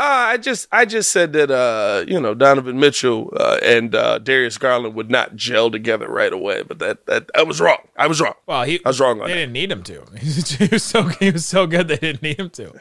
Uh, 0.00 0.02
I 0.30 0.36
just 0.36 0.68
I 0.70 0.84
just 0.84 1.10
said 1.10 1.32
that 1.32 1.50
uh, 1.50 2.04
you 2.06 2.20
know 2.20 2.32
Donovan 2.32 2.78
Mitchell 2.78 3.32
uh, 3.36 3.58
and 3.64 3.96
uh, 3.96 4.18
Darius 4.20 4.56
Garland 4.56 4.94
would 4.94 5.10
not 5.10 5.34
gel 5.34 5.72
together 5.72 6.06
right 6.06 6.32
away, 6.32 6.62
but 6.62 6.78
that 6.78 7.04
that 7.06 7.28
I 7.34 7.42
was 7.42 7.60
wrong. 7.60 7.78
I 7.96 8.06
was 8.06 8.20
wrong. 8.20 8.34
Well, 8.46 8.62
he 8.62 8.78
I 8.84 8.90
was 8.90 9.00
wrong 9.00 9.20
on 9.20 9.26
They 9.26 9.32
that. 9.34 9.40
didn't 9.40 9.52
need 9.54 9.72
him 9.72 9.82
to. 9.82 10.04
he 10.20 10.68
was 10.68 10.84
so 10.84 11.02
he 11.08 11.32
was 11.32 11.44
so 11.44 11.66
good 11.66 11.88
they 11.88 11.96
didn't 11.96 12.22
need 12.22 12.38
him 12.38 12.50
to. 12.50 12.72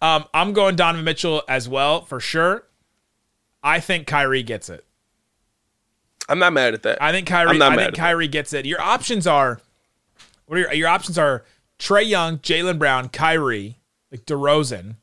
Um, 0.00 0.24
I'm 0.32 0.54
going 0.54 0.76
Donovan 0.76 1.04
Mitchell 1.04 1.42
as 1.46 1.68
well 1.68 2.00
for 2.06 2.20
sure. 2.20 2.64
I 3.62 3.80
think 3.80 4.06
Kyrie 4.06 4.42
gets 4.42 4.70
it. 4.70 4.85
I'm 6.28 6.38
not 6.38 6.52
mad 6.52 6.74
at 6.74 6.82
that. 6.82 7.00
I 7.02 7.12
think 7.12 7.26
Kyrie. 7.26 7.48
I 7.48 7.52
think 7.52 7.62
at 7.62 7.76
that. 7.76 7.94
Kyrie 7.94 8.28
gets 8.28 8.52
it. 8.52 8.66
Your 8.66 8.80
options 8.80 9.26
are, 9.26 9.60
what 10.46 10.56
are 10.56 10.60
your, 10.60 10.72
your 10.72 10.88
options 10.88 11.18
are? 11.18 11.44
Trae 11.78 12.06
Young, 12.06 12.38
Jaylen 12.38 12.78
Brown, 12.78 13.08
Kyrie, 13.08 13.78
like 14.10 14.24
DeRozan, 14.26 14.96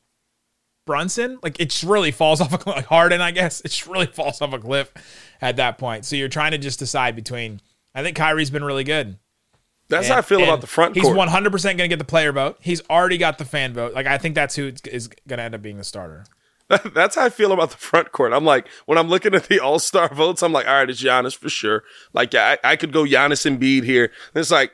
Brunson. 0.86 1.38
Like 1.42 1.60
it 1.60 1.70
just 1.70 1.84
really 1.84 2.10
falls 2.10 2.40
off 2.42 2.52
a 2.52 2.58
cliff. 2.58 2.76
Like 2.76 2.86
Harden, 2.86 3.20
I 3.20 3.30
guess 3.30 3.60
it 3.60 3.68
just 3.68 3.86
really 3.86 4.06
falls 4.12 4.40
off 4.42 4.52
a 4.52 4.58
cliff 4.58 4.92
at 5.40 5.56
that 5.56 5.78
point. 5.78 6.04
So 6.04 6.16
you're 6.16 6.28
trying 6.28 6.52
to 6.52 6.58
just 6.58 6.78
decide 6.78 7.16
between. 7.16 7.60
I 7.94 8.02
think 8.02 8.16
Kyrie's 8.16 8.50
been 8.50 8.64
really 8.64 8.82
good. 8.82 9.18
That's 9.88 10.08
how 10.08 10.16
I 10.18 10.22
feel 10.22 10.42
about 10.42 10.60
the 10.60 10.66
front 10.66 10.96
He's 10.96 11.08
100 11.08 11.52
percent 11.52 11.78
going 11.78 11.88
to 11.88 11.92
get 11.92 11.98
the 11.98 12.08
player 12.08 12.32
vote. 12.32 12.56
He's 12.60 12.82
already 12.88 13.18
got 13.18 13.38
the 13.38 13.44
fan 13.44 13.74
vote. 13.74 13.94
Like 13.94 14.06
I 14.06 14.18
think 14.18 14.34
that's 14.34 14.56
who 14.56 14.72
is 14.90 15.08
going 15.08 15.38
to 15.38 15.42
end 15.42 15.54
up 15.54 15.62
being 15.62 15.76
the 15.76 15.84
starter. 15.84 16.24
That's 16.94 17.16
how 17.16 17.24
I 17.24 17.28
feel 17.28 17.52
about 17.52 17.70
the 17.70 17.76
front 17.76 18.12
court. 18.12 18.32
I'm 18.32 18.44
like, 18.44 18.68
when 18.86 18.96
I'm 18.98 19.08
looking 19.08 19.34
at 19.34 19.44
the 19.48 19.60
All 19.60 19.78
Star 19.78 20.12
votes, 20.14 20.42
I'm 20.42 20.52
like, 20.52 20.66
all 20.66 20.74
right, 20.74 20.88
it's 20.88 21.02
Giannis 21.02 21.36
for 21.36 21.48
sure. 21.48 21.82
Like, 22.12 22.32
yeah, 22.32 22.56
I, 22.64 22.72
I 22.72 22.76
could 22.76 22.92
go 22.92 23.04
Giannis 23.04 23.44
and 23.46 23.60
Embiid 23.60 23.84
here. 23.84 24.04
And 24.34 24.40
it's 24.40 24.50
like, 24.50 24.72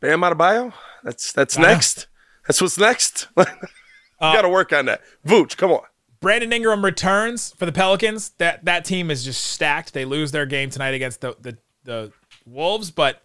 Bam 0.00 0.20
Adebayo. 0.20 0.72
That's 1.04 1.32
that's 1.32 1.56
next. 1.56 2.06
That's 2.46 2.60
what's 2.60 2.78
next. 2.78 3.28
Uh, 4.20 4.32
Got 4.32 4.42
to 4.42 4.48
work 4.48 4.72
on 4.72 4.86
that. 4.86 5.00
Vooch, 5.24 5.56
come 5.56 5.70
on. 5.70 5.82
Brandon 6.18 6.52
Ingram 6.52 6.84
returns 6.84 7.52
for 7.56 7.66
the 7.66 7.70
Pelicans. 7.70 8.30
That 8.38 8.64
that 8.64 8.84
team 8.84 9.12
is 9.12 9.24
just 9.24 9.40
stacked. 9.44 9.94
They 9.94 10.04
lose 10.04 10.32
their 10.32 10.44
game 10.44 10.70
tonight 10.70 10.92
against 10.94 11.20
the 11.20 11.36
the, 11.40 11.56
the 11.84 12.12
Wolves, 12.44 12.90
but 12.90 13.22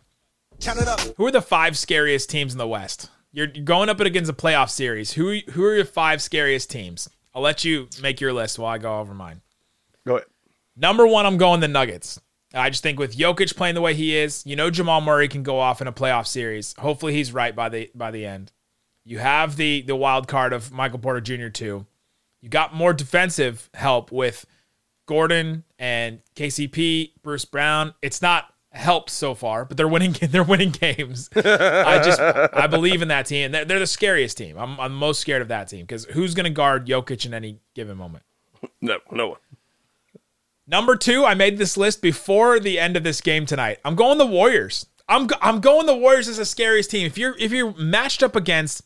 Count 0.61 0.79
it 0.79 0.87
up. 0.87 0.99
who 1.17 1.25
are 1.25 1.31
the 1.31 1.41
five 1.41 1.79
scariest 1.79 2.29
teams 2.29 2.51
in 2.51 2.59
the 2.59 2.67
West? 2.67 3.09
You're 3.31 3.47
you're 3.55 3.65
going 3.65 3.89
up 3.89 3.99
against 3.99 4.29
a 4.29 4.35
playoff 4.35 4.69
series. 4.69 5.13
Who 5.13 5.39
who 5.53 5.63
are 5.65 5.75
your 5.77 5.85
five 5.85 6.21
scariest 6.21 6.69
teams? 6.69 7.09
I'll 7.33 7.41
let 7.41 7.63
you 7.63 7.87
make 8.01 8.21
your 8.21 8.33
list 8.33 8.59
while 8.59 8.73
I 8.73 8.77
go 8.77 8.99
over 8.99 9.13
mine. 9.13 9.41
Go 10.05 10.17
ahead. 10.17 10.27
Number 10.75 11.05
one, 11.05 11.25
I'm 11.25 11.37
going 11.37 11.59
the 11.59 11.67
Nuggets. 11.67 12.19
I 12.53 12.69
just 12.69 12.83
think 12.83 12.99
with 12.99 13.17
Jokic 13.17 13.55
playing 13.55 13.75
the 13.75 13.81
way 13.81 13.95
he 13.95 14.15
is, 14.15 14.45
you 14.45 14.55
know 14.55 14.69
Jamal 14.69 15.01
Murray 15.01 15.27
can 15.27 15.41
go 15.41 15.59
off 15.59 15.81
in 15.81 15.87
a 15.87 15.91
playoff 15.91 16.27
series. 16.27 16.75
Hopefully 16.77 17.13
he's 17.13 17.31
right 17.31 17.55
by 17.55 17.69
the 17.69 17.89
by 17.95 18.11
the 18.11 18.25
end. 18.25 18.51
You 19.03 19.17
have 19.17 19.55
the 19.55 19.81
the 19.81 19.95
wild 19.95 20.27
card 20.27 20.53
of 20.53 20.71
Michael 20.71 20.99
Porter 20.99 21.21
Jr. 21.21 21.49
too. 21.49 21.85
You 22.41 22.49
got 22.49 22.75
more 22.75 22.93
defensive 22.93 23.69
help 23.73 24.11
with 24.11 24.45
Gordon 25.05 25.63
and 25.79 26.19
KCP, 26.35 27.13
Bruce 27.23 27.45
Brown. 27.45 27.93
It's 28.01 28.21
not 28.21 28.52
helped 28.73 29.09
so 29.09 29.35
far, 29.35 29.65
but 29.65 29.77
they're 29.77 29.87
winning 29.87 30.11
they're 30.21 30.43
winning 30.43 30.71
games. 30.71 31.29
I 31.35 32.01
just 32.03 32.19
I 32.19 32.67
believe 32.67 33.01
in 33.01 33.07
that 33.09 33.25
team. 33.25 33.51
They're, 33.51 33.65
they're 33.65 33.79
the 33.79 33.87
scariest 33.87 34.37
team. 34.37 34.57
I'm 34.57 34.79
I'm 34.79 34.93
most 34.93 35.19
scared 35.19 35.41
of 35.41 35.47
that 35.49 35.69
team 35.69 35.81
because 35.81 36.05
who's 36.05 36.33
going 36.33 36.45
to 36.45 36.49
guard 36.49 36.87
Jokic 36.87 37.25
in 37.25 37.33
any 37.33 37.59
given 37.73 37.97
moment? 37.97 38.23
No, 38.81 38.97
no 39.11 39.29
one. 39.29 39.39
Number 40.65 40.95
two, 40.95 41.25
I 41.25 41.33
made 41.33 41.57
this 41.57 41.75
list 41.75 42.01
before 42.01 42.59
the 42.59 42.79
end 42.79 42.95
of 42.95 43.03
this 43.03 43.19
game 43.19 43.45
tonight. 43.45 43.79
I'm 43.83 43.95
going 43.95 44.17
the 44.17 44.25
Warriors. 44.25 44.85
I'm 45.07 45.27
I'm 45.41 45.59
going 45.59 45.85
the 45.85 45.95
Warriors 45.95 46.27
as 46.27 46.37
the 46.37 46.45
scariest 46.45 46.91
team. 46.91 47.05
If 47.05 47.17
you're 47.17 47.37
if 47.37 47.51
you're 47.51 47.73
matched 47.73 48.23
up 48.23 48.35
against 48.35 48.83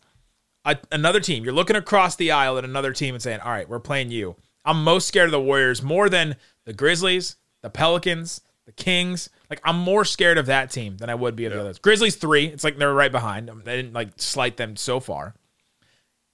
a, 0.65 0.77
another 0.91 1.19
team, 1.19 1.43
you're 1.43 1.53
looking 1.53 1.75
across 1.75 2.15
the 2.15 2.31
aisle 2.31 2.57
at 2.57 2.65
another 2.65 2.93
team 2.93 3.13
and 3.13 3.21
saying, 3.21 3.39
"All 3.41 3.51
right, 3.51 3.69
we're 3.69 3.79
playing 3.79 4.11
you." 4.11 4.35
I'm 4.65 4.83
most 4.83 5.07
scared 5.07 5.27
of 5.27 5.31
the 5.31 5.39
Warriors 5.39 5.81
more 5.81 6.09
than 6.09 6.35
the 6.65 6.73
Grizzlies, 6.73 7.37
the 7.61 7.69
Pelicans, 7.69 8.41
the 8.67 8.73
Kings. 8.73 9.29
Like 9.49 9.61
I'm 9.63 9.79
more 9.79 10.05
scared 10.05 10.37
of 10.37 10.45
that 10.45 10.69
team 10.69 10.97
than 10.97 11.09
I 11.09 11.15
would 11.15 11.35
be 11.35 11.45
of 11.45 11.53
the 11.53 11.59
others. 11.59 11.79
Grizzlies 11.79 12.17
three. 12.17 12.45
It's 12.45 12.63
like 12.63 12.77
they're 12.77 12.93
right 12.93 13.11
behind. 13.11 13.49
They 13.63 13.77
didn't 13.77 13.93
like 13.93 14.09
slight 14.17 14.57
them 14.57 14.75
so 14.75 14.99
far. 14.99 15.33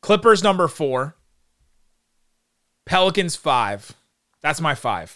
Clippers 0.01 0.43
number 0.43 0.67
four. 0.67 1.15
Pelicans 2.85 3.37
five. 3.37 3.93
That's 4.41 4.59
my 4.59 4.75
five. 4.75 5.15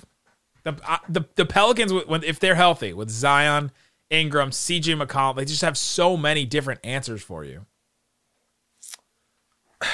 The 0.63 0.77
uh, 0.87 0.99
the, 1.09 1.25
the 1.35 1.45
Pelicans, 1.45 1.91
when 1.91 2.23
if 2.23 2.39
they're 2.39 2.55
healthy 2.55 2.93
with 2.93 3.09
Zion, 3.09 3.71
Ingram, 4.09 4.51
CJ 4.51 5.01
McCollum, 5.01 5.35
they 5.35 5.45
just 5.45 5.63
have 5.63 5.77
so 5.77 6.15
many 6.15 6.45
different 6.45 6.79
answers 6.83 7.23
for 7.23 7.43
you. 7.43 7.65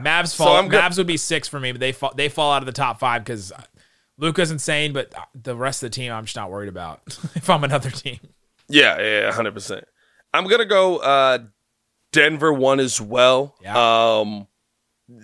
Mavs 0.00 0.36
fall. 0.36 0.68
Go- 0.68 0.78
Mavs 0.78 0.98
would 0.98 1.06
be 1.06 1.16
six 1.16 1.48
for 1.48 1.58
me, 1.58 1.72
but 1.72 1.80
they 1.80 1.92
fall. 1.92 2.12
They 2.14 2.28
fall 2.28 2.52
out 2.52 2.60
of 2.62 2.66
the 2.66 2.72
top 2.72 3.00
five 3.00 3.24
because 3.24 3.50
Luka's 4.18 4.50
insane, 4.50 4.92
but 4.92 5.12
the 5.34 5.54
rest 5.56 5.82
of 5.82 5.90
the 5.90 5.94
team, 5.94 6.12
I'm 6.12 6.24
just 6.24 6.36
not 6.36 6.50
worried 6.50 6.68
about. 6.68 7.02
if 7.34 7.48
I'm 7.50 7.64
another 7.64 7.90
team, 7.90 8.18
Yeah, 8.68 9.00
yeah, 9.00 9.32
hundred 9.32 9.54
percent. 9.54 9.84
I'm 10.32 10.46
gonna 10.46 10.64
go 10.64 10.98
uh 10.98 11.38
Denver 12.12 12.52
one 12.52 12.80
as 12.80 13.00
well. 13.00 13.56
Yeah. 13.62 14.18
Um 14.20 14.46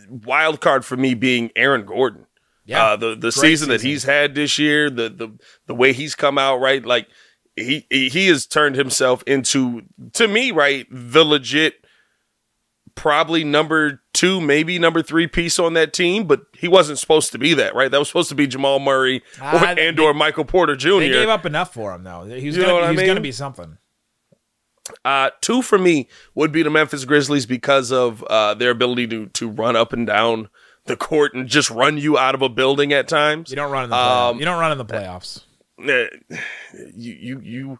wild 0.08 0.60
card 0.60 0.84
for 0.84 0.96
me 0.96 1.14
being 1.14 1.50
Aaron 1.56 1.84
Gordon. 1.86 2.26
Yeah. 2.64 2.84
Uh 2.84 2.96
the 2.96 3.08
the 3.14 3.16
Great 3.16 3.32
season, 3.32 3.68
that 3.70 3.80
season. 3.80 3.90
he's 3.90 4.02
had 4.04 4.34
this 4.34 4.58
year, 4.58 4.90
the 4.90 5.08
the 5.08 5.28
the 5.66 5.74
way 5.74 5.92
he's 5.92 6.14
come 6.14 6.38
out, 6.38 6.58
right? 6.60 6.84
Like 6.84 7.08
he 7.56 7.86
he 7.90 8.08
he 8.08 8.28
has 8.28 8.46
turned 8.46 8.76
himself 8.76 9.22
into 9.26 9.82
to 10.14 10.28
me, 10.28 10.50
right, 10.50 10.86
the 10.90 11.24
legit 11.24 11.74
probably 12.94 13.42
number 13.42 14.01
two, 14.22 14.40
maybe 14.40 14.78
number 14.78 15.02
three 15.02 15.26
piece 15.26 15.58
on 15.58 15.74
that 15.74 15.92
team, 15.92 16.24
but 16.24 16.42
he 16.56 16.68
wasn't 16.68 16.98
supposed 16.98 17.32
to 17.32 17.38
be 17.38 17.54
that, 17.54 17.74
right? 17.74 17.90
That 17.90 17.98
was 17.98 18.08
supposed 18.08 18.28
to 18.28 18.34
be 18.34 18.46
Jamal 18.46 18.78
Murray 18.78 19.18
or, 19.18 19.22
Ah, 19.42 19.74
and 19.78 19.98
they- 19.98 20.02
or 20.02 20.14
Michael 20.14 20.44
Porter 20.44 20.76
Jr. 20.76 20.98
they 21.00 21.08
gave 21.10 21.28
up 21.28 21.44
enough 21.46 21.74
for 21.74 21.92
him 21.94 22.04
though. 22.04 22.24
He 22.24 22.46
was 22.46 22.56
You 22.56 22.62
gonna, 22.64 22.82
he 22.84 22.88
was 22.90 22.96
mean? 22.98 23.06
gonna 23.06 23.20
be 23.20 23.32
something. 23.32 23.78
Uh, 25.04 25.30
two 25.40 25.62
for 25.62 25.78
me 25.78 26.08
would 26.34 26.50
be 26.52 26.62
the 26.62 26.70
Memphis 26.70 27.04
Grizzlies 27.04 27.46
because 27.46 27.92
of 27.92 28.22
uh, 28.24 28.54
their 28.54 28.70
ability 28.70 29.06
to 29.08 29.26
to 29.26 29.48
run 29.48 29.76
up 29.76 29.92
and 29.92 30.06
down 30.06 30.48
the 30.86 30.96
court 30.96 31.34
and 31.34 31.46
just 31.46 31.70
run 31.70 31.98
you 31.98 32.18
out 32.18 32.34
of 32.34 32.42
a 32.42 32.48
building 32.48 32.92
at 32.92 33.06
times. 33.06 33.50
You 33.50 33.56
don't 33.56 33.70
run 33.70 33.84
in 33.84 33.90
the 33.90 33.96
playoffs. 33.96 34.30
Um, 34.32 34.38
you 34.40 34.44
don't 34.44 34.58
run 34.60 34.72
in 34.72 34.78
the 34.78 34.84
playoffs. 34.84 35.44
Eh, 35.88 36.08
you 36.94 37.12
you 37.14 37.40
you 37.40 37.78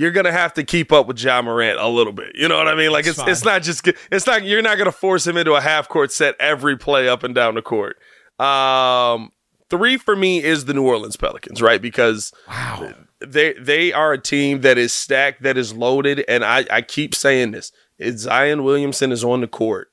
you're 0.00 0.10
gonna 0.12 0.32
have 0.32 0.54
to 0.54 0.64
keep 0.64 0.92
up 0.92 1.06
with 1.06 1.22
Ja 1.22 1.42
Morant 1.42 1.78
a 1.78 1.86
little 1.88 2.12
bit. 2.14 2.32
You 2.34 2.48
know 2.48 2.56
what 2.56 2.68
I 2.68 2.74
mean? 2.74 2.90
Like 2.90 3.06
It's 3.06 3.18
it's 3.18 3.28
it's 3.28 3.44
not 3.44 3.62
just 3.62 3.86
it's 4.10 4.26
not 4.26 4.44
you're 4.44 4.62
not 4.62 4.78
gonna 4.78 4.92
force 4.92 5.26
him 5.26 5.36
into 5.36 5.52
a 5.52 5.60
half 5.60 5.88
court 5.88 6.10
set 6.10 6.36
every 6.40 6.76
play 6.78 7.06
up 7.08 7.22
and 7.22 7.34
down 7.34 7.54
the 7.54 7.62
court. 7.62 7.98
Um, 8.38 9.32
three 9.68 9.98
for 9.98 10.16
me 10.16 10.42
is 10.42 10.64
the 10.64 10.72
New 10.72 10.86
Orleans 10.86 11.16
Pelicans, 11.16 11.60
right? 11.60 11.82
Because 11.82 12.32
Wow. 12.48 12.94
they 13.20 13.52
they 13.54 13.92
are 13.92 14.14
a 14.14 14.18
team 14.18 14.62
that 14.62 14.78
is 14.78 14.92
stacked, 14.94 15.42
that 15.42 15.58
is 15.58 15.74
loaded, 15.74 16.24
and 16.26 16.44
I 16.44 16.64
I 16.70 16.80
keep 16.80 17.14
saying 17.14 17.50
this: 17.50 17.70
if 17.98 18.16
Zion 18.18 18.64
Williamson 18.64 19.12
is 19.12 19.22
on 19.22 19.42
the 19.42 19.46
court, 19.48 19.88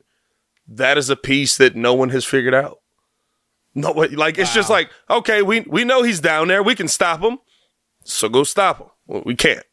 that 0.70 0.98
is 0.98 1.10
a 1.10 1.18
piece 1.18 1.58
that 1.58 1.76
no 1.76 1.94
one 1.94 2.10
has 2.10 2.24
figured 2.24 2.56
out. 2.56 2.80
No, 3.76 3.92
like 3.92 4.38
it's 4.38 4.54
just 4.54 4.70
like 4.70 4.90
okay, 5.10 5.42
we 5.42 5.62
we 5.68 5.84
know 5.84 6.02
he's 6.04 6.22
down 6.22 6.48
there, 6.48 6.64
we 6.64 6.74
can 6.76 6.88
stop 6.88 7.22
him, 7.22 7.40
so 8.06 8.30
go 8.30 8.44
stop 8.46 8.80
him. 8.80 8.88
Well, 9.06 9.24
we 9.26 9.36
can't. 9.36 9.66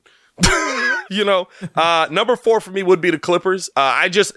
you 1.11 1.25
know, 1.25 1.47
uh, 1.77 2.09
number 2.11 2.35
four 2.37 2.61
for 2.61 2.71
me 2.71 2.83
would 2.83 3.01
be 3.01 3.11
the 3.11 3.19
Clippers. 3.19 3.69
Uh, 3.77 3.81
I 3.81 4.09
just 4.09 4.37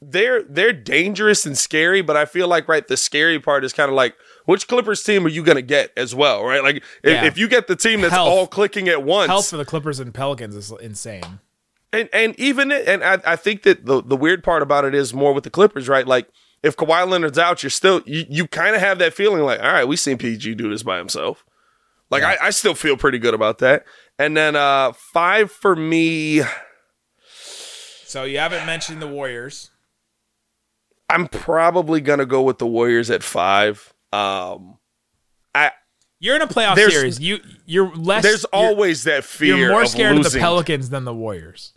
they're 0.00 0.42
they're 0.44 0.72
dangerous 0.72 1.44
and 1.44 1.56
scary, 1.56 2.00
but 2.02 2.16
I 2.16 2.24
feel 2.24 2.48
like 2.48 2.68
right 2.68 2.86
the 2.86 2.96
scary 2.96 3.38
part 3.38 3.64
is 3.64 3.72
kind 3.72 3.88
of 3.90 3.94
like 3.94 4.14
which 4.46 4.68
Clippers 4.68 5.02
team 5.02 5.26
are 5.26 5.28
you 5.28 5.42
going 5.42 5.56
to 5.56 5.62
get 5.62 5.92
as 5.96 6.14
well, 6.14 6.44
right? 6.44 6.62
Like 6.62 6.76
if, 6.76 6.84
Yeah. 7.04 7.24
if 7.26 7.36
you 7.36 7.48
get 7.48 7.66
the 7.66 7.76
team 7.76 8.00
that's 8.00 8.14
Health. 8.14 8.28
all 8.28 8.46
clicking 8.46 8.88
at 8.88 9.02
once, 9.02 9.28
Health 9.28 9.50
for 9.50 9.56
the 9.58 9.64
Clippers 9.64 10.00
and 10.00 10.14
Pelicans 10.14 10.54
is 10.56 10.72
insane. 10.80 11.40
and 11.92 12.08
and 12.12 12.38
even 12.40 12.70
it, 12.72 12.88
and 12.88 13.04
I, 13.04 13.18
I 13.26 13.36
think 13.36 13.62
that 13.64 13.84
the 13.84 14.02
the 14.02 14.16
weird 14.16 14.42
part 14.42 14.62
about 14.62 14.84
it 14.84 14.94
is 14.94 15.12
more 15.12 15.32
with 15.34 15.44
the 15.44 15.50
Clippers, 15.50 15.88
right? 15.88 16.06
Like 16.06 16.28
if 16.62 16.74
Kawhi 16.76 17.06
Leonard's 17.08 17.38
out, 17.38 17.62
you're 17.62 17.70
still 17.70 18.00
you, 18.06 18.24
you 18.30 18.46
kind 18.46 18.74
of 18.74 18.80
have 18.80 18.98
that 19.00 19.12
feeling 19.14 19.42
like, 19.42 19.60
all 19.60 19.72
right, 19.72 19.86
we 19.86 19.96
seen 19.96 20.16
PG 20.16 20.54
do 20.54 20.70
this 20.70 20.82
by 20.82 20.96
himself. 20.98 21.44
Like 22.10 22.22
I, 22.22 22.36
I 22.40 22.50
still 22.50 22.74
feel 22.74 22.96
pretty 22.96 23.18
good 23.18 23.34
about 23.34 23.58
that. 23.58 23.84
And 24.18 24.36
then 24.36 24.56
uh 24.56 24.92
five 24.92 25.50
for 25.50 25.76
me. 25.76 26.42
So 28.04 28.24
you 28.24 28.38
haven't 28.38 28.64
mentioned 28.66 29.02
the 29.02 29.06
Warriors. 29.06 29.70
I'm 31.10 31.28
probably 31.28 32.00
gonna 32.00 32.26
go 32.26 32.42
with 32.42 32.58
the 32.58 32.66
Warriors 32.66 33.10
at 33.10 33.22
five. 33.22 33.92
Um, 34.12 34.78
I 35.54 35.72
You're 36.18 36.36
in 36.36 36.42
a 36.42 36.46
playoff 36.46 36.76
series. 36.76 37.20
You 37.20 37.38
you're 37.66 37.94
less. 37.94 38.22
there's 38.22 38.44
you're- 38.52 38.66
always 38.66 39.04
that 39.04 39.24
fear. 39.24 39.56
You're 39.56 39.70
more 39.70 39.82
of 39.82 39.88
scared 39.88 40.16
of 40.18 40.30
the. 40.32 40.38
Pelicans 40.38 40.90
than 40.90 41.04
the 41.04 41.14
Warriors. 41.14 41.72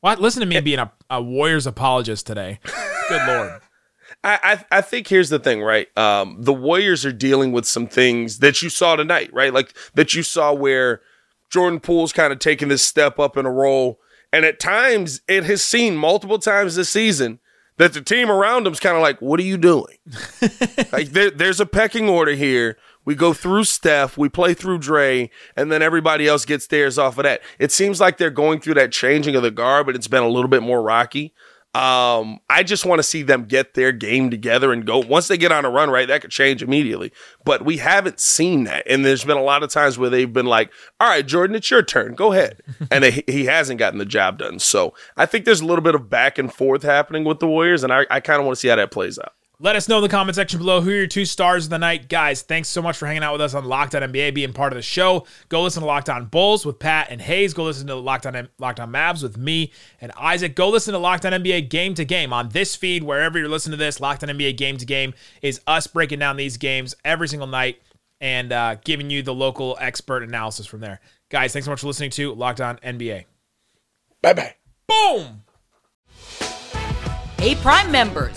What? 0.00 0.20
Listen 0.20 0.40
to 0.40 0.46
me 0.46 0.60
being 0.60 0.78
a, 0.78 0.92
a 1.10 1.20
Warriors 1.20 1.66
apologist 1.66 2.26
today. 2.26 2.60
Good 3.08 3.26
lord. 3.26 3.60
I, 4.24 4.38
I 4.70 4.78
I 4.78 4.80
think 4.80 5.06
here's 5.08 5.28
the 5.28 5.38
thing, 5.38 5.62
right? 5.62 5.86
Um, 5.96 6.36
the 6.42 6.52
Warriors 6.52 7.04
are 7.04 7.12
dealing 7.12 7.52
with 7.52 7.66
some 7.66 7.86
things 7.86 8.38
that 8.38 8.62
you 8.62 8.68
saw 8.68 8.96
tonight, 8.96 9.30
right? 9.32 9.52
Like 9.52 9.74
that 9.94 10.14
you 10.14 10.22
saw 10.22 10.52
where 10.52 11.02
Jordan 11.50 11.80
Poole's 11.80 12.12
kind 12.12 12.32
of 12.32 12.38
taking 12.38 12.68
this 12.68 12.84
step 12.84 13.18
up 13.18 13.36
in 13.36 13.46
a 13.46 13.50
role, 13.50 14.00
and 14.32 14.44
at 14.44 14.60
times 14.60 15.20
it 15.28 15.44
has 15.44 15.62
seen 15.62 15.96
multiple 15.96 16.38
times 16.38 16.76
this 16.76 16.90
season 16.90 17.40
that 17.78 17.92
the 17.92 18.02
team 18.02 18.30
around 18.30 18.66
him's 18.66 18.80
kind 18.80 18.96
of 18.96 19.02
like, 19.02 19.20
"What 19.20 19.40
are 19.40 19.44
you 19.44 19.56
doing?" 19.56 19.96
like 20.92 21.10
there, 21.10 21.30
there's 21.30 21.60
a 21.60 21.66
pecking 21.66 22.08
order 22.08 22.32
here. 22.32 22.76
We 23.04 23.14
go 23.14 23.32
through 23.32 23.64
Steph, 23.64 24.18
we 24.18 24.28
play 24.28 24.52
through 24.52 24.80
Dre, 24.80 25.30
and 25.56 25.72
then 25.72 25.80
everybody 25.80 26.28
else 26.28 26.44
gets 26.44 26.66
theirs 26.66 26.98
off 26.98 27.16
of 27.16 27.24
that. 27.24 27.40
It 27.58 27.72
seems 27.72 28.00
like 28.00 28.18
they're 28.18 28.28
going 28.28 28.60
through 28.60 28.74
that 28.74 28.92
changing 28.92 29.34
of 29.34 29.42
the 29.42 29.50
guard, 29.50 29.86
but 29.86 29.96
it's 29.96 30.08
been 30.08 30.22
a 30.22 30.28
little 30.28 30.50
bit 30.50 30.62
more 30.62 30.82
rocky. 30.82 31.32
Um, 31.74 32.40
I 32.48 32.62
just 32.62 32.86
want 32.86 32.98
to 32.98 33.02
see 33.02 33.22
them 33.22 33.44
get 33.44 33.74
their 33.74 33.92
game 33.92 34.30
together 34.30 34.72
and 34.72 34.86
go. 34.86 34.98
Once 34.98 35.28
they 35.28 35.36
get 35.36 35.52
on 35.52 35.64
a 35.64 35.70
run, 35.70 35.90
right, 35.90 36.08
that 36.08 36.22
could 36.22 36.30
change 36.30 36.62
immediately. 36.62 37.12
But 37.44 37.64
we 37.64 37.76
haven't 37.76 38.20
seen 38.20 38.64
that, 38.64 38.84
and 38.86 39.04
there's 39.04 39.22
been 39.24 39.36
a 39.36 39.42
lot 39.42 39.62
of 39.62 39.70
times 39.70 39.98
where 39.98 40.10
they've 40.10 40.32
been 40.32 40.46
like, 40.46 40.72
"All 40.98 41.08
right, 41.08 41.26
Jordan, 41.26 41.56
it's 41.56 41.70
your 41.70 41.82
turn. 41.82 42.14
Go 42.14 42.32
ahead," 42.32 42.62
and 42.90 43.04
they, 43.04 43.22
he 43.26 43.44
hasn't 43.44 43.78
gotten 43.78 43.98
the 43.98 44.06
job 44.06 44.38
done. 44.38 44.58
So 44.58 44.94
I 45.16 45.26
think 45.26 45.44
there's 45.44 45.60
a 45.60 45.66
little 45.66 45.84
bit 45.84 45.94
of 45.94 46.08
back 46.08 46.38
and 46.38 46.52
forth 46.52 46.82
happening 46.82 47.24
with 47.24 47.38
the 47.38 47.46
Warriors, 47.46 47.84
and 47.84 47.92
I, 47.92 48.06
I 48.10 48.20
kind 48.20 48.40
of 48.40 48.46
want 48.46 48.56
to 48.56 48.60
see 48.60 48.68
how 48.68 48.76
that 48.76 48.90
plays 48.90 49.18
out. 49.18 49.34
Let 49.60 49.74
us 49.74 49.88
know 49.88 49.96
in 49.96 50.04
the 50.04 50.08
comment 50.08 50.36
section 50.36 50.60
below 50.60 50.80
who 50.80 50.90
are 50.90 50.94
your 50.94 51.06
two 51.08 51.24
stars 51.24 51.64
of 51.64 51.70
the 51.70 51.80
night. 51.80 52.08
Guys, 52.08 52.42
thanks 52.42 52.68
so 52.68 52.80
much 52.80 52.96
for 52.96 53.06
hanging 53.06 53.24
out 53.24 53.32
with 53.32 53.40
us 53.40 53.54
on 53.54 53.64
Locked 53.64 53.96
On 53.96 54.02
NBA, 54.02 54.32
being 54.32 54.52
part 54.52 54.72
of 54.72 54.76
the 54.76 54.82
show. 54.82 55.26
Go 55.48 55.64
listen 55.64 55.80
to 55.80 55.86
Locked 55.86 56.08
On 56.08 56.26
Bulls 56.26 56.64
with 56.64 56.78
Pat 56.78 57.08
and 57.10 57.20
Hayes. 57.20 57.54
Go 57.54 57.64
listen 57.64 57.88
to 57.88 57.96
Locked 57.96 58.26
On, 58.26 58.48
Locked 58.60 58.78
On 58.78 58.92
Mavs 58.92 59.20
with 59.20 59.36
me 59.36 59.72
and 60.00 60.12
Isaac. 60.16 60.54
Go 60.54 60.68
listen 60.68 60.92
to 60.92 60.98
Locked 60.98 61.26
On 61.26 61.32
NBA 61.32 61.70
Game 61.70 61.94
to 61.94 62.04
Game 62.04 62.32
on 62.32 62.50
this 62.50 62.76
feed, 62.76 63.02
wherever 63.02 63.36
you're 63.36 63.48
listening 63.48 63.76
to 63.76 63.84
this. 63.84 64.00
Locked 64.00 64.22
On 64.22 64.28
NBA 64.28 64.56
Game 64.56 64.76
to 64.76 64.86
Game 64.86 65.12
is 65.42 65.60
us 65.66 65.88
breaking 65.88 66.20
down 66.20 66.36
these 66.36 66.56
games 66.56 66.94
every 67.04 67.26
single 67.26 67.48
night 67.48 67.82
and 68.20 68.52
uh, 68.52 68.76
giving 68.84 69.10
you 69.10 69.24
the 69.24 69.34
local 69.34 69.76
expert 69.80 70.22
analysis 70.22 70.66
from 70.66 70.78
there. 70.78 71.00
Guys, 71.30 71.52
thanks 71.52 71.64
so 71.64 71.72
much 71.72 71.80
for 71.80 71.88
listening 71.88 72.10
to 72.10 72.32
Locked 72.32 72.60
On 72.60 72.76
NBA. 72.76 73.24
Bye 74.22 74.34
bye. 74.34 74.54
Boom! 74.86 75.42
Hey, 77.38 77.56
Prime 77.56 77.90
members, 77.90 78.36